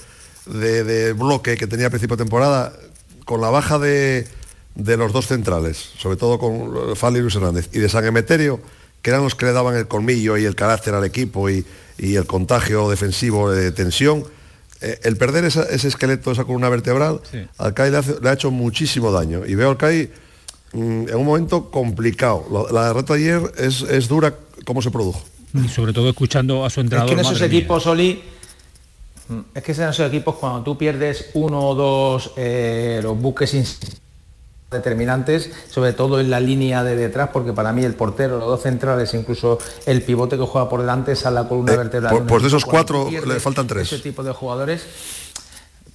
[0.46, 2.74] de, de bloque que tenía a principio de temporada,
[3.30, 4.28] con la baja de,
[4.74, 8.60] de los dos centrales, sobre todo con Fali y Luis Hernández, y de San Emeterio,
[9.04, 11.64] que eran los que le daban el colmillo y el carácter al equipo y,
[12.00, 14.24] y el contagio defensivo de tensión.
[14.82, 17.22] Eh, el perder esa- ese esqueleto, esa columna vertebral,
[17.60, 19.46] al CAI le, hace- le ha hecho muchísimo daño.
[19.46, 20.10] Y veo al CAI
[20.74, 22.68] mm, en un momento complicado.
[22.72, 24.34] La derrota ayer es, es dura
[24.66, 25.22] como se produjo.
[25.54, 27.14] Y sobre todo escuchando a su Es entrenador.
[27.14, 28.24] que en esos equipos, Oli,
[29.54, 33.54] es que en esos equipos cuando tú pierdes uno o dos eh, los buques
[34.72, 38.62] determinantes, sobre todo en la línea de detrás, porque para mí el portero, los dos
[38.62, 39.58] centrales, incluso
[39.88, 42.12] el pivote que juega por delante, es la columna Eh, vertebral.
[42.12, 43.92] pues- un pues de esos cuatro le faltan tres.
[43.92, 44.84] Ese tipo de jugadores.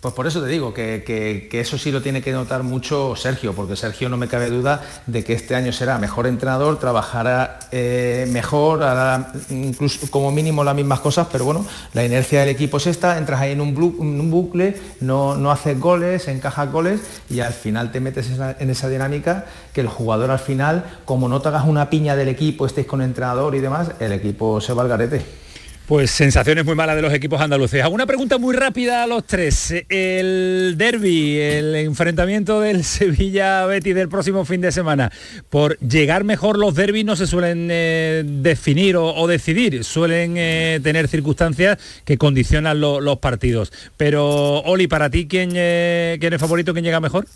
[0.05, 3.55] Pues por eso te digo que, que- eso sí lo tiene que notar mucho Sergio,
[3.55, 8.27] porque Sergio no me cabe duda de que este año será mejor entrenador, trabajará eh,
[8.29, 11.65] mejor, hará incluso como mínimo las mismas cosas, pero bueno,
[11.95, 16.29] la inercia del equipo es esta, entras ahí en un, bucle, no, no haces goles,
[16.29, 17.01] encajas goles
[17.31, 18.29] y al final te metes
[18.59, 22.29] en esa, dinámica que el jugador al final, como no te hagas una piña del
[22.29, 25.44] equipo, estéis con entrenador y demás, el equipo se va al garete.
[25.87, 27.85] Pues sensaciones muy malas de los equipos andaluces.
[27.91, 29.71] Una pregunta muy rápida a los tres.
[29.91, 35.13] El derby, el enfrentamiento del Sevilla Betis del próximo fin de semana.
[35.51, 41.07] Por llegar mejor los derbis no se suelen eh, definir o, decidir, suelen eh, tener
[41.07, 43.71] circunstancias que condicionan lo- los partidos.
[43.99, 47.27] Pero Oli, para ti quién, eh, quién es favorito, quién llega mejor?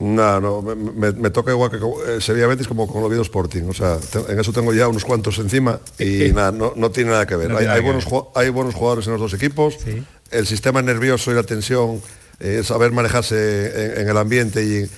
[0.00, 3.62] No, no, me, toca igual que eh, Sevilla Betis como con Oviedo Sporting.
[3.68, 7.10] O sea, te- en eso tengo ya unos cuantos encima y nada, no, no tiene
[7.12, 7.48] nada que ver.
[7.50, 8.04] No hay, buenos,
[8.34, 9.76] hay buenos jugadores en los dos equipos.
[10.30, 12.00] El sistema nervioso y la tensión,
[12.40, 14.90] eh, saber manejarse en, en el ambiente y,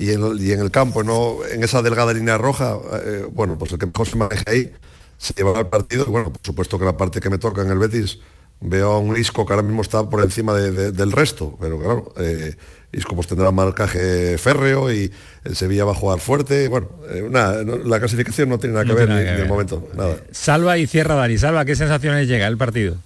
[0.00, 3.56] y en, el- y en el campo, no en esa delgada línea roja, eh, bueno,
[3.58, 4.72] pues el que mejor se maneje ahí
[5.16, 6.04] se llevará el partido.
[6.06, 8.18] Y bueno, por supuesto que la parte que me toca en el Betis,
[8.60, 11.78] veo a un Isco que ahora mismo está por encima de- de- del resto, pero
[11.80, 12.54] claro, eh,
[12.92, 15.10] Isco pues tendrá marcaje férreo y
[15.44, 16.68] el Sevilla va a jugar fuerte.
[16.68, 19.30] Bueno, eh, nada, no- la clasificación no tiene nada que No ver ni- nada que
[19.30, 19.48] ni de ver.
[19.50, 20.16] momento, nada.
[20.30, 21.38] Salva y cierra Dani.
[21.38, 22.96] Salva, ¿qué sensaciones llega el partido?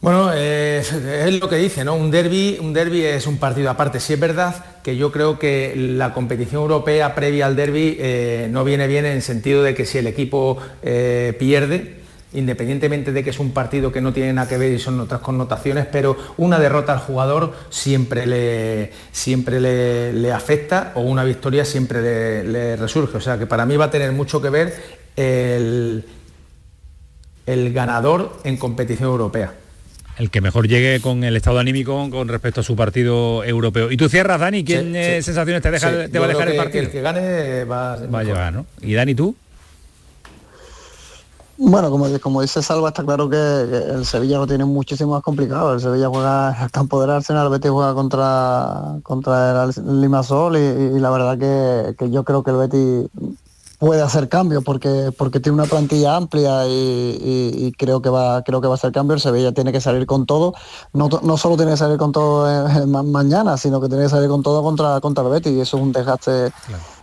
[0.00, 0.82] Bueno, eh,
[1.26, 1.94] es lo que dice, ¿no?
[1.94, 4.00] Un derby, un derby es un partido aparte.
[4.00, 8.64] Si es verdad que yo creo que la competición europea previa al derby eh, no
[8.64, 12.03] viene bien en el sentido de que si el equipo eh, pierde,
[12.34, 15.20] independientemente de que es un partido que no tiene nada que ver y son otras
[15.20, 22.02] connotaciones, pero una derrota al jugador siempre le, siempre le, afecta o una victoria siempre
[22.02, 23.16] le, le, resurge.
[23.16, 24.74] O sea que para mí va a tener mucho que ver
[25.16, 26.04] el,
[27.46, 29.54] el ganador en competición europea
[30.16, 33.90] el que mejor llegue con el estado anímico con respecto a su partido europeo.
[33.90, 34.64] ¿Y tú cierras, Dani?
[34.64, 36.84] ¿Quién sensaciones te, deja, te va a dejar el partido?
[36.84, 38.66] el que gane va, va a llevar, ¿no?
[38.80, 39.34] ¿Y Dani, tú?
[41.56, 45.74] Bueno, como, como dice Salva, está claro que, el Sevilla lo tiene muchísimo más complicado.
[45.74, 50.60] El Sevilla juega al campo del Arsenal, el Betis juega contra, contra el Limasol y,
[50.96, 53.08] y la verdad que, que, yo creo que el Betis
[53.84, 58.66] puede hacer cambios porque porque tiene una plantilla amplia y, creo que va creo que
[58.66, 59.14] va a hacer cambio.
[59.14, 60.54] El Sevilla tiene que salir con todo.
[60.94, 62.48] No, no solo tiene que salir con todo
[62.86, 65.82] mañana sino que tiene que salir con todo contra contra el Betis y eso es
[65.82, 66.50] un desgaste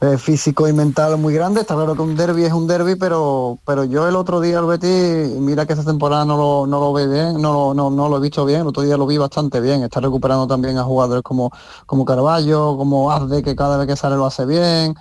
[0.02, 1.62] eh, físico y mental muy grande.
[1.62, 4.66] Está claro que un derby es un derby pero pero yo el otro día el
[4.66, 8.18] Betis mira que esta temporada no lo, no lo ve bien no, no, no lo
[8.18, 8.62] he visto bien.
[8.62, 9.84] El otro día lo vi bastante bien.
[9.84, 11.52] Está recuperando también a jugadores como
[11.86, 14.96] como Carballo como Azde que cada vez que sale lo hace bien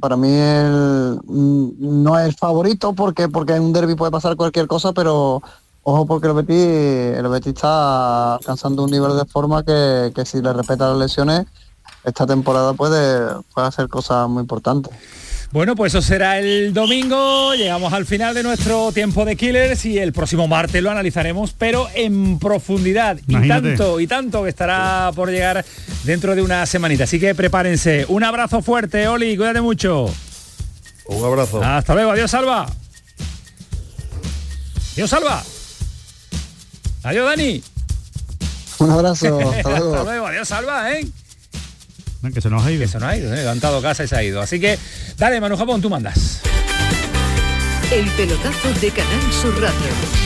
[0.00, 4.66] para mí el, mm, no es favorito porque porque en un derby puede pasar cualquier
[4.66, 5.42] cosa, pero
[5.82, 10.42] ojo porque el Betis, el Betis está alcanzando un nivel de forma que, que si
[10.42, 11.46] le respeta las lesiones,
[12.04, 14.92] esta temporada puede, puede hacer cosas muy importantes.
[15.52, 17.54] Bueno, pues eso será el domingo.
[17.54, 21.88] Llegamos al final de nuestro tiempo de Killers y el próximo martes lo analizaremos, pero
[21.94, 23.16] en profundidad.
[23.26, 25.64] Y tanto, y tanto que estará por llegar
[26.04, 27.04] dentro de una semanita.
[27.04, 28.04] Así que prepárense.
[28.08, 30.12] Un abrazo fuerte, Oli, cuídate mucho.
[31.06, 31.62] Un abrazo.
[31.62, 32.66] Hasta luego, adiós, Salva.
[34.94, 35.42] Adiós, Salva.
[37.04, 37.62] Adiós, Dani.
[38.78, 39.38] Un abrazo.
[39.50, 40.26] Hasta luego.
[40.26, 41.06] Adiós, Salva, ¿eh?
[42.32, 42.82] Que se nos ha ido.
[42.82, 43.36] Que se nos ha ido, ¿eh?
[43.36, 44.40] levantado casa y se ha ido.
[44.40, 44.78] Así que,
[45.16, 46.40] dale, Manu Japón, tú mandas.
[47.92, 50.25] El pelotazo de Canal Sur Radio.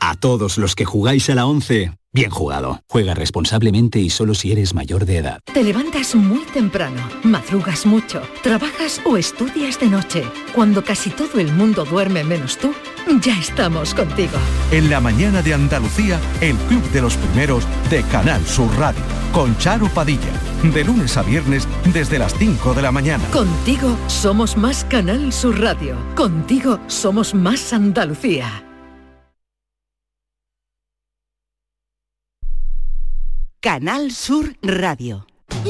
[0.00, 2.80] A todos los que jugáis a la 11, bien jugado.
[2.88, 5.40] Juega responsablemente y solo si eres mayor de edad.
[5.52, 10.24] Te levantas muy temprano, madrugas mucho, trabajas o estudias de noche.
[10.54, 12.72] Cuando casi todo el mundo duerme menos tú,
[13.22, 14.38] ya estamos contigo.
[14.70, 19.02] En la mañana de Andalucía, el Club de los Primeros de Canal Sur Radio,
[19.32, 20.32] con Charo Padilla.
[20.62, 23.24] De lunes a viernes desde las 5 de la mañana.
[23.30, 25.96] Contigo somos más Canal Sur Radio.
[26.16, 28.67] Contigo somos más Andalucía.
[33.60, 35.26] Canal Sur Radio.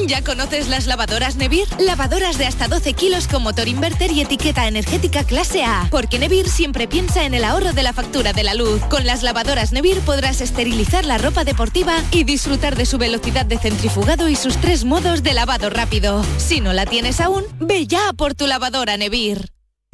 [0.07, 1.67] ¿Ya conoces las lavadoras Nevir?
[1.79, 5.87] Lavadoras de hasta 12 kilos con motor inverter y etiqueta energética clase A.
[5.89, 8.79] Porque Nevir siempre piensa en el ahorro de la factura de la luz.
[8.91, 13.57] Con las lavadoras Nevir podrás esterilizar la ropa deportiva y disfrutar de su velocidad de
[13.57, 16.23] centrifugado y sus tres modos de lavado rápido.
[16.37, 19.49] Si no la tienes aún, ve ya por tu lavadora Nevir.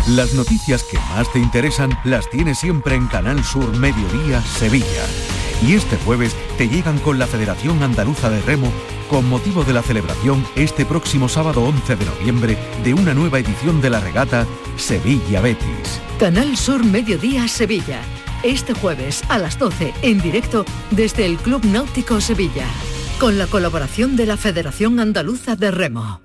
[0.09, 5.05] Las noticias que más te interesan las tienes siempre en Canal Sur Mediodía Sevilla.
[5.61, 8.71] Y este jueves te llegan con la Federación Andaluza de Remo
[9.09, 13.81] con motivo de la celebración este próximo sábado 11 de noviembre de una nueva edición
[13.81, 14.45] de la regata
[14.77, 16.01] Sevilla Betis.
[16.19, 18.01] Canal Sur Mediodía Sevilla.
[18.43, 22.67] Este jueves a las 12 en directo desde el Club Náutico Sevilla.
[23.19, 26.24] Con la colaboración de la Federación Andaluza de Remo.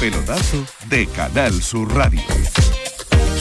[0.00, 2.79] Pelotazo de Canal Sur Radio.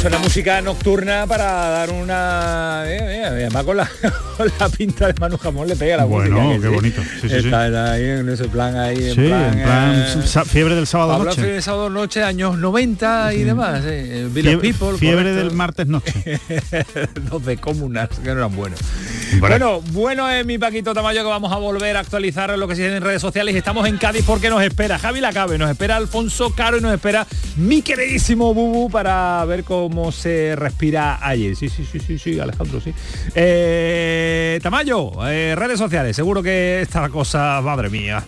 [0.01, 2.84] Suena música nocturna para dar una...
[2.85, 3.89] eh, eh, además con la,
[4.38, 6.55] con la pinta de Manu Jamón le pega la Bueno, música.
[6.55, 6.73] que qué sí.
[6.76, 7.01] bonito.
[7.03, 7.35] Sí, sí, sí.
[7.35, 9.09] Está ahí en ese plan ahí.
[9.09, 11.35] En Sí, plan, en plan eh, sa- fiebre del sábado noche.
[11.35, 13.81] Fiebre del sábado noche, años 90 y demás.
[13.85, 14.30] Eh.
[14.34, 16.39] Fiebre, People, fiebre del martes noche.
[17.30, 18.80] Los de Comunas, que no eran buenos.
[19.41, 22.84] Bueno, bueno es mi Paquito Tamayo que vamos a volver a actualizar lo que se
[22.84, 23.53] dice en redes sociales.
[23.53, 27.27] Estamos en Cádiz porque nos espera Javi Lacabe, nos espera Alfonso Caro y nos espera
[27.57, 31.55] mi queridísimo Bubu para ver cómo se respira allí.
[31.55, 32.93] Sí, sí, sí, sí, sí, Alejandro, sí.
[33.35, 38.23] Eh, Tamayo, eh, redes sociales, seguro que esta cosa, madre mía.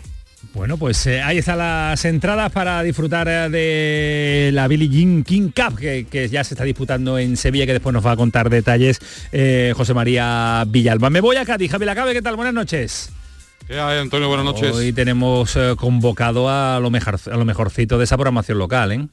[0.53, 5.49] Bueno, pues eh, ahí están las entradas para disfrutar eh, de la Billie Jean King
[5.49, 8.51] Cup, que, que ya se está disputando en Sevilla, que después nos va a contar
[8.51, 8.99] detalles
[9.31, 11.09] eh, José María Villalba.
[11.09, 11.71] Me voy a Cádiz.
[11.71, 12.35] Javi Lacabe, ¿qué tal?
[12.35, 13.09] Buenas noches.
[13.65, 14.27] ¿Qué hay, Antonio?
[14.27, 14.75] Buenas noches.
[14.75, 19.07] Hoy tenemos convocado a lo, mejor, a lo mejorcito de esa programación local, ¿eh?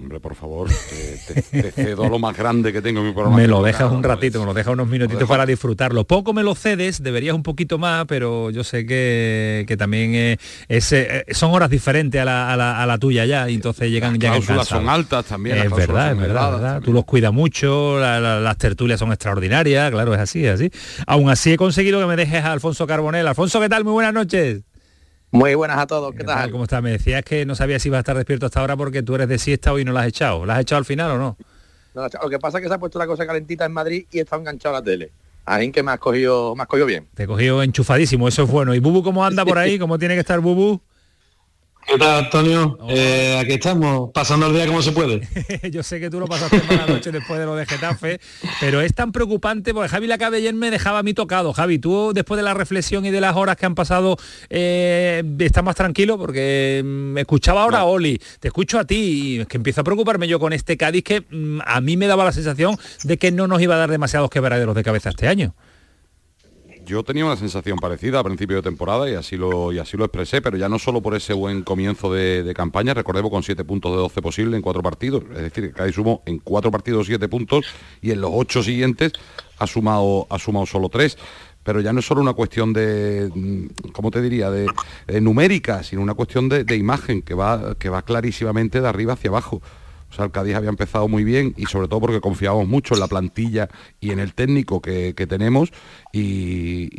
[0.00, 3.36] Hombre, por favor, te, te- te cedo lo más grande que tengo en mi programa.
[3.36, 6.04] Me lo dejas un ratito, me lo dejas unos minutitos para disfrutarlo.
[6.04, 10.38] Poco me lo cedes, deberías un poquito más, pero yo sé que, que también eh,
[10.68, 13.90] es, eh, son horas diferentes a la, a la- a la tuya ya, y entonces
[13.90, 14.82] llegan, llegan cláusulas cansados.
[14.84, 16.80] son altas también, las Es cláusulas verdad, es verdad.
[16.82, 20.70] Tú los cuidas mucho, la- la- las tertulias son extraordinarias, claro, es así, es así.
[21.08, 23.26] Aún así he conseguido que me dejes a Alfonso Carbonell.
[23.26, 23.82] Alfonso, ¿qué tal?
[23.82, 24.62] Muy buenas noches.
[25.30, 26.50] Muy buenas a todos, ¿qué, ¿Qué tal?
[26.50, 26.82] ¿Cómo estás?
[26.82, 29.28] Me decías que no sabías si ibas a estar despierto hasta ahora porque tú eres
[29.28, 30.46] de siesta hoy y no la has echado.
[30.46, 31.36] ¿La has echado al final o no?
[31.94, 34.20] No, lo que pasa es que se ha puesto la cosa calentita en Madrid y
[34.20, 35.10] está enganchado a la tele.
[35.44, 37.08] Ahí que me has cogido, me has cogido bien.
[37.14, 38.74] Te he cogido enchufadísimo, eso es bueno.
[38.74, 39.78] ¿Y Bubu cómo anda por ahí?
[39.78, 40.80] ¿Cómo tiene que estar Bubu?
[41.88, 42.76] ¿Qué tal, Antonio?
[42.90, 45.26] Eh, aquí estamos, pasando el día como se puede.
[45.70, 48.20] Yo sé que tú lo pasaste mala noche después de lo de Getafe,
[48.60, 51.54] pero es tan preocupante porque Javi Lacabe ayer me dejaba a mí tocado.
[51.54, 54.18] Javi, tú después de la reflexión y de las horas que han pasado,
[54.50, 59.40] eh, estás más tranquilo porque mm, escuchaba ahora a Oli, te escucho a ti y
[59.40, 62.22] es que empiezo a preocuparme yo con este Cádiz que mm, a mí me daba
[62.22, 65.54] la sensación de que no nos iba a dar demasiados quebraderos de cabeza este año.
[66.88, 70.06] Yo tenía una sensación parecida a principio de temporada y así lo y así lo
[70.06, 73.92] expresé, pero ya no solo por ese buen comienzo de, campaña, recordemos con 7 puntos
[73.92, 77.66] de 12 posibles en cuatro partidos, es decir, Cádiz sumó en cuatro partidos 7 puntos
[78.00, 79.12] y en los ocho siguientes
[79.58, 81.18] ha sumado, ha sumado solo 3
[81.62, 84.66] pero ya no es solo una cuestión de, mm, ¿cómo te diría?, de,
[85.06, 89.12] de numérica, sino una cuestión de, de imagen que va, que va clarísimamente de arriba
[89.12, 89.60] hacia abajo.
[90.10, 93.00] O sea, el Cádiz había empezado muy bien y sobre todo porque confiábamos mucho en
[93.00, 93.68] la plantilla
[94.00, 95.70] y en el técnico que, que tenemos
[96.12, 96.20] y,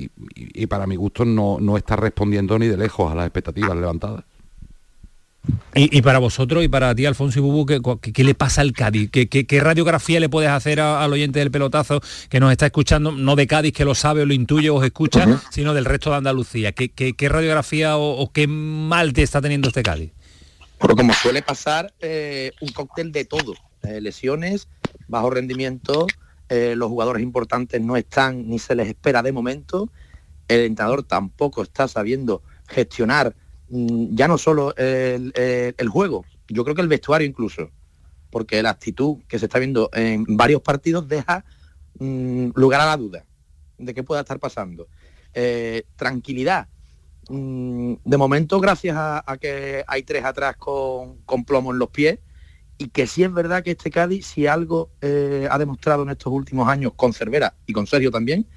[0.06, 3.76] y- y para mi gusto no, no está respondiendo ni de lejos a las expectativas
[3.76, 4.24] levantadas.
[5.74, 8.62] Y, y para vosotros y para ti, Alfonso y Bubu, ¿qué, qué- qué le pasa
[8.62, 9.10] al Cádiz?
[9.10, 12.66] ¿Qué, qué- qué radiografía le puedes hacer a- al oyente del pelotazo que nos está
[12.68, 15.86] escuchando, no de Cádiz, que lo sabe o lo intuye o os escucha, sino del
[15.86, 16.74] resto de Andalucía?
[16.74, 20.12] ¿Qué, qué- qué radiografía o, o qué mal te está teniendo este Cádiz?
[20.80, 23.54] Pero como suele pasar, eh, un cóctel de todo.
[23.84, 24.70] Eh, lesiones,
[25.08, 26.08] bajo rendimiento,
[26.48, 29.90] eh, los jugadores importantes no están ni se les espera de momento.
[30.48, 33.36] El entrenador tampoco está sabiendo gestionar
[33.70, 37.70] mm, ya no solo el, juego, yo creo que el vestuario incluso,
[38.32, 41.44] porque la actitud que se está viendo en varios partidos deja
[42.00, 43.26] mm, lugar a la duda
[43.78, 44.88] de qué pueda estar pasando.
[45.96, 46.68] Tranquilidad,
[47.30, 52.20] de momento, gracias a, a que hay tres atrás con, con plomo en los pies,
[52.80, 56.32] y que sí es verdad que este Cádiz, si algo eh, ha demostrado en estos
[56.32, 58.48] últimos años con Cervera y con Sergio también,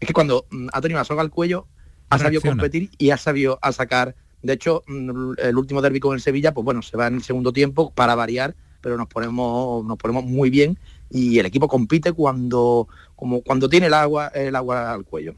[0.00, 1.66] es que cuando mm, ha tenido la soga al cuello,
[2.10, 2.62] ha sabido Reacciona.
[2.62, 4.16] competir y ha sabido a sacar.
[4.42, 7.22] De hecho, mm, el último derbi con el Sevilla, pues bueno, se va en el
[7.22, 10.76] segundo tiempo para variar, pero nos ponemos, nos ponemos muy bien
[11.08, 15.34] y el equipo compite cuando, como cuando tiene el agua, el agua al cuello.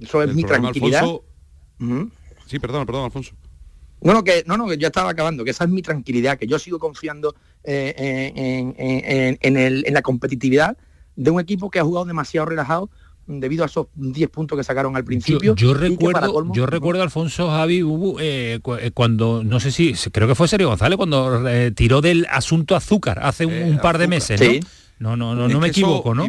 [0.00, 1.04] Eso es El mi tranquilidad.
[1.04, 1.24] Alfonso.
[2.54, 3.32] Sí, perdón, perdón, Alfonso.
[4.00, 6.46] No, no, que, no, no, que ya estaba acabando, que esa es mi tranquilidad, que
[6.46, 10.76] yo sigo confiando eh, en, en- en el- en la competitividad
[11.16, 12.90] de un equipo que ha jugado demasiado relajado
[13.26, 15.56] debido a esos 10 puntos que sacaron al principio.
[15.56, 19.94] Yo recuerdo, colmo- yo recuerdo Alfonso Javi Bubu, eh, cu- eh, cuando no sé si
[20.12, 23.98] creo que fue Sergio González cuando eh, tiró del asunto azúcar hace un, un par
[23.98, 24.46] de meses, ¿no?
[24.46, 24.60] Sí.
[25.00, 26.28] No, no, no, me eso- equivoco, ¿no?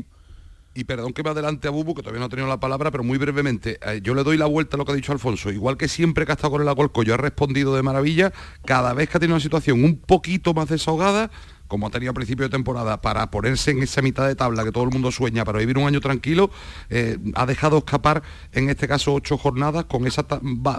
[0.78, 3.02] Y perdón que me adelante a Bubu, que todavía no ha tenido la palabra, pero
[3.02, 5.50] muy brevemente, eh, yo le doy la vuelta a lo que ha dicho Alfonso.
[5.50, 8.34] Igual que siempre que ha estado con el Acolco, yo he respondido de maravilla,
[8.66, 11.32] cada vez que ha tenido una situación un poquito más desahogada,
[11.70, 14.74] como ha tenido a principio de temporada, para ponerse en esa mitad de tabla que
[14.74, 16.52] todo el mundo sueña, para vivir un año tranquilo,
[16.90, 18.22] eh, ha dejado escapar,
[18.52, 20.24] en este caso, ocho jornadas con ese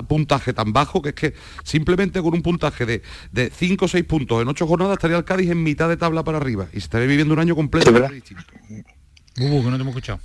[0.06, 3.02] puntaje tan bajo, que es que simplemente con un puntaje de,
[3.32, 6.22] de cinco o seis puntos en ocho jornadas estaría el Cádiz en mitad de tabla
[6.22, 8.44] para arriba y se estaría viviendo un año completamente distinto.
[9.36, 10.20] Bubu, que no te hemos escuchado.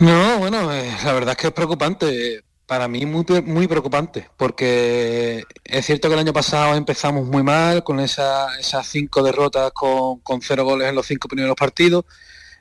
[0.00, 2.44] No, bueno, eh, la verdad es que es preocupante.
[2.66, 7.82] Para mí muy, muy preocupante, porque es cierto que el año pasado empezamos muy mal,
[7.82, 12.04] con esa- esas cinco derrotas con, con cero goles en los cinco primeros partidos,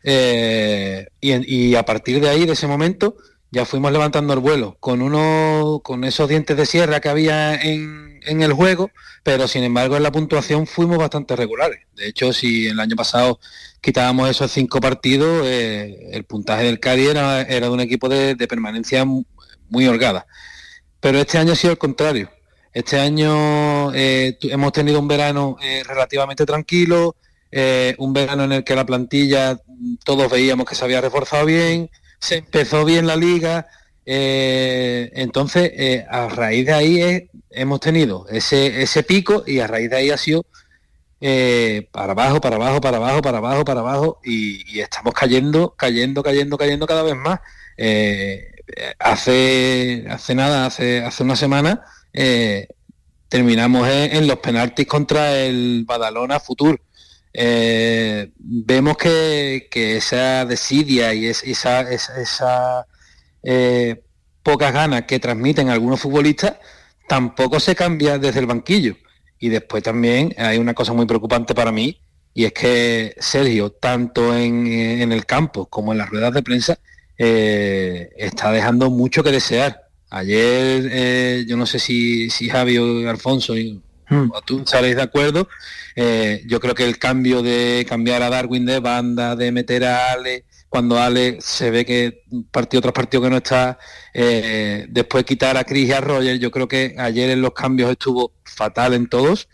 [0.03, 3.17] eh, y a partir de ahí, de ese momento,
[3.51, 8.19] ya fuimos levantando el vuelo, con uno, con esos dientes de sierra que había en,
[8.23, 8.91] en el juego,
[9.23, 11.79] pero sin embargo en la puntuación fuimos bastante regulares.
[11.95, 13.39] De hecho, si el año pasado
[13.81, 18.35] quitábamos esos cinco partidos, eh, el puntaje del Cádiz era, era de un equipo de,
[18.35, 19.23] de permanencia mu-
[19.69, 20.27] muy holgada.
[20.99, 22.29] Pero este año ha sido el contrario.
[22.73, 27.15] Este año eh, hemos tenido un verano eh, relativamente tranquilo,
[27.97, 31.89] un verano en el que la plantilla mm, todos veíamos que se había reforzado bien,
[32.19, 33.67] se empezó bien la liga,
[34.05, 39.67] eh, entonces eh, a raíz de ahí eh, hemos tenido ese, ese pico y a
[39.67, 40.45] raíz de ahí ha sido
[41.19, 46.21] eh, para abajo, para abajo, para abajo, para abajo, para abajo y, estamos cayendo, cayendo,
[46.23, 47.39] cayendo, cayendo cada vez más.
[47.77, 48.51] Eh,
[48.99, 51.83] hace, hace nada, hace, hace una semana
[52.13, 52.67] eh,
[53.29, 56.79] terminamos en, en los penaltis contra el Badalona Futur.
[57.33, 62.87] Eh, vemos que, esa desidia y es- esa, esa, esa,
[63.43, 64.01] eh,
[64.43, 66.55] pocas ganas que transmiten algunos futbolistas
[67.07, 68.95] tampoco se cambia desde el banquillo.
[69.39, 71.99] Y después también hay una cosa muy preocupante para mí,
[72.33, 74.67] y es que Sergio, tanto en,
[75.11, 76.77] el campo como en las ruedas de prensa,
[77.17, 79.87] eh, está dejando mucho que desear.
[80.09, 83.55] Ayer, yo no sé si, si Javi o Alfonso
[84.09, 85.47] o tú de acuerdo,
[85.95, 90.11] eh, yo creo que el cambio de cambiar a Darwin de banda, de meter a
[90.11, 93.79] Ale, cuando Ale se ve que partido tras partido que no está,
[94.13, 97.91] eh, después quitar a Chris y a Roger, yo creo que ayer en los cambios
[97.91, 99.47] estuvo fatal en todos,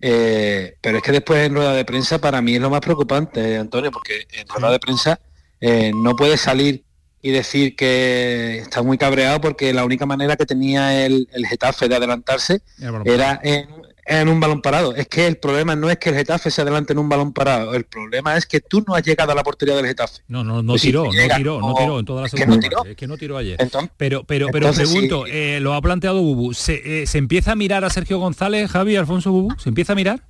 [0.00, 3.56] eh, pero es que después en rueda de prensa para mí es lo más preocupante,
[3.56, 5.20] Antonio, porque en rueda de prensa
[5.60, 6.84] eh, no puede salir
[7.20, 11.88] y decir que está muy cabreado porque la única manera que tenía el, el Getafe
[11.88, 12.62] de adelantarse
[13.04, 13.68] era en,
[14.08, 14.94] en un balón parado.
[14.94, 17.74] Es que el problema no es que el Getafe se adelante en un balón parado,
[17.74, 20.22] el problema es que tú no has llegado a la portería del Getafe.
[20.28, 22.26] No, no, no Pues si tiró, tú no llegas tiró, no tiró en toda la
[22.26, 22.76] es que segunda no tiró.
[22.78, 23.56] parte, es que no tiró ayer.
[23.60, 25.32] Entonces- pero, pero, pero entonces, pregunto, sí.
[25.34, 28.96] eh, lo ha planteado Bubu, ¿se, eh, ¿se empieza a mirar a Sergio González, Javi,
[28.96, 29.54] Alfonso Bubu?
[29.58, 30.22] ¿Se empieza a mirar?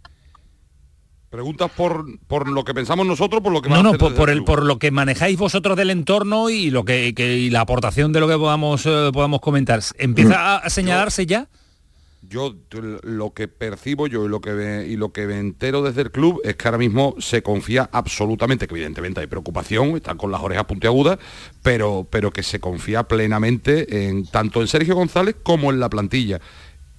[1.31, 4.45] Preguntas por, por lo que pensamos nosotros, por lo que No, no, por, por el
[4.45, 8.21] por lo que manejáis vosotros del entorno y lo que, que- y la aportación de
[8.21, 9.81] lo que podamos eh, podamos comentar.
[9.99, 11.47] ¿Empieza a, a señalarse ya?
[12.29, 12.55] Yo
[13.03, 16.11] lo que percibo yo y lo que ve- y lo que me entero desde el
[16.11, 20.43] club es que ahora mismo se confía absolutamente, que evidentemente hay preocupación, están con las
[20.43, 21.19] orejas puntiagudas,
[21.63, 26.39] pero, pero que se confía plenamente en tanto en Sergio González como en la plantilla.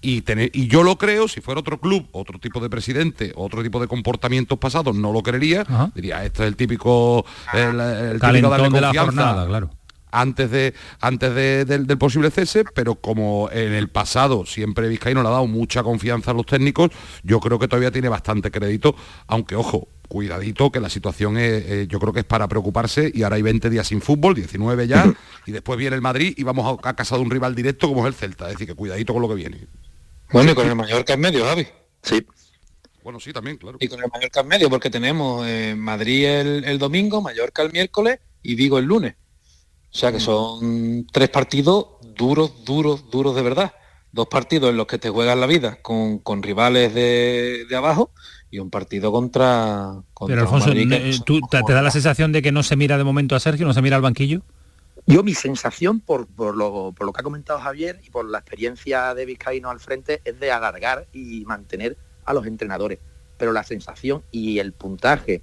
[0.02, 3.62] Y, tener- y yo lo creo, si fuera otro club, otro tipo de presidente, otro
[3.62, 5.64] tipo de comportamientos pasados, no lo creería.
[5.94, 9.70] Diría, este es el típico, el, el típico darle de la confianza jornada, claro.
[10.12, 15.22] Antes de antes de- del, del posible cese, pero como en el pasado siempre Vizcaíno
[15.22, 16.92] le ha dado mucha confianza a los técnicos,
[17.24, 18.96] yo creo que todavía tiene bastante crédito,
[19.28, 23.22] aunque ojo, cuidadito que la situación es, eh, yo creo que es para preocuparse y
[23.24, 25.06] ahora hay 20 días sin fútbol, 19 ya,
[25.46, 28.02] y después viene el Madrid y vamos a, a casa de un rival directo como
[28.02, 29.68] es el Celta, es decir, que cuidadito con lo que viene.
[30.32, 31.68] Bueno, y con el Mallorca en medio, Javi.
[32.02, 32.26] Sí.
[33.04, 33.78] Bueno, sí, también, claro.
[33.80, 37.72] Y con el Mallorca en medio, porque tenemos eh, Madrid el, el domingo, Mallorca el
[37.72, 39.16] miércoles y Vigo el lunes.
[39.92, 43.74] O sea que son tres partidos duros, duros, duros de verdad.
[44.12, 48.12] Dos partidos en los que te juegas la vida con, con rivales de, de abajo
[48.52, 51.82] y un partido contra, contra Pero Alfonso, Madrid que no sé ¿tú, te, te da
[51.82, 54.02] la sensación de que no se mira de momento a Sergio, no se mira al
[54.02, 54.42] banquillo?
[55.06, 58.40] Yo mi sensación, por, por lo, por lo que ha comentado Javier y por la
[58.40, 63.00] experiencia de Vizcaíno al frente, es de alargar y mantener a los entrenadores.
[63.38, 65.42] Pero la sensación y el puntaje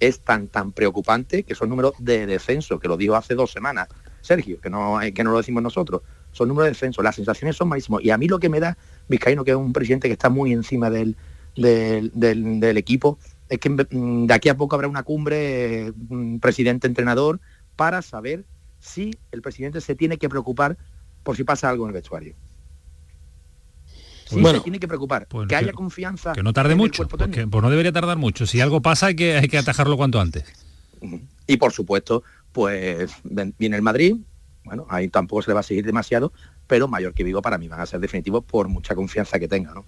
[0.00, 3.88] es tan tan preocupante que son números de descenso, que lo dijo hace dos semanas
[4.20, 6.02] Sergio, que no, que no lo decimos nosotros.
[6.32, 8.02] son números de descenso, las sensaciones son malísimos.
[8.04, 8.76] Y a mí lo que me da
[9.08, 11.16] Vizcaíno, que es un presidente que está muy encima del,
[11.56, 13.18] del, del- del equipo,
[13.48, 17.40] es que mm, de aquí a poco habrá una cumbre mm, presidente-entrenador
[17.76, 18.46] para saber
[18.78, 20.76] si el presidente se tiene que preocupar
[21.22, 22.34] por si pasa algo en el vestuario.
[24.30, 25.26] Sí, Bueno, se tiene que preocupar.
[25.28, 26.32] pues que que- haya confianza.
[26.32, 28.46] Que no tarde mucho, porque pues no debería tardar mucho.
[28.46, 30.44] Si algo pasa hay que, hay que atajarlo cuanto antes.
[31.46, 33.10] Y por supuesto, pues
[33.58, 34.16] viene el Madrid,
[34.64, 36.32] bueno, ahí tampoco se le va a seguir demasiado,
[36.66, 39.72] pero mayor que Vigo para mí van a ser definitivos por mucha confianza que tenga,
[39.74, 39.84] ¿no?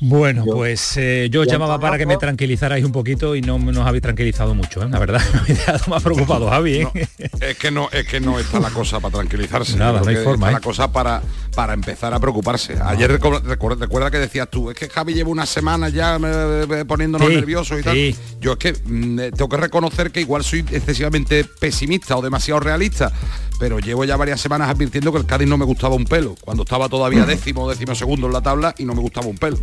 [0.00, 3.72] Bueno, pues eh, yo os llamaba para que me tranquilizarais un poquito y no me-
[3.72, 4.88] nos habéis tranquilizado mucho, ¿eh?
[4.90, 5.22] la verdad.
[5.32, 6.74] Me habéis dejado más preocupado, Javi.
[6.78, 7.08] ¿eh?
[7.40, 9.76] Es que no, es que no está la cosa para tranquilizarse.
[9.76, 10.52] Nada, no hay forma, Está ¿eh?
[10.54, 11.22] la cosa para,
[11.54, 12.76] para empezar a preocuparse.
[12.84, 16.66] Ayer recu- recu- recuerda que decías tú, es que Javi lleva una semana ya eh,
[16.70, 17.94] eh, poniéndonos Sí, nerviosos y tal.
[17.94, 18.14] sí.
[18.40, 22.60] Yo es que mm, eh, tengo que reconocer que igual soy excesivamente pesimista o demasiado
[22.60, 23.10] realista,
[23.58, 26.64] pero llevo ya varias semanas advirtiendo que el Cádiz no me gustaba un pelo, cuando
[26.64, 29.58] estaba todavía décimo o décimo segundo en la tabla y no me gustaba un pelo.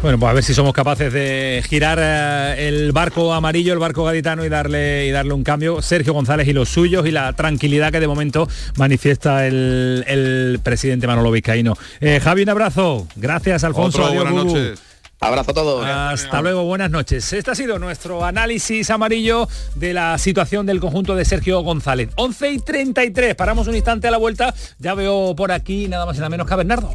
[0.00, 4.04] Bueno, pues a ver si somos capaces de girar eh, el barco amarillo, el barco
[4.04, 5.82] gaditano y darle y darle un cambio.
[5.82, 11.08] Sergio González y los suyos y la tranquilidad que de momento manifiesta el, el presidente
[11.08, 11.76] Manolo Vizcaíno.
[12.00, 13.08] Eh, Javi, un abrazo.
[13.16, 13.98] Gracias, Alfonso.
[13.98, 14.80] Otro, Adiós, buenas noches.
[15.20, 15.84] Abrazo a todos.
[15.84, 17.32] Hasta luego, buenas noches.
[17.32, 22.10] Este ha sido nuestro análisis amarillo de la situación del conjunto de Sergio González.
[22.14, 24.54] 11 y 33, paramos un instante a la vuelta.
[24.78, 26.94] Ya veo por aquí nada más y nada menos que a Bernardo.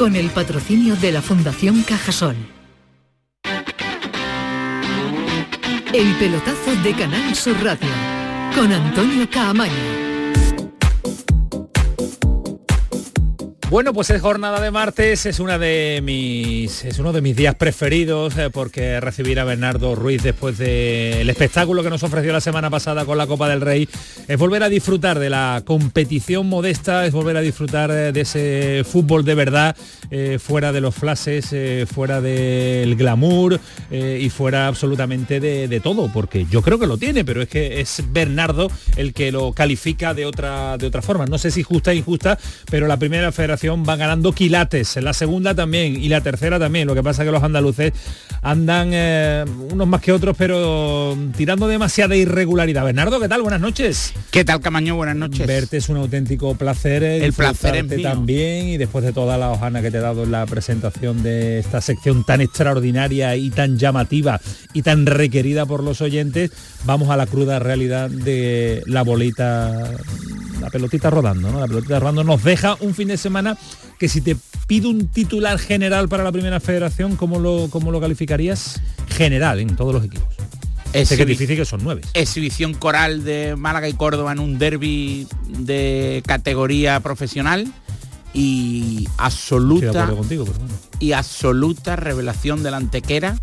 [0.00, 2.34] con el patrocinio de la Fundación Cajasol.
[5.92, 7.90] El pelotazo de Canal Sur Radio,
[8.56, 10.09] con Antonio Caamaño.
[13.70, 17.54] Bueno, pues es jornada de martes, es una de mis es uno de mis días
[17.54, 22.68] preferidos eh, porque recibir a Bernardo Ruiz después del espectáculo que nos ofreció la semana
[22.68, 23.88] pasada con la Copa del Rey
[24.26, 28.82] es volver a disfrutar de la competición modesta, es volver a disfrutar eh, de ese
[28.84, 29.76] fútbol de verdad,
[30.10, 31.54] eh, fuera de los flashes,
[31.88, 33.60] fuera del glamour
[33.92, 37.80] y fuera absolutamente de, de todo, porque yo creo que lo tiene, pero es que
[37.80, 41.26] es Bernardo el que lo califica de otra de otra forma.
[41.26, 42.36] No sé si justa o injusta,
[42.68, 46.86] pero la primera federación va ganando quilates, la segunda también y la tercera también.
[46.86, 47.92] Lo que pasa es que los andaluces
[48.42, 52.84] andan eh, unos más que otros, pero tirando demasiada irregularidad.
[52.84, 53.42] Bernardo, ¿qué tal?
[53.42, 54.12] Buenas noches.
[54.30, 54.96] ¿Qué tal, Camaño?
[54.96, 55.46] Buenas noches.
[55.46, 57.02] Verte es un auténtico placer.
[57.02, 58.02] eh, El placer es mío.
[58.02, 61.58] también y después de toda la hojana que te he dado en la presentación de
[61.58, 64.40] esta sección tan extraordinaria y tan llamativa
[64.72, 66.50] y tan requerida por los oyentes,
[66.84, 69.90] vamos a la cruda realidad de la bolita,
[70.60, 71.60] la pelotita rodando, ¿no?
[71.60, 73.56] La pelotita rodando nos deja un fin de semana
[73.98, 78.00] que si te pido un titular general para la primera federación, ¿cómo lo, cómo lo
[78.00, 78.80] calificarías?
[79.08, 80.28] General en todos los equipos.
[80.92, 82.02] Que es Exhibi- difícil que son nueve.
[82.14, 87.72] Exhibición coral de Málaga y Córdoba en un derby de categoría profesional
[88.34, 90.74] y absoluta acuerdo contigo, pero bueno.
[91.00, 93.36] y absoluta revelación de la antequera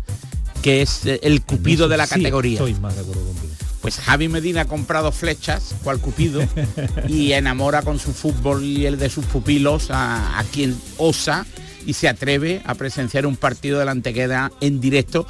[0.62, 2.54] que es eh, el cupido eso de la sí categoría.
[2.54, 3.47] Estoy más de acuerdo contigo.
[3.80, 6.42] Pues Javi Medina ha comprado flechas, cual Cupido,
[7.08, 11.46] y enamora con su fútbol y el de sus pupilos a, a quien osa
[11.86, 15.26] y se atreve a presenciar un partido de la Antequera en directo,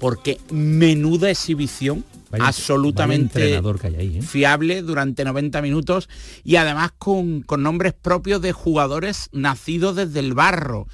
[0.00, 4.22] porque menuda exhibición, Vaya- absolutamente vaya ahí, ¿eh?
[4.22, 6.08] fiable durante 90 minutos
[6.44, 10.88] y además con, con nombres propios de jugadores nacidos desde el barro.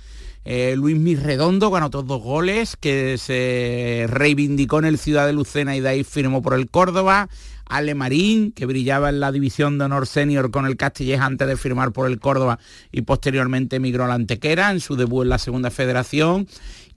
[0.44, 5.76] Eh, Luis Mirredondo ganó todos dos goles, que se reivindicó en el Ciudad de Lucena
[5.76, 7.28] y de ahí firmó por el Córdoba.
[7.66, 11.56] Ale Marín, que brillaba en la división de honor senior con el Castilleja antes de
[11.56, 12.58] firmar por el Córdoba
[12.90, 16.48] y posteriormente emigró a la Antequera en su debut en la segunda federación.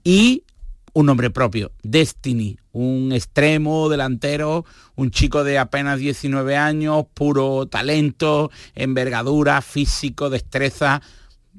[0.02, 0.44] Y
[0.94, 4.64] un nombre propio, Destiny, un extremo delantero,
[4.94, 11.00] un chico de apenas 19 años, puro talento, envergadura, físico, destreza,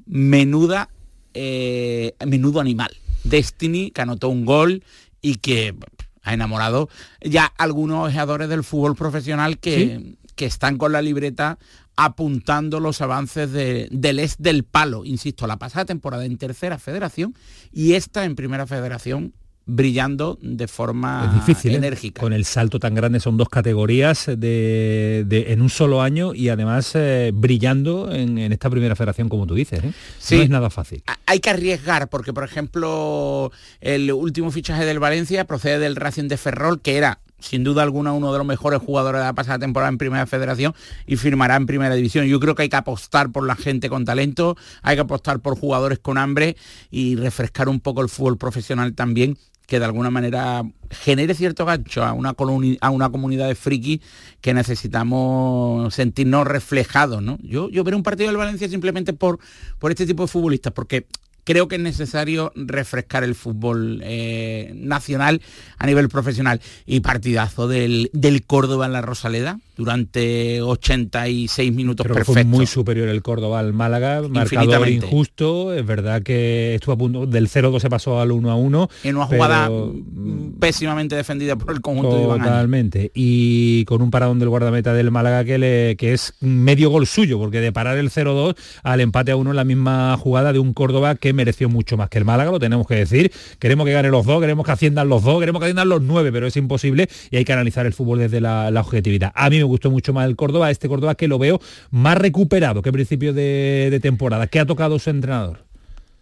[0.06, 0.88] menuda,
[1.34, 2.90] eh, menudo animal.
[3.24, 4.82] Destiny, que anotó un gol
[5.22, 5.74] y que
[6.22, 6.88] ha enamorado
[7.22, 11.58] ya algunos ojeadores del fútbol profesional que, que están con la libreta
[11.96, 17.34] apuntando los avances de- del es del palo, insisto, la pasada temporada en tercera federación
[17.72, 19.32] y esta en primera federación
[19.66, 21.76] brillando de forma Es difícil, ¿eh?
[21.76, 22.20] enérgica.
[22.20, 26.48] Con el salto tan grande son dos categorías de, de- en un solo año y
[26.50, 29.82] además eh, brillando en, en esta primera federación, como tú dices.
[29.82, 29.92] ¿eh?
[30.18, 30.36] Sí.
[30.36, 31.02] No es nada fácil.
[31.26, 33.50] hay que arriesgar porque por ejemplo
[33.80, 38.12] el último fichaje del Valencia procede del Racing de Ferrol que era sin duda alguna
[38.12, 40.74] uno de los mejores jugadores de la pasada temporada en primera federación
[41.06, 42.24] y firmará en primera división.
[42.26, 45.58] Yo creo que hay que apostar por la gente con talento, hay que apostar por
[45.58, 46.56] jugadores con hambre
[46.90, 49.36] y refrescar un poco el fútbol profesional también
[49.66, 52.34] que de alguna manera genere cierto gancho a una,
[52.80, 54.00] a una comunidad de friki
[54.40, 57.22] que necesitamos sentirnos reflejados.
[57.22, 57.38] ¿no?
[57.42, 59.38] Yo, yo veré un partido del Valencia simplemente por,
[59.78, 61.06] por este tipo de futbolistas, porque
[61.44, 65.40] creo que es necesario refrescar el fútbol eh, nacional
[65.78, 66.60] a nivel profesional.
[66.86, 72.66] Y partidazo del, del Córdoba en la Rosaleda durante 86 minutos Creo que fue muy
[72.66, 77.80] superior el Córdoba al Málaga, marcador injusto, es verdad que estuvo a punto, del 0-2
[77.80, 78.88] se pasó al 1-1.
[79.04, 82.52] En una jugada mm, pésimamente defendida por el conjunto de Iván Áñez.
[82.52, 83.12] Totalmente.
[83.14, 87.38] Y con un paradón del guardameta del Málaga que, le, que es medio gol suyo,
[87.38, 90.72] porque de parar el 0-2 al empate a uno en la misma jugada de un
[90.72, 93.32] Córdoba que mereció mucho más que el Málaga, lo tenemos que decir.
[93.58, 96.30] Queremos que gane los dos, queremos que asciendan los dos, queremos que asciendan los nueve,
[96.32, 99.32] pero es imposible y hay que analizar el fútbol desde la, la objetividad.
[99.34, 101.60] A mí me gustó mucho más el Córdoba, este Córdoba que lo veo
[101.90, 104.46] más recuperado que principio de, de temporada.
[104.46, 105.64] ¿Qué ha tocado su entrenador?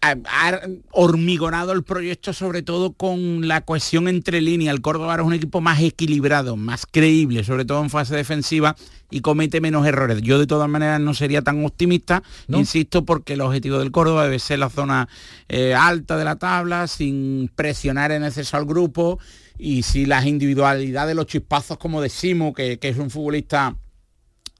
[0.03, 0.61] ha,
[0.91, 4.75] hormigonado el proyecto sobre todo con la cohesión entre líneas.
[4.75, 8.75] El Córdoba es un equipo más equilibrado, más creíble, sobre todo en fase defensiva
[9.09, 10.21] y comete menos errores.
[10.21, 14.39] Yo de todas maneras no sería tan optimista, insisto, porque el objetivo del Córdoba debe
[14.39, 15.07] ser la zona
[15.47, 19.19] eh, alta de la tabla, sin presionar en exceso al grupo
[19.57, 23.75] y si las individualidades, los chispazos como decimos, que, que es un futbolista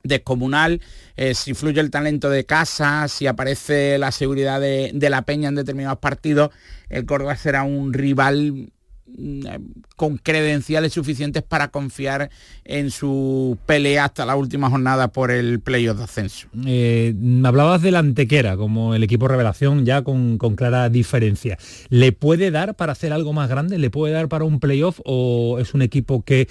[0.03, 0.81] descomunal,
[1.15, 5.49] eh, si fluye el talento de casa, si aparece la seguridad de, de la peña
[5.49, 6.51] en determinados partidos,
[6.89, 8.71] el Córdoba será un rival
[9.95, 12.29] con credenciales suficientes para confiar
[12.63, 16.47] en su pelea hasta la última jornada por el playoff de ascenso.
[16.65, 17.13] Eh,
[17.43, 21.57] hablabas de la Antequera como el equipo revelación ya con, con clara diferencia.
[21.89, 23.77] ¿Le puede dar para hacer algo más grande?
[23.77, 26.47] ¿Le puede dar para un playoff o es un equipo que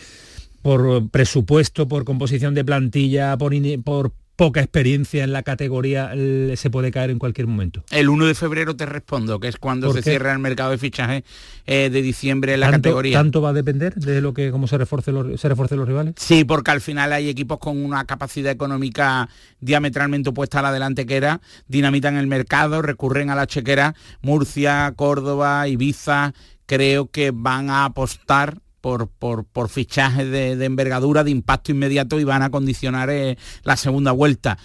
[0.62, 3.52] por presupuesto, por composición de plantilla, por,
[3.82, 7.84] por poca experiencia en la categoría, eh, se puede caer en cualquier momento?
[7.90, 10.78] El 1 de febrero te respondo, que es cuando ¿Por se cierra el mercado de
[10.78, 11.24] fichaje
[11.66, 13.18] eh, de diciembre en la ¿Tanto, categoría.
[13.18, 16.14] tanto va a depender de lo que cómo se refuercen los, se los rivales?
[16.16, 19.28] Sí, porque al final hay equipos con una capacidad económica
[19.60, 25.68] diametralmente opuesta a la del antequera, dinamitan el mercado, recurren a la chequera, Murcia, Córdoba,
[25.68, 26.32] Ibiza,
[26.66, 32.20] creo que van a apostar por, por, por fichajes de, de envergadura, de impacto inmediato
[32.20, 34.58] y van a condicionar eh, la segunda vuelta.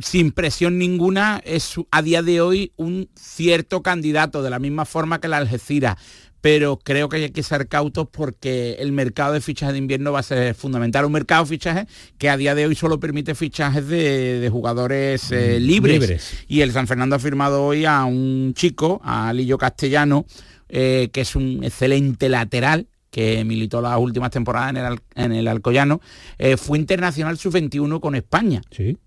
[0.00, 5.20] Sin presión ninguna, es a día de hoy un cierto candidato, de la misma forma
[5.20, 5.96] que la Algeciras
[6.40, 10.20] pero creo que hay que ser cautos porque el mercado de fichajes de invierno va
[10.20, 11.04] a ser fundamental.
[11.04, 11.86] Un mercado de fichajes
[12.18, 16.00] que a día de hoy solo permite fichajes de, de jugadores eh, libres.
[16.00, 16.44] libres.
[16.46, 20.24] Y el San Fernando ha firmado hoy a un chico, a Lillo Castellano,
[20.68, 22.86] eh, que es un excelente lateral
[23.16, 26.02] que militó las últimas temporadas en el, en el Alcoyano,
[26.36, 28.60] eh, fue internacional sub-21 con España.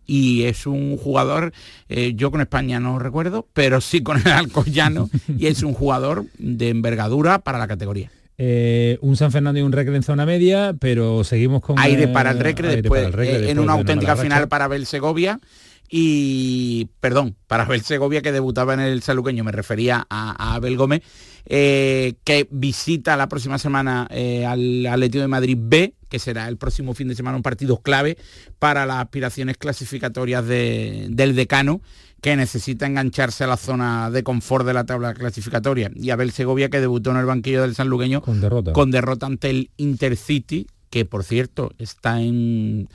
[0.07, 1.53] Y es un jugador,
[1.89, 6.25] eh, yo con España no recuerdo, pero sí con el Alcoyano, y es un jugador
[6.39, 8.09] de envergadura para la categoría.
[8.39, 11.77] Eh, un San Fernando y un Recre en zona media, pero seguimos con...
[11.77, 14.49] Aire para el Recre, después, para el Recre, después en una auténtica final racha.
[14.49, 15.39] para Abel Segovia
[15.89, 20.77] y, perdón, para Abel Segovia que debutaba en el saluqueño, me refería a, a Abel
[20.77, 21.01] Gómez,
[21.45, 26.57] eh, que visita la próxima semana eh, al Atlético de Madrid B, que será el
[26.57, 28.17] próximo fin de semana un partido clave
[28.59, 31.81] para las aspiraciones clasificatorias de- del decano
[32.21, 35.89] que necesita engancharse a la zona de confort de la tabla clasificatoria.
[35.95, 38.73] Y Abel Segovia, que debutó en el banquillo del Sanluqueño Con derrota.
[38.73, 42.89] con derrota ante el Intercity, que por cierto está en,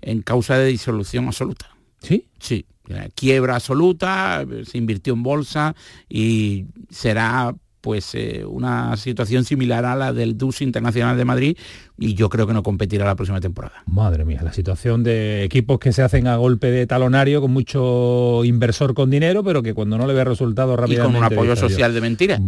[0.00, 1.76] en causa de disolución absoluta.
[2.02, 2.26] ¿Sí?
[2.38, 5.74] Sí, eh, quiebra absoluta, se invirtió en bolsa
[6.08, 11.58] y será pues eh, una situación similar a la del DUS Internacional de Madrid
[11.98, 13.82] y yo creo que no competirá la próxima temporada.
[13.86, 18.44] Madre mía, la situación de equipos que se hacen a golpe de talonario con mucho
[18.44, 21.18] inversor con dinero, pero que cuando no le ve resultados Y rápidamente...
[21.18, 22.40] con un apoyo social de mentira.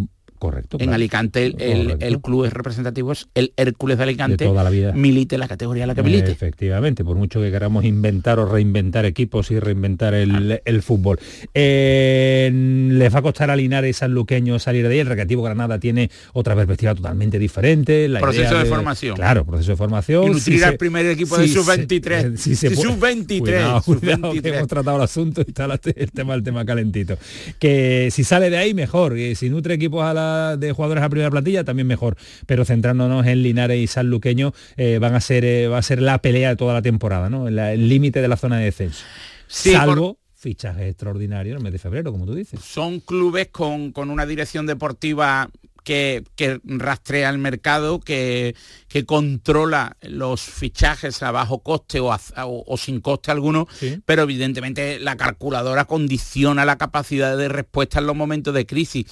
[0.43, 0.77] Correcto.
[0.81, 0.95] En claro.
[0.97, 4.93] Alicante el, el- club es representativo, es el Hércules de Alicante, De toda la vida.
[4.93, 6.33] milite la categoría en la que milite.
[6.33, 11.21] Efectivamente, por mucho que queramos inventar o reinventar equipos y reinventar el, el fútbol.
[11.55, 12.51] Eh,
[12.93, 15.01] les va a costar a Linares y Sanluqueño salir de ahí.
[15.01, 18.09] El Recreativo Granada tiene otra perspectiva totalmente diferente.
[18.09, 19.15] La Proceso idea de formación.
[19.17, 20.25] Claro, proceso de formación.
[20.25, 22.35] Y nutrir Si al se- primer equipo si de se- sub-23.
[22.35, 24.55] eh, si puede- sub-23, Cuidado, cuidado, que sub-23.
[24.57, 25.65] hemos tratado el asunto y está
[25.97, 27.17] el tema, el tema calentito.
[27.59, 29.15] Que si sale de ahí, mejor.
[29.15, 32.17] Que si nutre equipos a la, de jugadores a primera plantilla, también mejor.
[32.47, 36.19] Pero centrándonos en Linares y Sanluqueño, eh, van a ser, eh, va a ser la
[36.21, 37.49] pelea de toda la temporada, ¿no?
[37.51, 39.05] La- el límite de la zona de descenso.
[39.47, 42.61] Sí, Salvo fichajes extraordinarios en el mes de febrero, como tú dices.
[42.61, 45.49] Son clubes con, con una dirección deportiva
[45.85, 48.55] que, que rastrea el mercado, que,
[48.89, 53.67] que controla los fichajes a bajo coste o, a- o- o sin coste alguno,
[54.05, 59.07] pero evidentemente la calculadora condiciona la capacidad de respuesta en los momentos de crisis.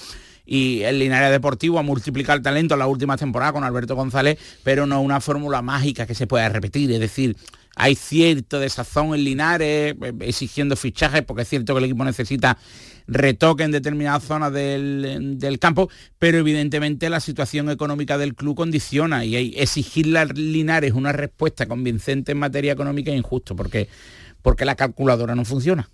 [0.53, 4.37] Y el Linares Deportivo ha multiplicado el talento en la última temporada con Alberto González,
[4.63, 6.91] pero no una fórmula mágica que se pueda repetir.
[6.91, 7.37] Es decir,
[7.77, 12.57] hay cierto desazón en Linares, eh, exigiendo fichajes, porque es cierto que el equipo necesita
[13.07, 19.23] retoque en determinadas zonas del, del campo, pero evidentemente la situación económica del club condiciona
[19.23, 23.87] y exigirle a Linares una respuesta convincente en materia económica es injusto, porque,
[24.41, 25.89] porque la calculadora no funciona.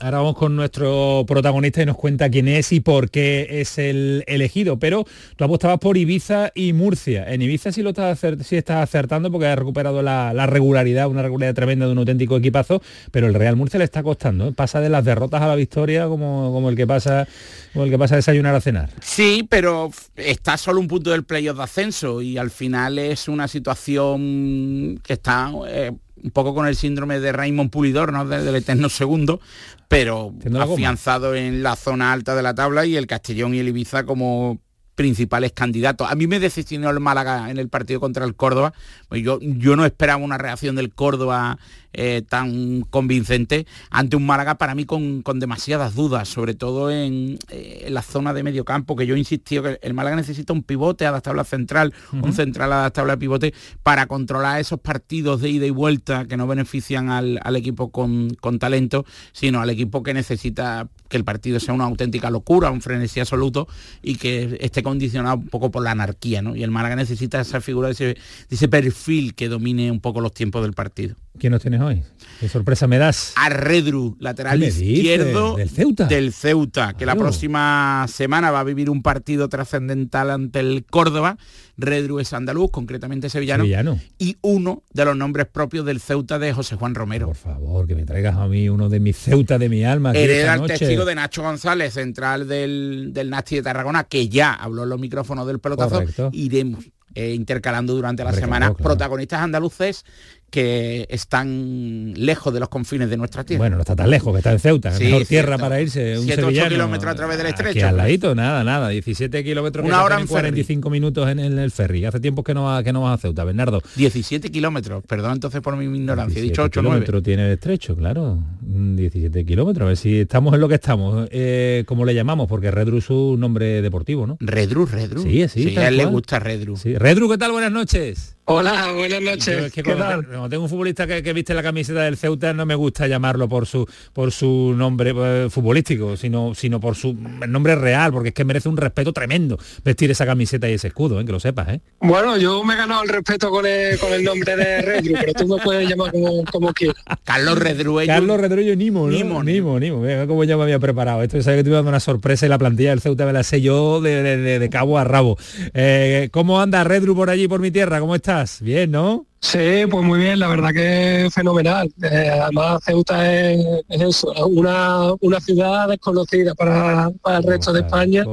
[0.00, 4.24] Ahora vamos con nuestro protagonista y nos cuenta quién es y por qué es el
[4.26, 4.78] elegido.
[4.78, 5.06] Pero
[5.36, 7.32] tú apostabas por Ibiza y Murcia.
[7.32, 11.22] En Ibiza sí lo estás, sí estás acertando porque ha recuperado la, la regularidad, una
[11.22, 14.48] regularidad tremenda de un auténtico equipazo, pero el Real Murcia le está costando.
[14.48, 14.52] ¿eh?
[14.52, 17.26] Pasa de las derrotas a la victoria como, como el que pasa
[17.72, 18.90] como el que pasa a desayunar a cenar.
[19.00, 23.48] Sí, pero está solo un punto del playoff de ascenso y al final es una
[23.48, 25.92] situación que está eh,
[26.22, 28.24] un poco con el síndrome de Raymond Pulidor, ¿no?
[28.26, 29.40] De- del eterno segundo,
[29.88, 30.32] pero
[30.74, 34.58] afianzado en la zona alta de la tabla y el Castellón y el Ibiza como
[34.94, 36.10] principales candidatos.
[36.10, 38.74] A mí me decepcionó el Málaga en el partido contra el Córdoba.
[39.08, 41.58] Pues yo, yo no esperaba una reacción del Córdoba
[41.92, 47.38] eh, tan convincente ante un Málaga para mí con, con demasiadas dudas, sobre todo en,
[47.50, 50.62] eh, en la zona de medio campo, que yo insistí que el Málaga necesita un
[50.62, 55.66] pivote adaptable a central, un central adaptable a pivote, para controlar esos partidos de ida
[55.66, 60.14] y vuelta que no benefician al, al equipo con, con talento, sino al equipo que
[60.14, 63.68] necesita que el partido sea una auténtica locura, un frenesí absoluto
[64.02, 66.56] y que esté condicionado un poco por la anarquía, ¿no?
[66.56, 68.16] Y el Málaga necesita esa figura, de ese, de
[68.50, 71.16] ese perfil que domine un poco los tiempos del partido.
[71.42, 72.04] ¿Quién nos tienes hoy?
[72.38, 73.32] ¿Qué sorpresa me das?
[73.34, 76.04] A Redru, lateral izquierdo ¿Del Ceuta?
[76.06, 81.36] del Ceuta, que la próxima semana va a vivir un partido trascendental ante el Córdoba.
[81.76, 83.98] Redru es andaluz, concretamente sevillano, Sevillano.
[84.20, 87.26] y uno de los nombres propios del Ceuta de José Juan Romero.
[87.26, 90.12] Por favor, que me traigas a mí uno de mis Ceuta de mi alma.
[90.12, 94.84] Hereda el testigo de Nacho González, central del, del Nasti de Tarragona, que ya habló
[94.84, 95.96] en los micrófonos del pelotazo.
[95.96, 96.30] Correcto.
[96.32, 98.84] Iremos eh, intercalando durante la semana claro.
[98.84, 100.04] protagonistas andaluces
[100.52, 103.58] que están lejos de los confines de nuestra tierra.
[103.62, 105.62] Bueno, no está tan lejos, que está en Ceuta, Sí, mejor tierra cierto.
[105.64, 106.18] para irse.
[106.18, 106.68] Un Siete, ocho sevillano.
[106.70, 107.88] kilómetros a través del Aquí estrecho.
[107.88, 108.90] al ladito, nada, nada.
[108.90, 110.30] 17 kilómetros Una hora en ferry.
[110.30, 112.04] 45 minutos en, el- en el ferry.
[112.04, 113.82] Hace tiempo que no, va- que no vas a Ceuta, Bernardo.
[113.96, 116.96] 17 kilómetros, perdón entonces por mi ignorancia, he dicho 17 8 o 9.
[116.96, 118.38] kilómetros tiene el estrecho, claro.
[118.60, 121.28] Mm, 17 kilómetros, a ver si estamos en lo que estamos.
[121.32, 122.46] Eh, ¿Cómo le llamamos?
[122.46, 124.36] Porque Redru es un nombre deportivo, ¿no?
[124.38, 125.22] Redru, Redru.
[125.22, 125.70] Sí, sí.
[125.70, 126.76] Sí, a él le gusta Redru.
[126.76, 126.94] Sí.
[126.98, 127.52] Redru, ¿qué tal?
[127.52, 128.36] Buenas noches.
[128.44, 129.48] Hola, buenas Yo noches.
[129.66, 130.20] es que ¿Qué cuando, tal?
[130.22, 133.06] te- cuando tengo un futbolista que, que viste la camiseta del Ceuta no me gusta
[133.06, 138.30] llamarlo por su por su nombre eh, futbolístico, sino sino por su nombre real, porque
[138.30, 141.24] es que merece un respeto tremendo vestir esa camiseta y ese escudo, ¿eh?
[141.24, 141.80] que lo sepas, ¿eh?
[142.00, 145.34] Bueno, yo me he ganado el respeto con el, con el nombre de Redru, pero
[145.34, 146.96] tú me puedes llamar como, como quieras.
[147.22, 148.12] Carlos Redruello.
[148.12, 149.12] Carlos Redruello Nimo, ¿no?
[149.16, 150.00] Nimo, Nimo, Nimo.
[150.00, 151.22] Mira cómo ya me había preparado.
[151.22, 153.32] Esto sabes que te iba a dar una sorpresa y la plantilla del Ceuta me
[153.32, 155.38] la sé yo de, de- de- de cabo a rabo.
[155.74, 158.00] Eh, ¿Cómo anda Redru por allí, por mi tierra?
[158.00, 158.62] ¿Cómo estás?
[158.62, 159.26] Bien, ¿no?
[159.40, 161.92] Sí, pues muy bien, la verdad que es fenomenal.
[162.02, 167.80] Eh, además, Ceuta es, es eso, una, una ciudad desconocida para, para el resto de
[167.80, 168.24] España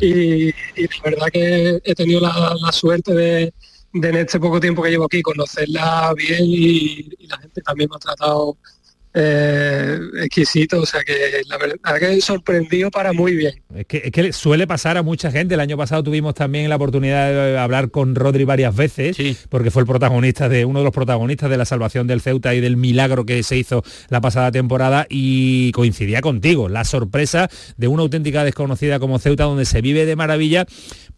[0.00, 3.54] y, y la verdad que he tenido la, la suerte de,
[3.94, 7.88] de en este poco tiempo que llevo aquí conocerla bien y, y la gente también
[7.90, 8.58] me ha tratado
[9.12, 13.60] eh, exquisito, o sea que la verdad que sorprendido para muy bien.
[13.74, 15.54] Es que, es que suele pasar a mucha gente.
[15.54, 19.16] El año pasado tuvimos también la oportunidad de hablar con Rodri varias veces,
[19.48, 22.60] porque fue el protagonista de uno de los protagonistas de la salvación del Ceuta y
[22.60, 26.68] del milagro que se hizo la pasada temporada y coincidía contigo.
[26.68, 30.66] La sorpresa de una auténtica desconocida como Ceuta, donde se vive de maravilla,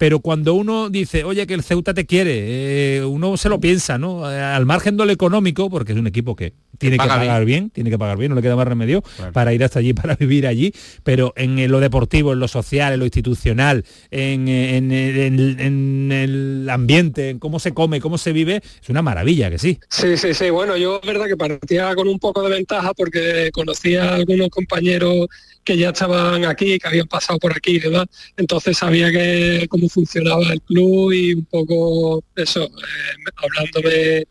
[0.03, 3.99] pero cuando uno dice, oye, que el Ceuta te quiere, eh, uno se lo piensa,
[3.99, 4.29] ¿no?
[4.29, 7.45] Eh, Al margen de lo económico, porque es un equipo que tiene que paga pagar
[7.45, 7.70] bien, bien.
[7.70, 10.49] tiene que pagar bien, no le queda más remedio para ir hasta allí, para vivir
[10.49, 10.74] allí,
[11.05, 16.11] pero en lo deportivo, en lo social, en lo institucional, en, eh, en- en- en
[16.11, 19.79] el ambiente, en cómo se come, cómo se vive, es una maravilla, que sí.
[19.89, 20.51] Sí, sí, sí.
[20.51, 24.49] Bueno, yo es verdad que partía con un poco de ventaja porque conocía a algunos
[24.49, 25.29] compañeros
[25.64, 28.06] que ya estaban aquí, que habían pasado por aquí y demás.
[28.36, 34.24] Entonces sabía que cómo funcionaba el club y un poco eso, eh, hablándome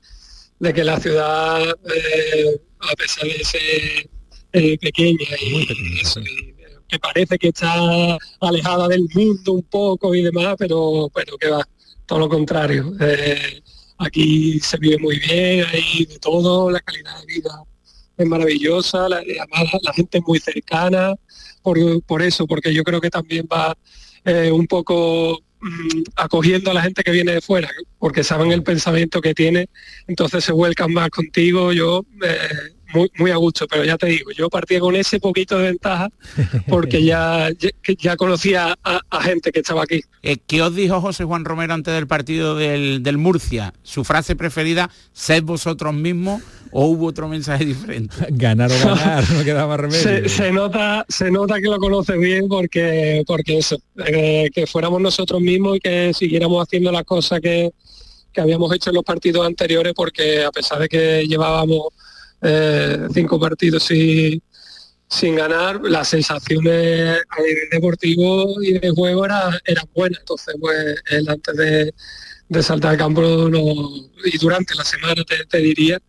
[0.59, 4.09] de que la ciudad, eh, a pesar de ser
[4.53, 6.55] eh, pequeña y eso, y
[6.87, 11.65] que parece que está alejada del mundo un poco y demás, pero pero que va,
[12.05, 12.93] todo lo contrario.
[12.99, 13.61] Eh,
[13.97, 17.63] aquí se vive muy bien, hay de todo, la calidad de vida
[18.17, 21.15] es maravillosa, la, además la, gente es muy cercana,
[21.61, 23.75] por, por eso, porque yo creo que también va
[24.25, 27.69] eh, un poco mm, acogiendo a la gente que viene de fuera,
[27.99, 29.69] porque saben el pensamiento que tiene,
[30.07, 34.31] entonces se vuelcan más contigo, yo eh, muy, muy a gusto, pero ya te digo,
[34.31, 36.09] yo partía con ese poquito de ventaja
[36.67, 37.49] porque ya,
[37.99, 40.01] ya, conocía a, a gente que estaba aquí.
[40.23, 43.73] Eh, ¿Qué os dijo José Juan Romero antes del partido del, del Murcia?
[43.83, 46.41] ¿Su frase preferida, sed vosotros mismos
[46.71, 48.15] o hubo otro mensaje diferente?
[48.29, 50.01] Ganar o ganar, no quedaba remedio.
[50.01, 55.01] Se, se nota, se nota que lo conoce bien porque, porque eso, eh, que fuéramos
[55.01, 57.71] nosotros mismos y que siguiéramos haciendo las cosas que,
[58.31, 61.87] que habíamos hecho en los partidos anteriores, porque a pesar de que llevábamos
[62.41, 64.41] eh, cinco partidos sin,
[65.07, 67.19] sin ganar, las sensaciones
[67.71, 70.19] deportivo y de juego era- eran buenas.
[70.19, 71.93] Entonces, pues él antes de,
[72.49, 73.21] de saltar al campo
[74.25, 75.99] y durante la semana te, diría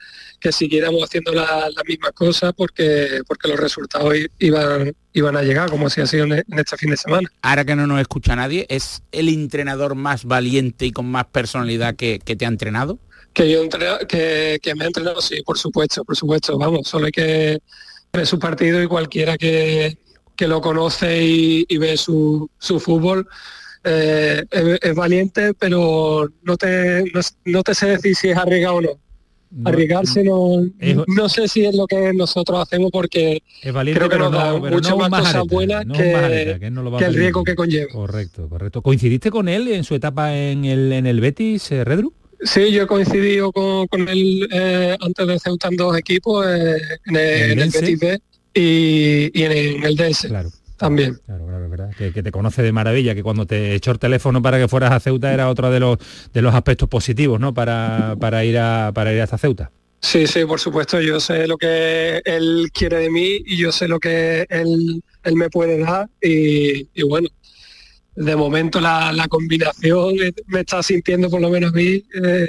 [0.40, 5.86] que siguiéramos haciendo la- mismas cosas porque, porque los resultados iban, iban a llegar, como
[5.86, 7.28] así ha sido en este fin de semana.
[7.42, 11.94] Ahora que no nos escucha nadie, ¿es el entrenador más valiente y con más personalidad
[11.96, 12.98] que te ha entrenado?
[13.32, 17.06] Que yo entre- que, que me ha entrenado, sí, por supuesto, por supuesto, vamos, solo
[17.06, 17.58] hay que
[18.12, 19.96] ver su partido y cualquiera que,
[20.36, 23.26] que lo conoce y, y ve su, su fútbol
[23.84, 28.76] eh, es, es valiente, pero no te, no, no te sé decir si es arriesgado
[28.76, 28.90] o no.
[29.66, 34.08] Arriesgarse no, Es- no sé si es lo que nosotros hacemos porque Es valiente, creo
[34.10, 34.62] que nos da un
[35.10, 35.88] más cosas buenas que,
[36.82, 37.92] lo el riesgo que conlleva.
[37.92, 38.80] Correcto, correcto.
[38.82, 42.14] ¿Coincidiste con él en su etapa en el, en el Betis, eh, Redru?
[42.44, 46.76] Sí, yo he coincidido con, con él eh, antes de Ceuta en dos equipos, eh,
[47.06, 47.80] en, el, en el Dense.
[47.80, 48.20] Betis B
[48.54, 50.28] y, y en, en el Dense
[50.76, 51.20] también.
[51.24, 51.90] Claro, claro, es verdad.
[51.96, 54.90] Que, que te conoce de maravilla, que cuando te echó el teléfono para que fueras
[54.90, 55.98] a Ceuta era otro de los
[56.32, 57.54] de los aspectos positivos, ¿no?
[57.54, 59.70] Para, para ir a para ir hasta Ceuta.
[60.00, 63.86] Sí, sí, por supuesto, yo sé lo que él quiere de mí y yo sé
[63.86, 67.28] lo que él, él me puede dar y, y bueno,
[68.14, 70.14] de momento la, la combinación
[70.46, 72.48] me está sintiendo por lo menos a mí eh,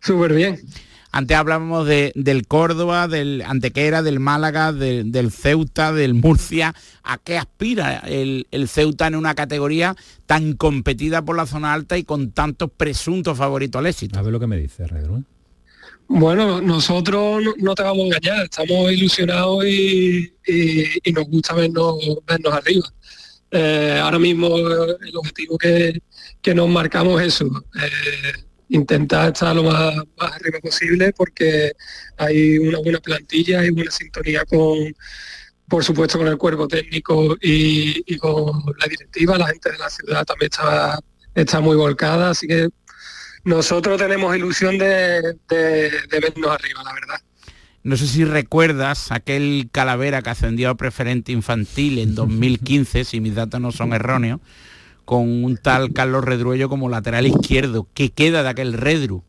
[0.00, 0.60] súper bien.
[1.12, 6.72] Antes hablamos de, del Córdoba, del Antequera, del Málaga, del, del Ceuta, del Murcia.
[7.02, 9.96] ¿A qué aspira el, el Ceuta en una categoría
[10.26, 14.20] tan competida por la zona alta y con tantos presuntos favoritos al éxito?
[14.20, 15.16] A ver lo que me dice, Redru.
[15.18, 15.22] ¿eh?
[16.06, 21.54] Bueno, nosotros no, no te vamos a engañar, estamos ilusionados y, y- y nos gusta
[21.54, 21.96] vernos,
[22.26, 22.86] vernos arriba.
[23.50, 26.00] Eh, ahora mismo eh, el objetivo que,
[26.40, 27.46] que nos marcamos es eso,
[27.82, 31.72] eh, intentar estar lo más, arriba posible porque
[32.16, 34.94] hay una buena plantilla, hay buena sintonía con,
[35.68, 40.24] por supuesto, con el cuerpo técnico y, con la directiva, la gente de la ciudad
[40.24, 41.00] también está,
[41.34, 42.68] está muy volcada, así que
[43.42, 47.20] nosotros tenemos ilusión de- de vernos arriba, la verdad.
[47.82, 53.34] No sé si recuerdas aquel calavera que ascendió a preferente infantil en 2015, si mis
[53.34, 54.40] datos no son erróneos,
[55.06, 57.88] con un tal Carlos Redruello como lateral izquierdo.
[57.94, 59.24] ¿Qué queda de aquel Redru?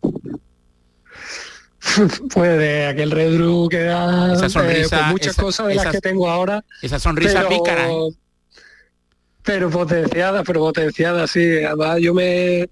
[2.33, 5.95] Pues de aquel Redru queda Esa eh, sonrisa, pues muchas esa- cosas de las esas-
[5.95, 6.63] que tengo ahora.
[6.81, 7.91] Esa sonrisa pero- pícara.
[7.91, 8.09] ¿eh?
[9.43, 11.63] Pero potenciada, pero potenciada, sí.
[11.63, 12.69] Además yo me,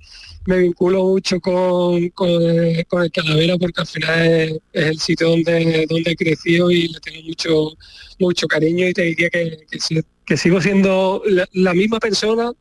[0.49, 6.11] me vinculo mucho con, con, el Calavera porque al final es, el sitio donde, donde
[6.11, 7.71] he crecido y le tengo mucho,
[8.17, 9.59] mucho cariño y te diría que,
[10.25, 12.51] que sigo siendo la, la misma persona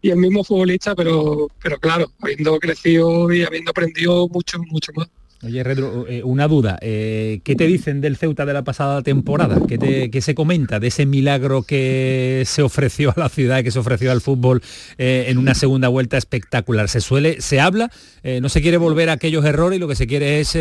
[0.00, 5.08] y el mismo futbolista, pero, pero claro, habiendo crecido y habiendo aprendido mucho, mucho más.
[5.44, 6.78] Oye, Redru, eh, una duda.
[6.80, 9.60] eh, ¿Qué te dicen del Ceuta de la pasada temporada?
[9.66, 14.10] ¿Qué, se comenta de ese milagro que se ofreció a la ciudad, que se ofreció
[14.10, 14.62] al fútbol
[14.96, 16.88] eh, en una segunda vuelta espectacular?
[16.88, 17.90] ¿Se suele, se habla?
[18.40, 20.56] no se quiere volver a aquellos errores y lo que se quiere es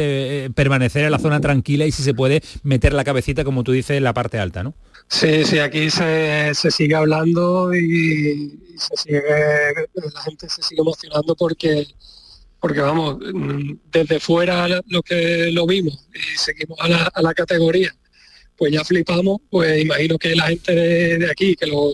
[0.54, 3.96] permanecer en la zona tranquila y si se puede meter la cabecita, como tú dices,
[3.96, 4.74] en la parte alta, ¿no?
[5.08, 9.22] Sí, sí, aquí se, se sigue hablando y, y se sigue,
[9.94, 11.88] la gente se sigue emocionando porque,
[12.64, 13.18] porque vamos,
[13.92, 17.94] desde fuera lo que lo vimos y seguimos a la, a la categoría
[18.56, 21.92] pues ya flipamos, pues imagino que la gente de, aquí, que lo,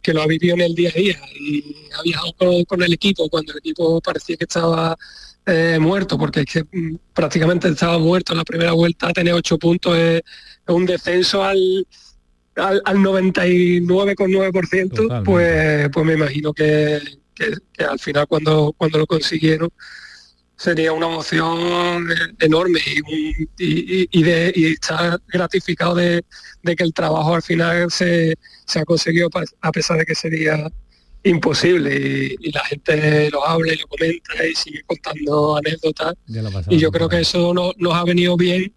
[0.00, 2.32] que lo ha vivido en el día a día y ha viajado
[2.66, 4.96] con, el equipo cuando el equipo parecía que estaba
[5.44, 9.58] eh, muerto, porque es que mm, prácticamente estaba muerto en la primera vuelta, tener ocho
[9.58, 10.22] puntos es,
[10.68, 11.84] un descenso al,
[12.54, 17.00] al, al 99,9%, pues, pues me imagino que,
[17.34, 19.68] que, al final cuando, cuando lo consiguieron
[20.62, 22.06] sería una emoción
[22.38, 22.78] enorme
[23.58, 26.22] y, de, estar gratificado de,
[26.62, 28.36] que el trabajo al final se,
[28.76, 29.28] ha conseguido
[29.60, 30.70] a pesar de que sería
[31.24, 32.36] imposible.
[32.38, 36.14] Y, la gente lo habla y lo comenta y sigue contando anécdotas.
[36.68, 38.72] Y yo creo que eso nos ha venido bien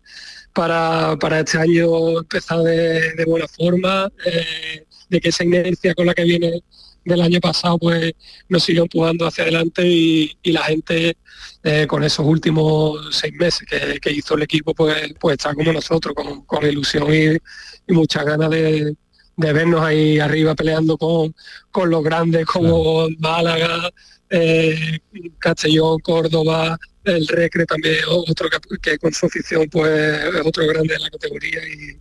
[0.51, 6.23] para, este año empezar de, buena forma, eh, de que esa inercia con la que
[6.23, 6.63] viene
[7.05, 8.13] del año pasado pues
[8.49, 11.15] nos sigue empujando hacia adelante y, la gente
[11.63, 13.67] eh, con esos últimos seis meses
[14.01, 16.15] que, hizo el equipo pues, pues está como nosotros,
[16.45, 18.95] con, ilusión y, muchas ganas de,
[19.37, 21.35] vernos ahí arriba peleando con,
[21.71, 23.91] con los grandes como Málaga,
[24.29, 24.99] eh,
[25.37, 28.49] Castellón, Córdoba, el Recre también, otro
[28.81, 31.99] que, con su afición pues es otro grande en la categoría y,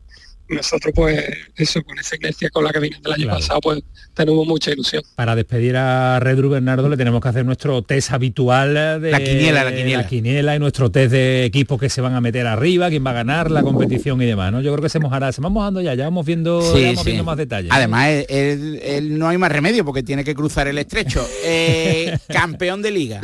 [0.49, 1.25] nosotros pues
[1.57, 3.83] eso, con esa inercia con la que vino del año pasado, pues
[4.15, 5.03] tenemos mucha ilusión.
[5.15, 9.65] Para despedir a Redru Bernardo le tenemos que hacer nuestro test habitual de la quiniela,
[9.65, 10.03] la quiniela.
[10.03, 13.11] La quiniela y nuestro test de equipos que se van a meter arriba, quién va
[13.11, 14.61] a ganar la competición y demás, ¿no?
[14.61, 16.63] Yo creo que se mojará, se va mojando ya, ya vamos viendo,
[17.05, 17.71] viendo más detalles.
[17.73, 21.27] Además, él, no hay más remedio porque tiene que cruzar el estrecho.
[21.45, 23.21] Eh, campeón de liga.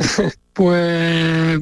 [0.53, 1.59] Pues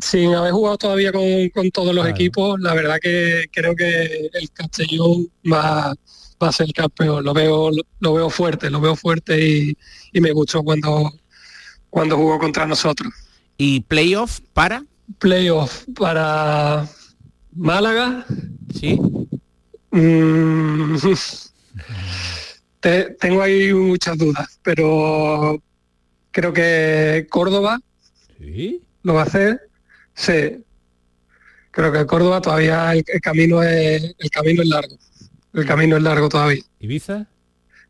[0.00, 5.28] sin haber jugado todavía con, todos los equipos, la verdad que creo que el Castellón
[5.50, 5.94] va,
[6.42, 7.24] va a ser el campeón.
[7.24, 9.74] Lo veo, lo, veo fuerte, lo veo fuerte
[10.12, 11.12] y, me gustó cuando,
[11.90, 13.12] cuando jugó contra nosotros.
[13.58, 14.84] ¿Y playoff para?
[15.18, 16.88] Playoff para
[17.52, 18.26] Málaga.
[18.78, 18.98] Sí.
[19.90, 20.96] Mm,
[23.20, 25.62] tengo ahí muchas dudas, pero
[26.30, 27.80] creo que Córdoba
[29.02, 29.68] ¿Lo va a hacer?
[30.14, 30.64] Sí.
[31.70, 34.96] Creo que Córdoba todavía el, camino es el camino es largo.
[35.56, 36.62] El camino es largo todavía.
[36.80, 37.26] ¿Ibiza?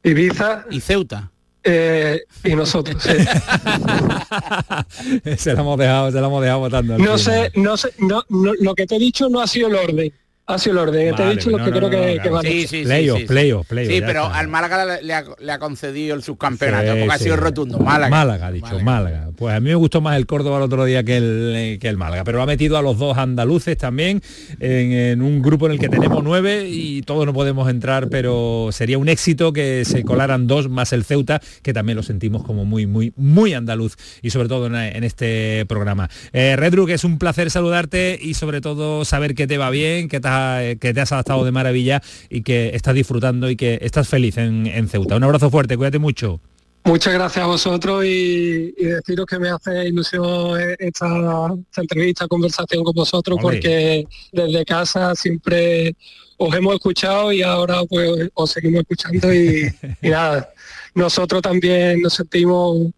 [0.05, 0.65] Ibiza.
[0.71, 1.33] ¿Y Ceuta?
[1.65, 3.11] Eh, y nosotros, sí.
[5.37, 6.97] se lo hemos dejado, se lo hemos dejado votando.
[6.97, 10.13] No sé, no sé, no, lo que te he dicho no ha sido el orden.
[10.49, 11.17] Ha sido el orden.
[11.17, 12.49] Te he dicho lo que creo que, que vale.
[12.49, 13.93] Sí, sí, playoff, sí, playoff, playoff.
[13.93, 17.81] Sí, pero al Málaga le ha, le ha, concedido el subcampeonato porque ha sido rotundo.
[17.81, 18.11] Málaga.
[18.11, 19.31] Málaga, ha dicho, Málaga.
[19.37, 21.97] Pues a mí me gustó más el Córdoba el otro día que el, que el
[21.97, 24.23] Málaga, pero ha metido a los dos andaluces también
[24.61, 28.99] en, un grupo en el que tenemos nueve y todos no podemos entrar, pero sería
[28.99, 32.87] un éxito que se colaran dos más el Ceuta, que también lo sentimos como muy,
[32.87, 36.09] muy, muy andaluz y sobre todo en, este programa.
[36.33, 40.09] Eh, Redru, que es un placer saludarte y sobre todo saber que te va bien,
[40.09, 43.79] que te eh, que te has adaptado de maravilla y que estás disfrutando y que
[43.83, 45.17] estás feliz en, Ceuta.
[45.17, 46.41] Un abrazo fuerte, cuídate mucho.
[46.85, 53.39] Muchas gracias a vosotros y, deciros que me hace ilusión esta, entrevista, conversación con vosotros,
[53.43, 55.97] porque desde casa siempre
[56.37, 59.69] os hemos escuchado y ahora pues os seguimos escuchando y,
[60.03, 60.49] nada,
[60.95, 62.89] nosotros también nos sentimos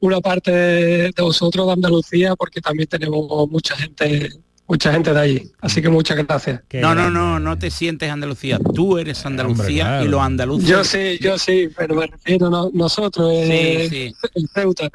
[0.00, 4.30] una parte de, vosotros de Andalucía porque también tenemos mucha gente
[4.66, 5.50] mucha gente de allí.
[5.60, 6.62] Así que muchas gracias.
[6.74, 8.58] no, no, no, no te sientes Andalucía.
[8.74, 10.68] Tú eres Andalucía y los andaluces.
[10.68, 14.90] Yo sí, yo sí, pero me refiero a nosotros, eh, sí, el Ceuta.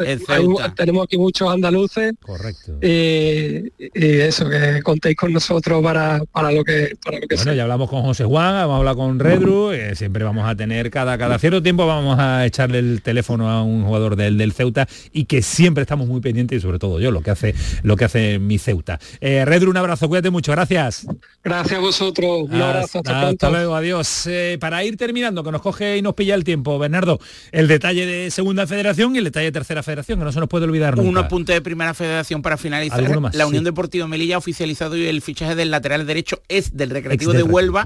[0.75, 2.13] tenemos aquí muchos andaluces.
[2.21, 2.73] Correcto.
[2.81, 7.63] Y, eso, que contéis con nosotros para, para lo que para lo que Bueno, ya
[7.63, 11.17] hablamos con José Juan, vamos a hablar con Redru, eh, siempre vamos a tener cada,
[11.17, 15.25] cada cierto tiempo vamos a echarle el teléfono a un jugador del, del Ceuta y
[15.25, 18.39] que siempre estamos muy pendientes y sobre todo yo, lo que hace, lo que hace
[18.39, 18.99] mi Ceuta.
[19.19, 21.05] Eh, un abrazo, cuídate mucho, gracias.
[21.43, 24.27] Gracias a vosotros, un abrazo, hasta, luego, adiós.
[24.27, 27.19] Eh, para ir terminando, que nos coge y nos pilla el tiempo, Bernardo,
[27.51, 30.49] el detalle de segunda federación y el detalle de tercera federación, que no se nos
[30.49, 31.09] puede olvidar nunca.
[31.09, 33.01] Un apunte de primera federación para finalizar.
[33.33, 37.33] la Unión Deportiva Melilla ha oficializado y el fichaje del lateral derecho es del Recreativo
[37.33, 37.85] de Huelva,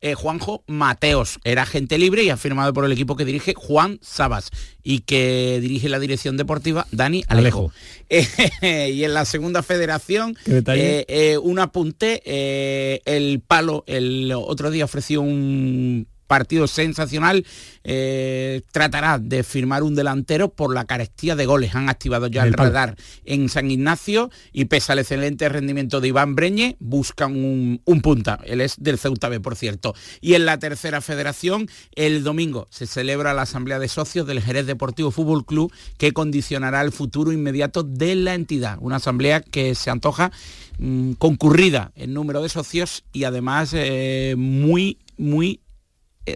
[0.00, 1.38] eh, Juanjo Mateos.
[1.44, 4.50] Era agente libre y ha firmado por el equipo que dirige Juan Sabas
[4.82, 7.72] y que dirige la dirección deportiva Dani Alejo.
[8.62, 14.84] y en la segunda federación, eh, eh, un apunte, eh, el palo el otro día
[14.84, 17.44] ofreció un partido sensacional,
[17.84, 21.74] eh, tratará de firmar un delantero por la carestía de goles.
[21.74, 26.34] Han activado ya el, radar en San Ignacio y pese al excelente rendimiento de Iván
[26.34, 28.38] Breñe, buscan un, punta.
[28.44, 29.94] Él es del Ceuta B, por cierto.
[30.20, 34.66] Y en la tercera federación, el domingo se celebra la asamblea de socios del Jerez
[34.66, 38.78] Deportivo Fútbol Club que condicionará el futuro inmediato de la entidad.
[38.80, 40.30] Una asamblea que se antoja
[40.78, 45.60] mm, concurrida en número de socios y además eh, muy muy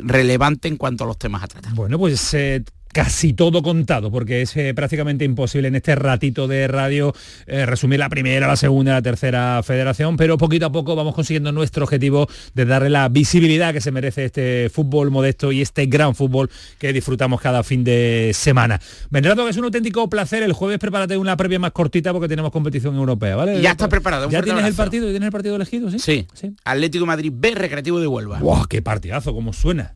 [0.02, 1.74] relevante en cuanto a los temas a tratar.
[1.74, 6.66] Bueno, pues eh, casi todo contado, porque es eh, prácticamente imposible en este ratito de
[6.68, 7.14] radio
[7.46, 11.52] eh, resumir la primera, la segunda, la tercera federación, pero poquito a poco vamos consiguiendo
[11.52, 16.14] nuestro objetivo de darle la visibilidad que se merece este fútbol modesto y este gran
[16.14, 18.80] fútbol que disfrutamos cada fin de semana.
[19.10, 22.50] Vendrado que es un auténtico placer, el jueves prepárate una previa más cortita porque tenemos
[22.50, 23.60] competición europea, ¿vale?
[23.60, 24.26] Ya está preparado.
[24.26, 25.08] un ¿Ya tienes el partido?
[25.10, 25.90] ¿Tienes el partido elegido?
[25.90, 26.26] Sí.
[26.34, 26.54] Sí.
[26.64, 28.40] Atlético de Madrid B, Recreativo de Huelva.
[28.40, 28.66] ¡Wow!
[28.68, 29.32] ¡Qué partidazo!
[29.32, 29.94] ¿Cómo suena?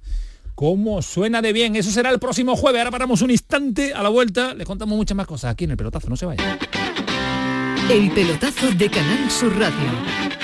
[0.55, 1.75] ¿Cómo suena de bien?
[1.75, 2.81] Eso será el próximo jueves.
[2.81, 4.55] Ahora paramos un instante a la vuelta.
[4.55, 6.09] Les contamos muchas más cosas aquí en el pelotazo.
[6.09, 6.59] No se vayan.
[7.91, 10.44] El pelotazo de Canal Sur Radio.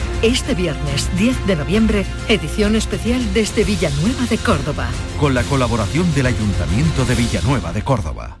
[0.23, 4.87] Este viernes 10 de noviembre, edición especial desde Villanueva de Córdoba.
[5.19, 8.40] Con la colaboración del Ayuntamiento de Villanueva de Córdoba.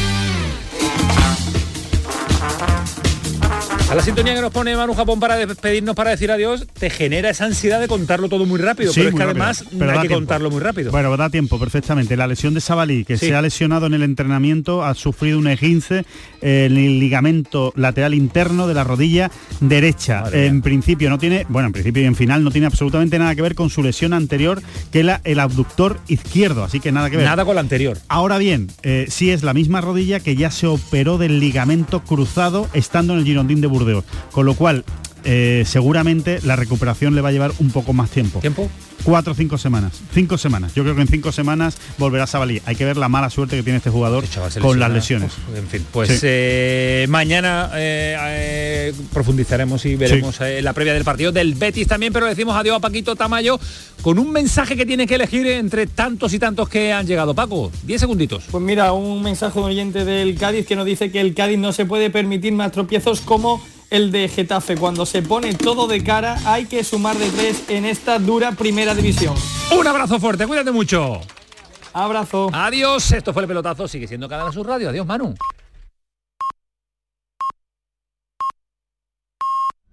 [3.91, 7.29] A la sintonía que nos pone Manu Japón para despedirnos, para decir adiós, te genera
[7.29, 8.93] esa ansiedad de contarlo todo muy rápido.
[8.93, 9.43] Sí, pero es que rápido.
[9.43, 10.15] además hay que tiempo.
[10.15, 10.91] contarlo muy rápido.
[10.91, 12.15] Bueno, da tiempo perfectamente.
[12.15, 13.27] La lesión de Sabalí, que Sí.
[13.27, 16.05] se ha lesionado en el entrenamiento, ha sufrido un esguince
[16.41, 20.23] en el ligamento lateral interno de la rodilla derecha.
[20.31, 23.41] En principio no tiene, bueno, en principio y en final no tiene absolutamente nada que
[23.41, 24.61] ver con su lesión anterior,
[24.93, 27.25] que era el abductor izquierdo, así que nada que ver.
[27.25, 27.97] Nada con la anterior.
[28.07, 32.69] Ahora bien, eh, sí es la misma rodilla que ya se operó del ligamento cruzado
[32.73, 33.67] estando en el Girondín de
[34.31, 34.83] Con lo cual
[35.23, 38.39] eh, seguramente la recuperación le va a llevar un poco más tiempo.
[38.39, 38.69] ¿Tiempo?
[39.03, 39.93] Cuatro o cinco semanas.
[40.13, 40.75] Cinco semanas.
[40.75, 42.61] Yo creo que en cinco semanas volverá Sabalí.
[42.65, 44.77] Hay que ver la mala suerte que tiene este jugador con lesiona.
[44.77, 45.31] las lesiones.
[45.51, 46.19] Uf, en fin, pues Sí.
[46.21, 52.13] eh, mañana eh, eh, profundizaremos y veremos eh, la previa del partido del Betis también,
[52.13, 53.59] pero le decimos adiós a Paquito Tamayo
[54.03, 57.33] con un mensaje que tiene que elegir entre tantos y tantos que han llegado.
[57.33, 58.43] Paco, 10 segunditos.
[58.51, 61.57] Pues mira, un mensaje de un oyente del Cádiz que nos dice que el Cádiz
[61.57, 64.75] no se puede permitir más tropiezos como el de Getafe.
[64.75, 68.95] Cuando se pone todo de cara hay que sumar de tres en esta dura primera
[68.95, 69.35] división.
[69.77, 71.21] Un abrazo fuerte, cuídate mucho.
[71.93, 72.49] Abrazo.
[72.53, 74.89] Adiós, esto fue el pelotazo, sigue siendo Canal Sur Radio.
[74.89, 75.35] Adiós, Manu.